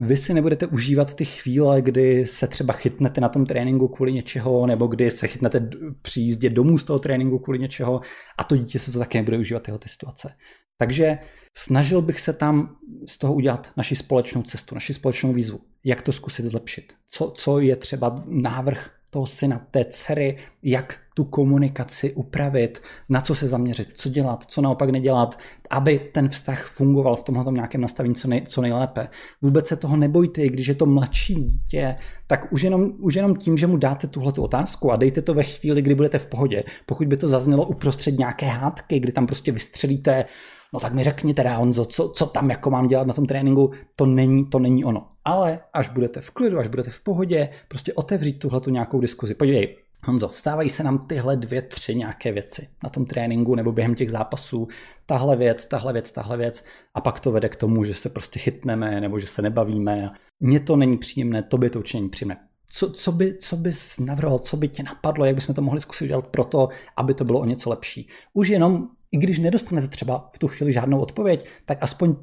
vy 0.00 0.16
si 0.16 0.34
nebudete 0.34 0.66
užívat 0.66 1.14
ty 1.14 1.24
chvíle, 1.24 1.82
kdy 1.82 2.26
se 2.26 2.46
třeba 2.46 2.72
chytnete 2.72 3.20
na 3.20 3.28
tom 3.28 3.46
tréninku 3.46 3.88
kvůli 3.88 4.12
něčeho, 4.12 4.66
nebo 4.66 4.86
kdy 4.86 5.10
se 5.10 5.28
chytnete 5.28 5.70
při 6.02 6.20
jízdě 6.20 6.50
domů 6.50 6.78
z 6.78 6.84
toho 6.84 6.98
tréninku 6.98 7.38
kvůli 7.38 7.58
něčeho 7.58 8.00
a 8.38 8.44
to 8.44 8.56
dítě 8.56 8.78
se 8.78 8.92
to 8.92 8.98
také 8.98 9.18
nebude 9.18 9.38
užívat 9.38 9.62
tyhle 9.62 9.78
ty 9.78 9.88
situace. 9.88 10.34
Takže 10.78 11.18
snažil 11.56 12.02
bych 12.02 12.20
se 12.20 12.32
tam 12.32 12.76
z 13.06 13.18
toho 13.18 13.34
udělat 13.34 13.70
naši 13.76 13.96
společnou 13.96 14.42
cestu, 14.42 14.74
naši 14.74 14.94
společnou 14.94 15.32
výzvu. 15.32 15.60
Jak 15.84 16.02
to 16.02 16.12
zkusit 16.12 16.44
zlepšit? 16.44 16.92
Co, 17.08 17.32
co 17.36 17.60
je 17.60 17.76
třeba 17.76 18.24
návrh 18.26 18.90
toho 19.10 19.26
syna, 19.26 19.66
té 19.70 19.84
dcery, 19.84 20.38
jak 20.62 20.98
tu 21.18 21.24
komunikaci 21.24 22.12
upravit, 22.12 22.82
na 23.08 23.20
co 23.20 23.34
se 23.34 23.48
zaměřit, 23.48 23.92
co 23.94 24.08
dělat, 24.08 24.44
co 24.46 24.60
naopak 24.62 24.90
nedělat, 24.90 25.38
aby 25.70 25.98
ten 25.98 26.28
vztah 26.28 26.66
fungoval 26.66 27.16
v 27.16 27.22
tomhle 27.22 27.52
nějakém 27.52 27.80
nastavení 27.80 28.14
co, 28.14 28.28
nej, 28.28 28.42
co 28.48 28.60
nejlépe. 28.60 29.08
Vůbec 29.42 29.68
se 29.68 29.76
toho 29.76 29.96
nebojte, 29.96 30.48
když 30.48 30.66
je 30.66 30.74
to 30.74 30.86
mladší 30.86 31.34
dítě, 31.34 31.96
tak 32.26 32.52
už 32.52 32.62
jenom, 32.62 32.92
už 32.98 33.14
jenom 33.14 33.36
tím, 33.36 33.58
že 33.58 33.66
mu 33.66 33.76
dáte 33.76 34.06
tuhle 34.06 34.32
otázku 34.38 34.92
a 34.92 34.96
dejte 34.96 35.22
to 35.22 35.34
ve 35.34 35.42
chvíli, 35.42 35.82
kdy 35.82 35.94
budete 35.94 36.18
v 36.18 36.26
pohodě. 36.26 36.64
Pokud 36.86 37.06
by 37.06 37.16
to 37.16 37.28
zaznělo 37.28 37.66
uprostřed 37.66 38.18
nějaké 38.18 38.46
hádky, 38.46 39.00
kdy 39.00 39.12
tam 39.12 39.26
prostě 39.26 39.52
vystřelíte 39.52 40.24
no 40.72 40.80
tak 40.80 40.92
mi 40.92 41.04
řekni 41.04 41.34
teda 41.34 41.56
Honzo, 41.56 41.84
co, 41.84 42.08
co 42.08 42.26
tam 42.26 42.50
jako 42.50 42.70
mám 42.70 42.86
dělat 42.86 43.06
na 43.06 43.14
tom 43.14 43.26
tréninku, 43.26 43.70
to 43.96 44.06
není, 44.06 44.46
to 44.46 44.58
není 44.58 44.84
ono. 44.84 45.08
Ale 45.24 45.60
až 45.72 45.88
budete 45.88 46.20
v 46.20 46.30
klidu, 46.30 46.58
až 46.58 46.68
budete 46.68 46.90
v 46.90 47.00
pohodě, 47.00 47.48
prostě 47.68 47.92
otevřít 47.92 48.38
tuhle 48.38 48.60
tu 48.60 48.70
nějakou 48.70 49.00
diskuzi. 49.00 49.34
Podívej, 49.34 49.76
Honzo, 50.04 50.28
stávají 50.28 50.70
se 50.70 50.82
nám 50.82 51.06
tyhle 51.06 51.36
dvě, 51.36 51.62
tři 51.62 51.94
nějaké 51.94 52.32
věci 52.32 52.68
na 52.84 52.90
tom 52.90 53.06
tréninku 53.06 53.54
nebo 53.54 53.72
během 53.72 53.94
těch 53.94 54.10
zápasů. 54.10 54.68
Tahle 55.06 55.36
věc, 55.36 55.66
tahle 55.66 55.92
věc, 55.92 56.12
tahle 56.12 56.36
věc. 56.36 56.64
A 56.94 57.00
pak 57.00 57.20
to 57.20 57.32
vede 57.32 57.48
k 57.48 57.56
tomu, 57.56 57.84
že 57.84 57.94
se 57.94 58.08
prostě 58.08 58.38
chytneme 58.38 59.00
nebo 59.00 59.18
že 59.18 59.26
se 59.26 59.42
nebavíme. 59.42 60.10
Mně 60.40 60.60
to 60.60 60.76
není 60.76 60.98
příjemné, 60.98 61.42
to 61.42 61.58
by 61.58 61.70
to 61.70 61.78
určitě 61.78 61.98
není 61.98 62.08
příjemné. 62.08 62.36
Co, 62.70 62.90
co, 62.90 63.12
by, 63.12 63.38
co 63.38 63.56
bys 63.56 63.98
navrhl, 63.98 64.38
co 64.38 64.56
by 64.56 64.68
tě 64.68 64.82
napadlo, 64.82 65.24
jak 65.24 65.34
bychom 65.34 65.54
to 65.54 65.62
mohli 65.62 65.80
zkusit 65.80 66.04
udělat 66.04 66.26
pro 66.26 66.44
to, 66.44 66.68
aby 66.96 67.14
to 67.14 67.24
bylo 67.24 67.40
o 67.40 67.44
něco 67.44 67.70
lepší. 67.70 68.08
Už 68.32 68.48
jenom 68.48 68.88
i 69.12 69.16
když 69.16 69.38
nedostanete 69.38 69.88
třeba 69.88 70.30
v 70.34 70.38
tu 70.38 70.48
chvíli 70.48 70.72
žádnou 70.72 71.00
odpověď, 71.00 71.46
tak 71.64 71.78
aspoň 71.80 72.16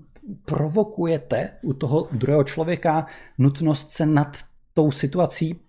provokujete 0.46 1.52
u 1.64 1.74
toho 1.74 2.08
druhého 2.12 2.44
člověka 2.44 3.06
nutnost 3.38 3.92
se 3.92 4.06
nad 4.06 4.38
tou 4.74 4.92
situací 4.92 5.65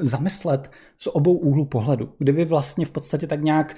zamyslet 0.00 0.70
z 0.98 1.06
obou 1.06 1.32
úhlů 1.32 1.64
pohledu, 1.64 2.12
kde 2.18 2.32
vy 2.32 2.44
vlastně 2.44 2.86
v 2.86 2.90
podstatě 2.90 3.26
tak 3.26 3.42
nějak 3.42 3.76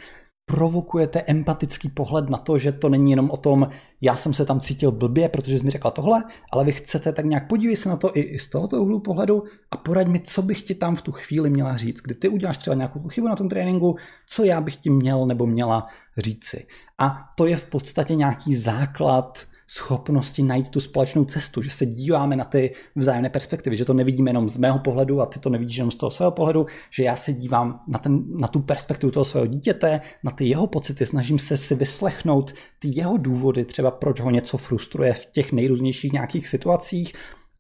provokujete 0.51 1.23
empatický 1.27 1.89
pohled 1.89 2.31
na 2.31 2.39
to, 2.39 2.59
že 2.59 2.73
to 2.73 2.89
není 2.89 3.11
jenom 3.11 3.31
o 3.31 3.37
tom, 3.37 3.69
já 4.01 4.17
jsem 4.17 4.35
se 4.35 4.45
tam 4.45 4.61
cítil 4.61 4.93
blbě, 4.93 5.29
protože 5.29 5.59
jsi 5.59 5.65
mi 5.65 5.71
řekla 5.71 5.91
tohle, 5.91 6.25
ale 6.53 6.65
vy 6.65 6.73
chcete 6.73 7.13
tak 7.13 7.25
nějak 7.25 7.49
podívej 7.49 7.77
se 7.77 7.89
na 7.89 7.97
to 7.97 8.17
i 8.17 8.39
z 8.39 8.49
tohoto 8.49 8.83
úhlu 8.83 9.01
pohledu 9.01 9.43
a 9.71 9.77
poraď 9.77 10.07
mi, 10.07 10.21
co 10.21 10.43
bych 10.43 10.63
ti 10.63 10.75
tam 10.75 10.97
v 10.97 11.03
tu 11.03 11.13
chvíli 11.13 11.51
měla 11.51 11.77
říct, 11.77 12.01
kdy 12.01 12.15
ty 12.15 12.29
uděláš 12.29 12.59
třeba 12.59 12.77
nějakou 12.77 13.09
chybu 13.09 13.29
na 13.29 13.37
tom 13.37 13.49
tréninku, 13.49 13.97
co 14.29 14.45
já 14.45 14.61
bych 14.61 14.77
ti 14.77 14.91
měl 14.91 15.27
nebo 15.27 15.47
měla 15.47 15.87
říci. 16.19 16.67
A 16.99 17.19
to 17.37 17.47
je 17.47 17.57
v 17.57 17.67
podstatě 17.67 18.15
nějaký 18.15 18.55
základ 18.55 19.39
schopnosti 19.73 20.43
najít 20.43 20.69
tu 20.69 20.81
společnou 20.81 21.25
cestu, 21.25 21.63
že 21.63 21.71
se 21.71 21.87
díváme 21.87 22.37
na 22.37 22.45
ty 22.45 22.75
vzájemné 22.97 23.31
perspektivy, 23.31 23.77
že 23.77 23.85
to 23.85 23.95
nevidíme 23.95 24.31
jenom 24.31 24.51
z 24.51 24.57
mého 24.57 24.79
pohledu 24.79 25.21
a 25.21 25.27
ty 25.27 25.39
to 25.39 25.51
nevidíš 25.51 25.77
jenom 25.77 25.91
z 25.91 25.97
toho 25.97 26.11
svého 26.11 26.31
pohledu, 26.31 26.67
že 26.91 27.05
já 27.05 27.17
se 27.17 27.33
dívám 27.33 27.81
na, 27.89 27.99
ten, 27.99 28.41
na 28.41 28.49
tu 28.49 28.61
perspektivu 28.61 29.13
toho 29.13 29.25
svého 29.25 29.47
dítěte, 29.47 30.01
na 30.23 30.31
ty 30.31 30.45
jeho 30.45 30.67
pocity, 30.67 31.07
snažím 31.07 31.39
se 31.39 31.57
si 31.57 31.75
vyslechnout 31.75 32.55
ty 32.79 32.89
jeho 32.93 33.17
důvody, 33.17 33.65
třeba 33.65 33.91
proč 33.91 34.21
ho 34.21 34.31
něco 34.31 34.59
frustruje 34.59 35.13
v 35.13 35.27
těch 35.27 35.53
nejrůznějších 35.53 36.13
nějakých 36.13 36.49
situacích, 36.49 37.13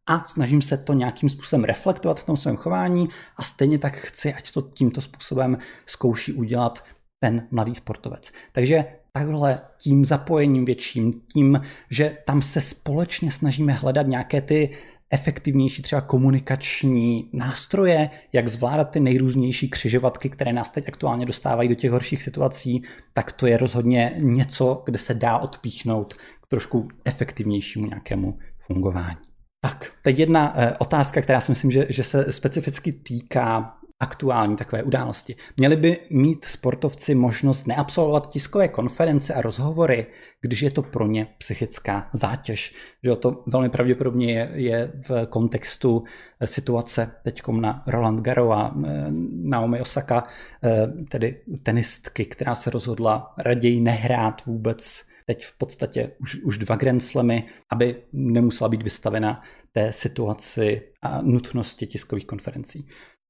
a 0.06 0.24
snažím 0.24 0.62
se 0.62 0.76
to 0.76 0.92
nějakým 0.92 1.28
způsobem 1.28 1.64
reflektovat 1.64 2.20
v 2.20 2.24
tom 2.24 2.36
svém 2.36 2.56
chování 2.56 3.08
a 3.36 3.42
stejně 3.42 3.78
tak 3.78 3.96
chci, 3.96 4.34
ať 4.34 4.52
to 4.52 4.62
tímto 4.62 5.00
způsobem 5.00 5.58
zkouší 5.86 6.32
udělat 6.32 6.84
ten 7.20 7.46
mladý 7.50 7.74
sportovec. 7.74 8.32
Takže 8.52 8.84
takhle 9.12 9.60
tím 9.78 10.04
zapojením 10.04 10.64
větším, 10.64 11.12
tím, 11.32 11.60
že 11.90 12.16
tam 12.26 12.42
se 12.42 12.60
společně 12.60 13.30
snažíme 13.30 13.72
hledat 13.72 14.06
nějaké 14.06 14.40
ty 14.40 14.70
efektivnější 15.10 15.82
třeba 15.82 16.00
komunikační 16.00 17.30
nástroje, 17.32 18.10
jak 18.32 18.48
zvládat 18.48 18.84
ty 18.84 19.00
nejrůznější 19.00 19.70
křižovatky, 19.70 20.30
které 20.30 20.52
nás 20.52 20.70
teď 20.70 20.88
aktuálně 20.88 21.26
dostávají 21.26 21.68
do 21.68 21.74
těch 21.74 21.90
horších 21.90 22.22
situací, 22.22 22.82
tak 23.12 23.32
to 23.32 23.46
je 23.46 23.56
rozhodně 23.56 24.12
něco, 24.18 24.82
kde 24.84 24.98
se 24.98 25.14
dá 25.14 25.38
odpíchnout 25.38 26.14
k 26.14 26.46
trošku 26.48 26.88
efektivnějšímu 27.04 27.86
nějakému 27.86 28.38
fungování. 28.58 29.16
Tak, 29.60 29.92
teď 30.02 30.18
jedna 30.18 30.52
eh, 30.56 30.76
otázka, 30.78 31.22
která 31.22 31.40
si 31.40 31.52
myslím, 31.52 31.70
že, 31.70 31.86
že 31.88 32.04
se 32.04 32.32
specificky 32.32 32.92
týká 32.92 33.76
aktuální 34.00 34.56
takové 34.56 34.82
události. 34.82 35.36
Měli 35.56 35.76
by 35.76 35.98
mít 36.10 36.44
sportovci 36.44 37.14
možnost 37.14 37.66
neabsolvovat 37.66 38.28
tiskové 38.28 38.68
konference 38.68 39.34
a 39.34 39.40
rozhovory, 39.40 40.06
když 40.40 40.62
je 40.62 40.70
to 40.70 40.82
pro 40.82 41.06
ně 41.06 41.26
psychická 41.38 42.10
zátěž. 42.12 42.74
Že 43.02 43.16
to 43.16 43.42
velmi 43.46 43.68
pravděpodobně 43.68 44.32
je, 44.32 44.50
je 44.54 44.92
v 45.08 45.26
kontextu 45.26 46.04
eh, 46.40 46.46
situace 46.46 47.12
teď 47.24 47.42
na 47.60 47.84
Roland 47.86 48.20
Garros 48.20 48.54
a 48.56 48.74
eh, 48.86 49.06
Naomi 49.42 49.80
Osaka, 49.80 50.24
eh, 50.64 50.86
tedy 51.08 51.40
tenistky, 51.62 52.24
která 52.24 52.54
se 52.54 52.70
rozhodla 52.70 53.34
raději 53.38 53.80
nehrát 53.80 54.46
vůbec 54.46 55.10
teď 55.26 55.44
v 55.44 55.58
podstatě 55.58 56.12
už, 56.18 56.36
už 56.42 56.58
dva 56.58 56.76
Grand 56.76 57.02
Slamy, 57.02 57.44
aby 57.70 58.02
nemusela 58.12 58.68
být 58.68 58.82
vystavena 58.82 59.42
té 59.72 59.92
situaci 59.92 60.82
a 61.02 61.22
nutnosti 61.22 61.86
tiskových 61.86 62.26
konferencí. 62.26 62.88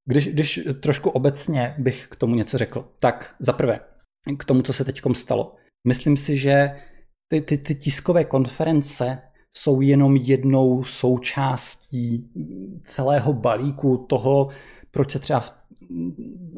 Když, 0.09 0.27
když 0.29 0.61
trošku 0.81 1.11
obecně 1.11 1.75
bych 1.79 2.09
k 2.11 2.17
tomu 2.17 2.35
něco 2.35 2.59
řekl, 2.59 2.89
tak 3.01 3.35
za 3.39 3.53
prvé, 3.53 3.81
k 4.39 4.45
tomu, 4.45 4.63
co 4.63 4.73
se 4.73 4.85
teď 4.85 5.01
stalo. 5.13 5.57
Myslím 5.87 6.17
si, 6.17 6.37
že 6.37 6.71
ty, 7.29 7.41
ty, 7.41 7.59
ty 7.59 7.75
tiskové 7.75 8.25
konference 8.25 9.23
jsou 9.53 9.81
jenom 9.81 10.17
jednou 10.17 10.85
součástí 10.85 12.31
celého 12.85 13.33
balíku 13.33 14.07
toho, 14.09 14.49
proč 14.91 15.11
se 15.11 15.19
třeba 15.19 15.41
v 15.41 15.60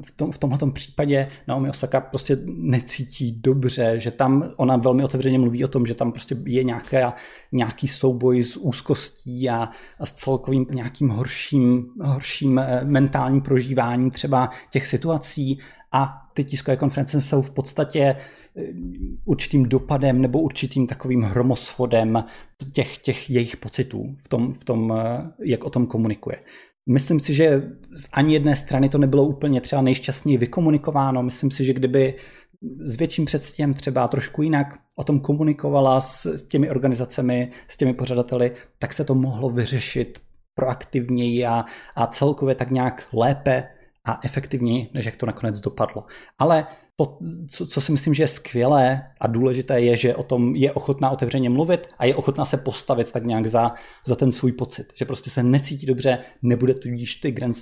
v, 0.04 0.12
tom, 0.16 0.32
v 0.32 0.38
tomhle 0.38 0.58
případě 0.72 1.28
Naomi 1.48 1.70
Osaka 1.70 2.00
prostě 2.00 2.38
necítí 2.46 3.40
dobře, 3.40 3.94
že 4.00 4.10
tam 4.10 4.52
ona 4.56 4.76
velmi 4.76 5.04
otevřeně 5.04 5.38
mluví 5.38 5.64
o 5.64 5.68
tom, 5.68 5.86
že 5.86 5.94
tam 5.94 6.12
prostě 6.12 6.36
je 6.44 6.64
nějaká, 6.64 7.14
nějaký 7.52 7.88
souboj 7.88 8.44
s 8.44 8.56
úzkostí 8.56 9.50
a, 9.50 9.68
a 9.98 10.06
s 10.06 10.12
celkovým 10.12 10.66
nějakým 10.70 11.08
horším, 11.08 11.86
horším 12.02 12.58
eh, 12.58 12.80
mentálním 12.84 13.40
prožíváním 13.40 14.10
třeba 14.10 14.50
těch 14.70 14.86
situací 14.86 15.58
a 15.92 16.22
ty 16.34 16.44
tiskové 16.44 16.76
konference 16.76 17.20
jsou 17.20 17.42
v 17.42 17.50
podstatě 17.50 18.00
eh, 18.00 18.62
určitým 19.24 19.68
dopadem 19.68 20.20
nebo 20.20 20.40
určitým 20.40 20.86
takovým 20.86 21.22
hromosvodem 21.22 22.24
těch, 22.72 22.98
těch 22.98 23.30
jejich 23.30 23.56
pocitů 23.56 24.16
v 24.18 24.28
tom, 24.28 24.52
v 24.52 24.64
tom, 24.64 24.94
eh, 24.96 25.32
jak 25.44 25.64
o 25.64 25.70
tom 25.70 25.86
komunikuje. 25.86 26.36
Myslím 26.86 27.20
si, 27.20 27.34
že 27.34 27.62
z 27.96 28.08
ani 28.12 28.34
jedné 28.34 28.56
strany 28.56 28.88
to 28.88 28.98
nebylo 28.98 29.24
úplně 29.24 29.60
třeba 29.60 29.82
nejšťastněji 29.82 30.38
vykomunikováno. 30.38 31.22
Myslím 31.22 31.50
si, 31.50 31.64
že 31.64 31.72
kdyby 31.72 32.14
s 32.84 32.96
větším 32.96 33.24
předstěm 33.24 33.74
třeba 33.74 34.08
trošku 34.08 34.42
jinak 34.42 34.78
o 34.96 35.04
tom 35.04 35.20
komunikovala 35.20 36.00
s, 36.00 36.26
s 36.26 36.42
těmi 36.42 36.70
organizacemi, 36.70 37.50
s 37.68 37.76
těmi 37.76 37.94
pořadateli, 37.94 38.52
tak 38.78 38.92
se 38.92 39.04
to 39.04 39.14
mohlo 39.14 39.50
vyřešit 39.50 40.18
proaktivněji 40.54 41.46
a, 41.46 41.64
a 41.96 42.06
celkově 42.06 42.54
tak 42.54 42.70
nějak 42.70 43.06
lépe 43.12 43.68
a 44.04 44.20
efektivněji, 44.24 44.90
než 44.94 45.06
jak 45.06 45.16
to 45.16 45.26
nakonec 45.26 45.60
dopadlo. 45.60 46.04
Ale 46.38 46.66
co, 47.50 47.66
co 47.66 47.80
si 47.80 47.92
myslím, 47.92 48.14
že 48.14 48.22
je 48.22 48.28
skvělé 48.28 49.02
a 49.20 49.26
důležité, 49.26 49.80
je, 49.80 49.96
že 49.96 50.14
o 50.14 50.22
tom 50.22 50.56
je 50.56 50.72
ochotná 50.72 51.10
otevřeně 51.10 51.50
mluvit 51.50 51.88
a 51.98 52.06
je 52.06 52.14
ochotná 52.14 52.44
se 52.44 52.56
postavit 52.56 53.12
tak 53.12 53.24
nějak 53.24 53.46
za, 53.46 53.72
za 54.06 54.14
ten 54.14 54.32
svůj 54.32 54.52
pocit. 54.52 54.92
Že 54.94 55.04
prostě 55.04 55.30
se 55.30 55.42
necítí 55.42 55.86
dobře, 55.86 56.18
nebude 56.42 56.74
tudíž 56.74 57.14
ty 57.14 57.32
Grand 57.32 57.56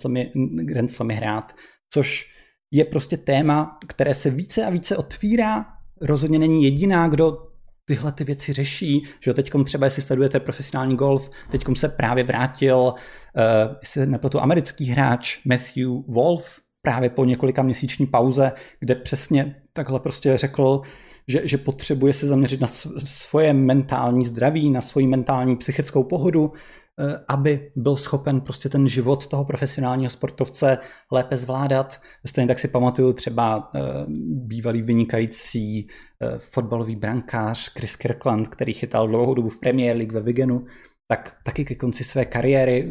Slamy, 0.91 1.14
hrát. 1.14 1.53
Což 1.93 2.34
je 2.70 2.84
prostě 2.84 3.16
téma, 3.16 3.78
které 3.86 4.14
se 4.14 4.30
více 4.30 4.64
a 4.64 4.70
více 4.70 4.97
otvírá. 4.97 5.66
Rozhodně 6.01 6.38
není 6.38 6.64
jediná, 6.64 7.09
kdo 7.09 7.51
tyhle 7.84 8.12
ty 8.12 8.24
věci 8.24 8.53
řeší, 8.53 9.05
že 9.20 9.34
teď 9.34 9.51
třeba, 9.64 9.86
jestli 9.86 10.03
sledujete 10.03 10.41
profesionální 10.41 10.97
golf, 10.97 11.30
teď 11.51 11.64
se 11.74 11.88
právě 11.88 12.24
vrátil, 12.24 12.78
uh, 12.78 13.74
jestli 13.80 14.07
nepletu, 14.07 14.41
americký 14.41 14.84
hráč 14.84 15.38
Matthew 15.45 15.88
Wolf, 16.09 16.60
právě 16.83 17.11
po 17.11 17.24
několika 17.24 17.62
měsíční 17.62 18.07
pauze, 18.07 18.53
kde 18.81 18.95
přesně 18.95 19.57
takhle 19.72 20.01
prostě 20.01 20.37
řekl, 20.37 20.83
že, 21.28 21.41
že 21.45 21.59
potřebuje 21.59 22.12
se 22.12 22.26
zaměřit 22.26 22.61
na 22.61 22.66
svoje 23.05 23.53
mentální 23.53 24.24
zdraví, 24.24 24.70
na 24.70 24.81
svoji 24.81 25.07
mentální 25.07 25.57
psychickou 25.57 26.05
pohodu, 26.05 26.53
eh, 26.53 27.24
aby 27.28 27.70
byl 27.76 27.97
schopen 27.97 28.41
prostě 28.41 28.68
ten 28.68 28.89
život 28.89 29.26
toho 29.26 29.45
profesionálního 29.45 30.11
sportovce 30.11 30.78
lépe 31.12 31.37
zvládat. 31.37 32.01
Stejně 32.26 32.49
tak 32.49 32.59
si 32.59 32.68
pamatuju 32.68 33.12
třeba 33.12 33.70
eh, 33.74 33.81
bývalý 34.26 34.83
vynikající 34.83 35.89
eh, 35.89 36.39
fotbalový 36.39 36.97
brankář 36.97 37.72
Chris 37.72 37.97
Kirkland, 37.97 38.49
který 38.49 38.72
chytal 38.72 39.09
dlouhou 39.09 39.35
dobu 39.35 39.49
v 39.49 39.61
Premier 39.61 39.97
League 39.97 40.12
ve 40.12 40.20
Vigenu, 40.20 40.64
tak 41.11 41.37
taky 41.43 41.65
ke 41.65 41.75
konci 41.75 42.05
své 42.05 42.25
kariéry 42.25 42.91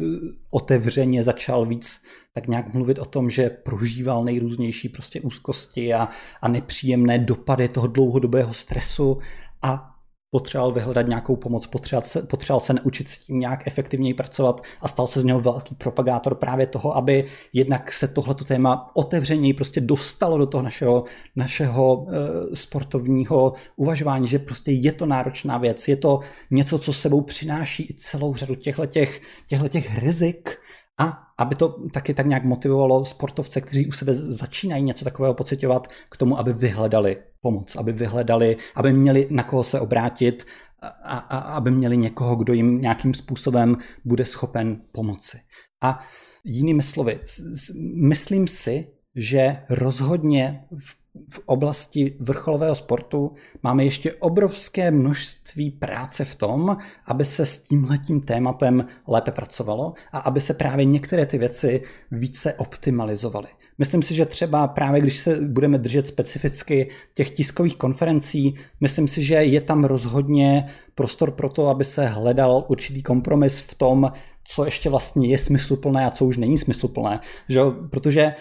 otevřeně 0.50 1.22
začal 1.22 1.66
víc 1.66 2.02
tak 2.32 2.48
nějak 2.48 2.74
mluvit 2.74 2.98
o 2.98 3.04
tom, 3.04 3.30
že 3.30 3.50
prožíval 3.50 4.24
nejrůznější 4.24 4.88
prostě 4.88 5.20
úzkosti 5.20 5.94
a, 5.94 6.08
a 6.42 6.48
nepříjemné 6.48 7.18
dopady 7.18 7.68
toho 7.68 7.86
dlouhodobého 7.86 8.54
stresu. 8.54 9.18
A 9.62 9.89
potřeboval 10.30 10.72
vyhledat 10.72 11.08
nějakou 11.08 11.36
pomoc, 11.36 11.66
potřeboval 11.66 12.08
se, 12.08 12.22
potřeboval 12.22 12.60
se 12.60 12.72
naučit 12.72 13.08
s 13.08 13.18
tím 13.18 13.40
nějak 13.40 13.66
efektivněji 13.66 14.14
pracovat 14.14 14.62
a 14.80 14.88
stal 14.88 15.06
se 15.06 15.20
z 15.20 15.24
něho 15.24 15.40
velký 15.40 15.74
propagátor 15.74 16.34
právě 16.34 16.66
toho, 16.66 16.96
aby 16.96 17.24
jednak 17.52 17.92
se 17.92 18.08
tohleto 18.08 18.44
téma 18.44 18.90
otevřeněji 18.94 19.54
prostě 19.54 19.80
dostalo 19.80 20.38
do 20.38 20.46
toho 20.46 20.62
našeho, 20.62 21.04
našeho 21.36 22.06
e, 22.08 22.56
sportovního 22.56 23.52
uvažování, 23.76 24.28
že 24.28 24.38
prostě 24.38 24.72
je 24.72 24.92
to 24.92 25.06
náročná 25.06 25.58
věc, 25.58 25.88
je 25.88 25.96
to 25.96 26.20
něco, 26.50 26.78
co 26.78 26.92
sebou 26.92 27.20
přináší 27.20 27.86
i 27.90 27.94
celou 27.94 28.34
řadu 28.34 28.54
těchto 28.54 28.86
těch 28.86 29.98
rizik, 29.98 30.58
a 31.00 31.18
aby 31.40 31.54
to 31.54 31.68
taky 31.68 32.14
tak 32.14 32.26
nějak 32.26 32.44
motivovalo 32.44 33.04
sportovce, 33.04 33.60
kteří 33.60 33.86
u 33.86 33.92
sebe 33.92 34.14
začínají 34.14 34.82
něco 34.82 35.04
takového 35.04 35.34
pocitovat, 35.34 35.88
k 36.10 36.16
tomu, 36.16 36.38
aby 36.38 36.52
vyhledali 36.52 37.16
pomoc, 37.40 37.76
aby 37.76 37.92
vyhledali, 37.92 38.56
aby 38.74 38.92
měli 38.92 39.26
na 39.30 39.42
koho 39.42 39.62
se 39.62 39.80
obrátit 39.80 40.44
a, 41.02 41.18
a 41.18 41.38
aby 41.38 41.70
měli 41.70 41.96
někoho, 41.96 42.36
kdo 42.36 42.52
jim 42.52 42.80
nějakým 42.80 43.14
způsobem 43.14 43.76
bude 44.04 44.24
schopen 44.24 44.80
pomoci. 44.92 45.38
A 45.82 46.00
jinými 46.44 46.82
slovy, 46.82 47.20
myslím 48.08 48.46
si, 48.46 48.92
že 49.14 49.56
rozhodně 49.70 50.64
v 50.78 50.99
v 51.28 51.40
oblasti 51.46 52.16
vrcholového 52.20 52.74
sportu 52.74 53.32
máme 53.62 53.84
ještě 53.84 54.12
obrovské 54.12 54.90
množství 54.90 55.70
práce 55.70 56.24
v 56.24 56.34
tom, 56.34 56.76
aby 57.06 57.24
se 57.24 57.46
s 57.46 57.58
tímhletím 57.58 58.20
tématem 58.20 58.86
lépe 59.08 59.30
pracovalo 59.30 59.94
a 60.12 60.18
aby 60.18 60.40
se 60.40 60.54
právě 60.54 60.84
některé 60.84 61.26
ty 61.26 61.38
věci 61.38 61.82
více 62.10 62.54
optimalizovaly. 62.54 63.48
Myslím 63.78 64.02
si, 64.02 64.14
že 64.14 64.26
třeba 64.26 64.68
právě 64.68 65.00
když 65.00 65.18
se 65.18 65.36
budeme 65.40 65.78
držet 65.78 66.06
specificky 66.06 66.90
těch 67.14 67.30
tiskových 67.30 67.76
konferencí, 67.76 68.54
myslím 68.80 69.08
si, 69.08 69.22
že 69.22 69.34
je 69.34 69.60
tam 69.60 69.84
rozhodně 69.84 70.66
prostor 70.94 71.30
pro 71.30 71.48
to, 71.48 71.68
aby 71.68 71.84
se 71.84 72.06
hledal 72.06 72.64
určitý 72.68 73.02
kompromis 73.02 73.60
v 73.60 73.74
tom, 73.74 74.12
co 74.44 74.64
ještě 74.64 74.90
vlastně 74.90 75.28
je 75.28 75.38
smysluplné 75.38 76.06
a 76.06 76.10
co 76.10 76.24
už 76.24 76.36
není 76.36 76.58
smysluplné. 76.58 77.20
Že? 77.48 77.60
Protože 77.90 78.34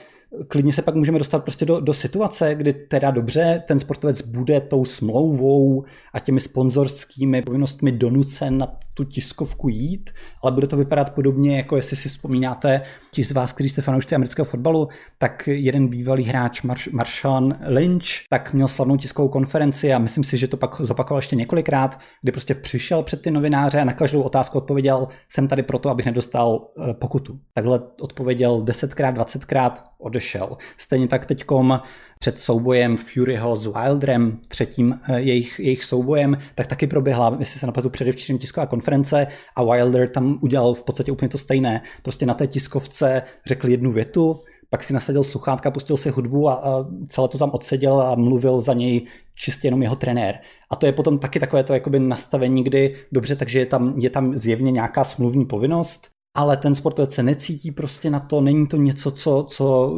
klidně 0.47 0.73
se 0.73 0.81
pak 0.81 0.95
můžeme 0.95 1.19
dostat 1.19 1.43
prostě 1.43 1.65
do, 1.65 1.79
do 1.79 1.93
situace, 1.93 2.55
kdy 2.55 2.73
teda 2.73 3.11
dobře, 3.11 3.63
ten 3.67 3.79
sportovec 3.79 4.21
bude 4.21 4.61
tou 4.61 4.85
smlouvou 4.85 5.83
a 6.13 6.19
těmi 6.19 6.39
sponzorskými 6.39 7.41
povinnostmi 7.41 7.91
donucen 7.91 8.57
na 8.57 8.67
tu 8.93 9.03
tiskovku 9.03 9.69
jít, 9.69 10.09
ale 10.43 10.51
bude 10.51 10.67
to 10.67 10.77
vypadat 10.77 11.13
podobně, 11.13 11.57
jako 11.57 11.75
jestli 11.75 11.95
si 11.95 12.09
vzpomínáte, 12.09 12.81
ti 13.11 13.23
z 13.23 13.31
vás, 13.31 13.53
kteří 13.53 13.69
jste 13.69 13.81
fanoušci 13.81 14.15
amerického 14.15 14.45
fotbalu, 14.45 14.87
tak 15.17 15.47
jeden 15.47 15.87
bývalý 15.87 16.23
hráč 16.23 16.61
Marsh, 16.61 16.87
Marshawn 16.87 17.55
Lynch, 17.67 18.05
tak 18.29 18.53
měl 18.53 18.67
slavnou 18.67 18.97
tiskovou 18.97 19.29
konferenci 19.29 19.93
a 19.93 19.99
myslím 19.99 20.23
si, 20.23 20.37
že 20.37 20.47
to 20.47 20.57
pak 20.57 20.81
zopakoval 20.81 21.17
ještě 21.17 21.35
několikrát, 21.35 21.99
kdy 22.21 22.31
prostě 22.31 22.55
přišel 22.55 23.03
před 23.03 23.21
ty 23.21 23.31
novináře 23.31 23.81
a 23.81 23.83
na 23.83 23.93
každou 23.93 24.21
otázku 24.21 24.57
odpověděl, 24.57 25.07
jsem 25.29 25.47
tady 25.47 25.63
proto, 25.63 25.89
abych 25.89 26.05
nedostal 26.05 26.67
eh, 26.89 26.93
pokutu. 26.93 27.39
Takhle 27.53 27.81
odpověděl 28.01 28.61
10krát, 28.63 29.13
20krát, 29.13 29.71
odešel. 29.99 30.57
Stejně 30.77 31.07
tak 31.07 31.25
teďkom 31.25 31.81
před 32.19 32.39
soubojem 32.39 32.97
Furyho 32.97 33.55
s 33.55 33.65
Wilderem, 33.67 34.39
třetím 34.47 34.99
eh, 35.09 35.19
jejich, 35.19 35.59
jejich 35.59 35.83
soubojem, 35.83 36.37
tak 36.55 36.67
taky 36.67 36.87
proběhla, 36.87 37.35
jestli 37.39 37.59
se 37.59 37.65
napadu 37.65 37.89
předevčírem 37.89 38.39
tisková 38.39 38.65
konference 38.65 39.27
a 39.55 39.63
Wilder 39.63 40.09
tam 40.09 40.39
udělal 40.41 40.73
v 40.73 40.83
podstatě 40.83 41.11
úplně 41.11 41.29
to 41.29 41.37
stejné. 41.37 41.81
Prostě 42.03 42.25
na 42.25 42.33
té 42.33 42.47
tiskovce 42.47 43.21
řekl 43.45 43.69
jednu 43.69 43.91
větu, 43.91 44.39
pak 44.69 44.83
si 44.83 44.93
nasadil 44.93 45.23
sluchátka, 45.23 45.71
pustil 45.71 45.97
si 45.97 46.09
hudbu 46.09 46.49
a, 46.49 46.53
a 46.53 46.85
celé 47.07 47.27
to 47.27 47.37
tam 47.37 47.51
odseděl 47.53 48.01
a 48.01 48.15
mluvil 48.15 48.59
za 48.59 48.73
něj 48.73 49.07
čistě 49.35 49.67
jenom 49.67 49.81
jeho 49.81 49.95
trenér. 49.95 50.39
A 50.71 50.75
to 50.75 50.85
je 50.85 50.91
potom 50.91 51.19
taky 51.19 51.39
takové 51.39 51.63
to 51.63 51.73
jakoby 51.73 51.99
nastavení, 51.99 52.63
kdy 52.63 52.95
dobře, 53.11 53.35
takže 53.35 53.59
je 53.59 53.65
tam, 53.65 53.93
je 53.97 54.09
tam 54.09 54.37
zjevně 54.37 54.71
nějaká 54.71 55.03
smluvní 55.03 55.45
povinnost, 55.45 56.07
ale 56.33 56.57
ten 56.57 56.75
sportovec 56.75 57.13
se 57.13 57.23
necítí 57.23 57.71
prostě 57.71 58.09
na 58.09 58.19
to, 58.19 58.41
není 58.41 58.67
to 58.67 58.77
něco, 58.77 59.11
co, 59.11 59.45
co 59.49 59.93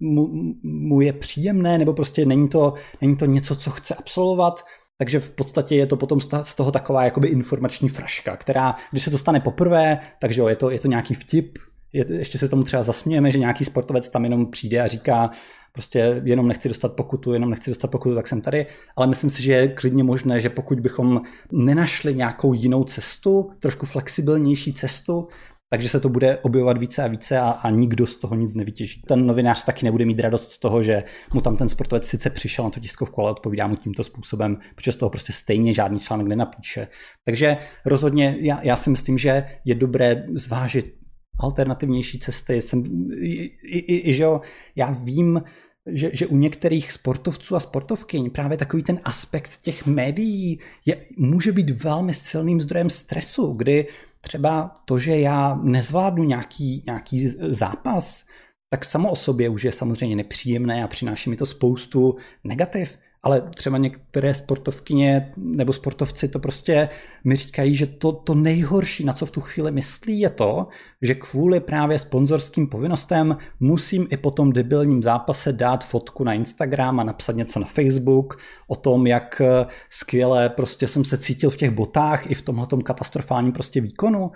mu, 0.00 0.28
mu 0.62 1.00
je 1.00 1.12
příjemné, 1.12 1.78
nebo 1.78 1.92
prostě 1.92 2.26
není 2.26 2.48
to, 2.48 2.74
není 3.00 3.16
to 3.16 3.26
něco, 3.26 3.56
co 3.56 3.70
chce 3.70 3.94
absolvovat, 3.94 4.64
takže 4.98 5.20
v 5.20 5.30
podstatě 5.30 5.74
je 5.74 5.86
to 5.86 5.96
potom 5.96 6.20
z 6.42 6.54
toho 6.54 6.72
taková 6.72 7.04
jakoby 7.04 7.28
informační 7.28 7.88
fraška, 7.88 8.36
která, 8.36 8.76
když 8.90 9.02
se 9.02 9.10
to 9.10 9.18
stane 9.18 9.40
poprvé, 9.40 9.98
takže 10.20 10.40
jo, 10.40 10.48
je 10.48 10.56
to, 10.56 10.70
je 10.70 10.78
to 10.78 10.88
nějaký 10.88 11.14
vtip, 11.14 11.58
je, 11.92 12.04
ještě 12.08 12.38
se 12.38 12.48
tomu 12.48 12.62
třeba 12.62 12.82
zasmějeme, 12.82 13.30
že 13.30 13.38
nějaký 13.38 13.64
sportovec 13.64 14.10
tam 14.10 14.24
jenom 14.24 14.46
přijde 14.46 14.80
a 14.80 14.86
říká, 14.86 15.30
prostě 15.72 16.22
jenom 16.24 16.48
nechci 16.48 16.68
dostat 16.68 16.92
pokutu, 16.92 17.32
jenom 17.32 17.50
nechci 17.50 17.70
dostat 17.70 17.88
pokutu, 17.88 18.14
tak 18.14 18.26
jsem 18.26 18.40
tady. 18.40 18.66
Ale 18.96 19.06
myslím 19.06 19.30
si, 19.30 19.42
že 19.42 19.52
je 19.52 19.68
klidně 19.68 20.04
možné, 20.04 20.40
že 20.40 20.50
pokud 20.50 20.80
bychom 20.80 21.20
nenašli 21.52 22.14
nějakou 22.14 22.52
jinou 22.52 22.84
cestu, 22.84 23.50
trošku 23.60 23.86
flexibilnější 23.86 24.72
cestu, 24.72 25.28
takže 25.72 25.88
se 25.88 26.00
to 26.00 26.08
bude 26.08 26.38
objevovat 26.38 26.78
více 26.78 27.02
a 27.02 27.06
více 27.06 27.38
a, 27.38 27.50
a 27.50 27.70
nikdo 27.70 28.06
z 28.06 28.16
toho 28.16 28.34
nic 28.34 28.54
nevytěží. 28.54 29.02
Ten 29.08 29.26
novinář 29.26 29.64
taky 29.64 29.84
nebude 29.84 30.04
mít 30.04 30.20
radost 30.20 30.52
z 30.52 30.58
toho, 30.58 30.82
že 30.82 31.04
mu 31.34 31.40
tam 31.40 31.56
ten 31.56 31.68
sportovec 31.68 32.06
sice 32.06 32.30
přišel 32.30 32.64
na 32.64 32.70
tu 32.70 32.80
tiskovku, 32.80 33.20
ale 33.20 33.30
odpovídá 33.30 33.66
mu 33.66 33.76
tímto 33.76 34.04
způsobem, 34.04 34.58
protože 34.74 34.92
z 34.92 34.96
toho 34.96 35.10
prostě 35.10 35.32
stejně 35.32 35.74
žádný 35.74 36.00
článek 36.00 36.26
nenapíše. 36.26 36.88
Takže 37.24 37.56
rozhodně 37.86 38.36
já, 38.40 38.62
já 38.62 38.76
si 38.76 38.90
myslím, 38.90 39.18
že 39.18 39.44
je 39.64 39.74
dobré 39.74 40.24
zvážit 40.34 40.99
alternativnější 41.40 42.18
cesty. 42.18 42.62
Jsem, 42.62 42.84
i, 43.12 43.50
i, 43.62 44.10
i, 44.10 44.14
že 44.14 44.22
jo, 44.22 44.40
já 44.76 44.90
vím, 44.90 45.42
že, 45.86 46.10
že 46.12 46.26
u 46.26 46.36
některých 46.36 46.92
sportovců 46.92 47.56
a 47.56 47.60
sportovkyň 47.60 48.30
právě 48.30 48.58
takový 48.58 48.82
ten 48.82 49.00
aspekt 49.04 49.60
těch 49.60 49.86
médií 49.86 50.58
je, 50.86 50.96
může 51.18 51.52
být 51.52 51.70
velmi 51.70 52.14
silným 52.14 52.60
zdrojem 52.60 52.90
stresu, 52.90 53.52
kdy 53.52 53.86
třeba 54.20 54.74
to, 54.84 54.98
že 54.98 55.20
já 55.20 55.60
nezvládnu 55.62 56.24
nějaký, 56.24 56.82
nějaký 56.86 57.28
zápas, 57.48 58.24
tak 58.70 58.84
samo 58.84 59.10
o 59.10 59.16
sobě 59.16 59.48
už 59.48 59.64
je 59.64 59.72
samozřejmě 59.72 60.16
nepříjemné 60.16 60.84
a 60.84 60.88
přináší 60.88 61.30
mi 61.30 61.36
to 61.36 61.46
spoustu 61.46 62.16
negativ 62.44 62.98
ale 63.22 63.40
třeba 63.54 63.78
některé 63.78 64.34
sportovkyně 64.34 65.32
nebo 65.36 65.72
sportovci 65.72 66.28
to 66.28 66.38
prostě 66.38 66.88
mi 67.24 67.36
říkají, 67.36 67.76
že 67.76 67.86
to, 67.86 68.12
to 68.12 68.34
nejhorší, 68.34 69.04
na 69.04 69.12
co 69.12 69.26
v 69.26 69.30
tu 69.30 69.40
chvíli 69.40 69.70
myslí, 69.70 70.20
je 70.20 70.30
to, 70.30 70.66
že 71.02 71.14
kvůli 71.14 71.60
právě 71.60 71.98
sponzorským 71.98 72.66
povinnostem 72.66 73.36
musím 73.60 74.06
i 74.10 74.16
po 74.16 74.30
tom 74.30 74.52
debilním 74.52 75.02
zápase 75.02 75.52
dát 75.52 75.84
fotku 75.84 76.24
na 76.24 76.32
Instagram 76.32 77.00
a 77.00 77.04
napsat 77.04 77.36
něco 77.36 77.60
na 77.60 77.66
Facebook 77.66 78.38
o 78.68 78.76
tom, 78.76 79.06
jak 79.06 79.42
skvěle 79.90 80.48
prostě 80.48 80.88
jsem 80.88 81.04
se 81.04 81.18
cítil 81.18 81.50
v 81.50 81.56
těch 81.56 81.70
botách 81.70 82.30
i 82.30 82.34
v 82.34 82.42
tomhle 82.42 82.66
katastrofálním 82.84 83.52
prostě 83.52 83.80
výkonu 83.80 84.30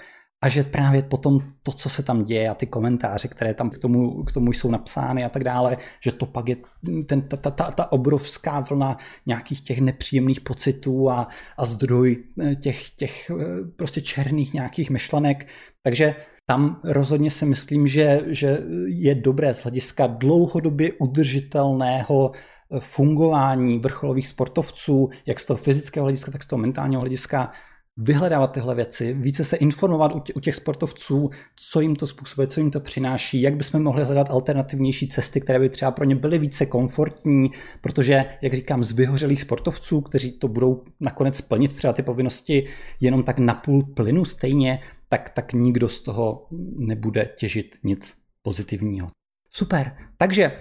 a 0.45 0.49
že 0.49 0.63
právě 0.63 1.03
potom 1.03 1.41
to, 1.63 1.73
co 1.73 1.89
se 1.89 2.03
tam 2.03 2.25
děje 2.25 2.49
a 2.49 2.55
ty 2.55 2.67
komentáře, 2.67 3.29
které 3.29 3.55
tam 3.55 3.71
k 3.71 3.79
tomu, 3.79 4.25
k 4.25 4.33
tomu 4.33 4.53
jsou 4.53 4.71
napsány 4.71 5.25
a 5.25 5.29
tak 5.29 5.45
dále, 5.45 5.77
že 6.01 6.13
to 6.13 6.27
pak 6.27 6.49
je 6.49 6.57
ten, 7.07 7.23
ta, 7.23 7.37
ta, 7.37 7.51
ta, 7.51 7.71
ta 7.71 7.93
obrovská 7.93 8.61
vlna 8.61 8.97
nějakých 9.27 9.61
těch 9.61 9.81
nepříjemných 9.81 10.41
pocitů 10.41 11.11
a, 11.11 11.29
a 11.57 11.67
zdroj 11.67 12.25
eh, 12.41 12.55
těch, 12.55 12.91
těch 12.91 13.31
eh, 13.31 13.35
prostě 13.77 14.01
černých 14.01 14.55
nějakých 14.55 14.91
myšlenek. 14.91 15.49
Takže 15.83 16.15
tam 16.47 16.81
rozhodně 16.85 17.31
si 17.31 17.47
myslím, 17.47 17.89
že, 17.89 18.21
že 18.27 18.63
je 18.87 19.15
dobré 19.15 19.55
z 19.55 19.63
hlediska 19.63 20.07
dlouhodobě 20.07 20.93
udržitelného 20.93 22.33
fungování 22.79 23.79
vrcholových 23.79 24.29
sportovců, 24.29 25.09
jak 25.27 25.41
z 25.41 25.45
toho 25.45 25.57
fyzického 25.57 26.05
hlediska, 26.05 26.33
tak 26.33 26.43
z 26.43 26.47
toho 26.47 26.61
mentálního 26.61 27.01
hlediska, 27.01 27.53
vyhledávat 27.97 28.53
tyhle 28.53 28.75
věci, 28.75 29.15
více 29.15 29.45
se 29.45 29.57
informovat 29.57 30.13
u 30.35 30.41
těch 30.41 30.55
sportovců, 30.55 31.31
co 31.57 31.81
jim 31.81 31.97
to 31.97 32.07
způsobuje, 32.07 32.47
co 32.47 32.61
jim 32.61 32.71
to 32.71 32.81
přináší, 32.81 33.43
jak 33.43 33.57
bychom 33.57 33.83
mohli 33.83 34.05
hledat 34.05 34.31
alternativnější 34.31 35.09
cesty, 35.09 35.41
které 35.41 35.59
by 35.59 35.69
třeba 35.69 35.91
pro 35.91 36.05
ně 36.05 36.17
byly 36.17 36.39
více 36.39 36.67
komfortní, 36.67 37.51
protože, 37.81 38.25
jak 38.43 38.55
říkám, 38.55 38.85
z 38.85 38.93
vyhořelých 38.93 39.41
sportovců, 39.41 40.01
kteří 40.01 40.33
to 40.33 40.49
budou 40.49 40.85
nakonec 41.01 41.37
splnit 41.37 41.77
třeba 41.77 41.93
ty 41.93 42.03
povinnosti 42.03 42.67
jenom 43.01 43.23
tak 43.23 43.39
na 43.39 43.55
půl 43.55 43.83
plynu 43.83 44.25
stejně, 44.25 44.81
tak, 45.09 45.31
tak 45.31 45.53
nikdo 45.53 45.89
z 45.89 46.01
toho 46.01 46.47
nebude 46.77 47.31
těžit 47.37 47.77
nic 47.85 48.17
pozitivního. 48.43 49.09
Super, 49.51 49.97
takže 50.17 50.53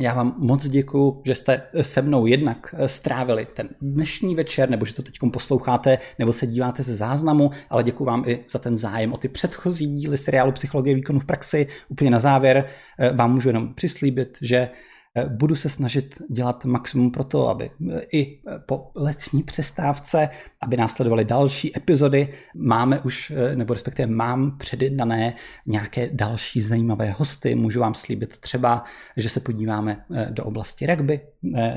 já 0.00 0.14
vám 0.14 0.34
moc 0.38 0.68
děkuji, 0.68 1.22
že 1.24 1.34
jste 1.34 1.62
se 1.80 2.02
mnou 2.02 2.26
jednak 2.26 2.74
strávili 2.86 3.46
ten 3.54 3.68
dnešní 3.80 4.34
večer, 4.34 4.70
nebo 4.70 4.86
že 4.86 4.94
to 4.94 5.02
teď 5.02 5.14
posloucháte, 5.32 5.98
nebo 6.18 6.32
se 6.32 6.46
díváte 6.46 6.82
ze 6.82 6.94
záznamu, 6.94 7.50
ale 7.70 7.84
děkuji 7.84 8.04
vám 8.04 8.24
i 8.26 8.44
za 8.50 8.58
ten 8.58 8.76
zájem 8.76 9.12
o 9.12 9.16
ty 9.16 9.28
předchozí 9.28 9.86
díly 9.86 10.18
seriálu 10.18 10.52
Psychologie 10.52 10.96
výkonu 10.96 11.20
v 11.20 11.24
praxi. 11.24 11.66
Úplně 11.88 12.10
na 12.10 12.18
závěr 12.18 12.66
eh, 12.98 13.12
vám 13.12 13.34
můžu 13.34 13.48
jenom 13.48 13.74
přislíbit, 13.74 14.38
že 14.42 14.58
Eh, 14.58 14.87
budu 15.28 15.56
se 15.56 15.68
snažit 15.68 16.22
dělat 16.30 16.64
maximum 16.64 17.10
pro 17.10 17.24
to, 17.24 17.48
aby 17.48 17.70
eh, 17.90 18.00
i 18.12 18.40
eh, 18.46 18.58
po 18.58 18.90
letní 18.94 19.42
přestávce, 19.42 20.28
aby 20.62 20.76
následovaly 20.76 21.24
další 21.24 21.76
epizody. 21.76 22.28
Máme 22.54 23.00
už, 23.00 23.32
nebo 23.54 23.74
respektive 23.74 24.06
mám 24.06 24.58
předjednané 24.58 25.34
nějaké 25.66 26.08
další 26.12 26.60
zajímavé 26.60 27.10
hosty. 27.10 27.54
Můžu 27.54 27.80
vám 27.80 27.94
slíbit 27.94 28.38
třeba, 28.38 28.84
že 29.16 29.28
se 29.28 29.40
podíváme 29.40 30.04
do 30.30 30.44
oblasti 30.44 30.86
rugby. 30.86 31.20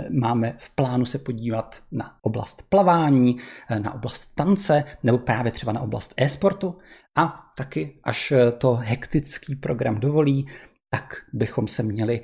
Máme 0.09 0.53
v 0.57 0.69
plánu 0.75 1.05
se 1.05 1.17
podívat 1.17 1.83
na 1.91 2.15
oblast 2.21 2.63
plavání, 2.69 3.37
na 3.79 3.93
oblast 3.93 4.29
tance, 4.35 4.83
nebo 5.03 5.17
právě 5.17 5.51
třeba 5.51 5.71
na 5.71 5.81
oblast 5.81 6.13
e-sportu. 6.17 6.77
A 7.15 7.51
taky, 7.57 7.99
až 8.03 8.33
to 8.57 8.79
hektický 8.83 9.55
program 9.55 9.99
dovolí, 9.99 10.47
tak 10.89 11.13
bychom 11.33 11.67
se 11.67 11.83
měli 11.83 12.21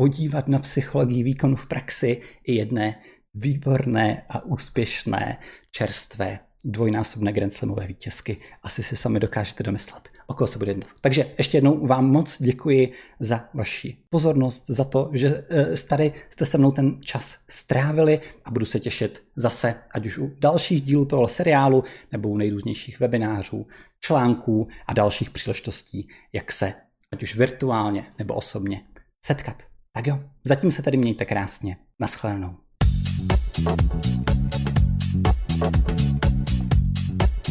podívat 0.00 0.48
na 0.48 0.58
psychologii 0.58 1.22
výkonu 1.22 1.56
v 1.56 1.66
praxi 1.66 2.20
i 2.44 2.54
jedné 2.54 3.02
výborné 3.34 4.22
a 4.28 4.44
úspěšné 4.44 5.38
čerstvé 5.70 6.38
dvojnásobné 6.64 7.32
Grand 7.32 7.52
Slamové 7.52 7.86
vítězky. 7.86 8.36
Asi 8.62 8.82
si 8.82 8.96
sami 8.96 9.20
dokážete 9.20 9.62
domyslet, 9.62 10.08
o 10.26 10.34
koho 10.34 10.48
se 10.48 10.58
bude 10.58 10.70
jednat. 10.70 10.88
Takže 11.00 11.26
ještě 11.38 11.56
jednou 11.56 11.86
vám 11.86 12.10
moc 12.10 12.42
děkuji 12.42 12.92
za 13.20 13.48
vaši 13.54 13.96
pozornost, 14.10 14.64
za 14.68 14.84
to, 14.84 15.10
že 15.12 15.44
eh, 15.50 15.76
tady 15.88 16.12
jste 16.30 16.46
se 16.46 16.58
mnou 16.58 16.72
ten 16.72 17.02
čas 17.02 17.38
strávili 17.48 18.20
a 18.44 18.50
budu 18.50 18.66
se 18.66 18.80
těšit 18.80 19.22
zase, 19.36 19.74
ať 19.94 20.06
už 20.06 20.18
u 20.18 20.30
dalších 20.38 20.82
dílů 20.82 21.04
toho 21.04 21.28
seriálu, 21.28 21.84
nebo 22.12 22.28
u 22.28 22.36
nejrůznějších 22.36 23.00
webinářů, 23.00 23.66
článků 24.00 24.68
a 24.86 24.92
dalších 24.92 25.30
příležitostí, 25.30 26.08
jak 26.32 26.52
se, 26.52 26.74
ať 27.12 27.22
už 27.22 27.36
virtuálně 27.36 28.06
nebo 28.18 28.34
osobně, 28.34 28.82
setkat. 29.24 29.69
Tak 29.92 30.06
jo, 30.06 30.20
zatím 30.44 30.70
se 30.70 30.82
tady 30.82 30.96
mějte 30.96 31.24
krásně. 31.24 31.76
Naschledanou. 32.00 32.56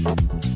thank 0.02 0.34
you 0.44 0.49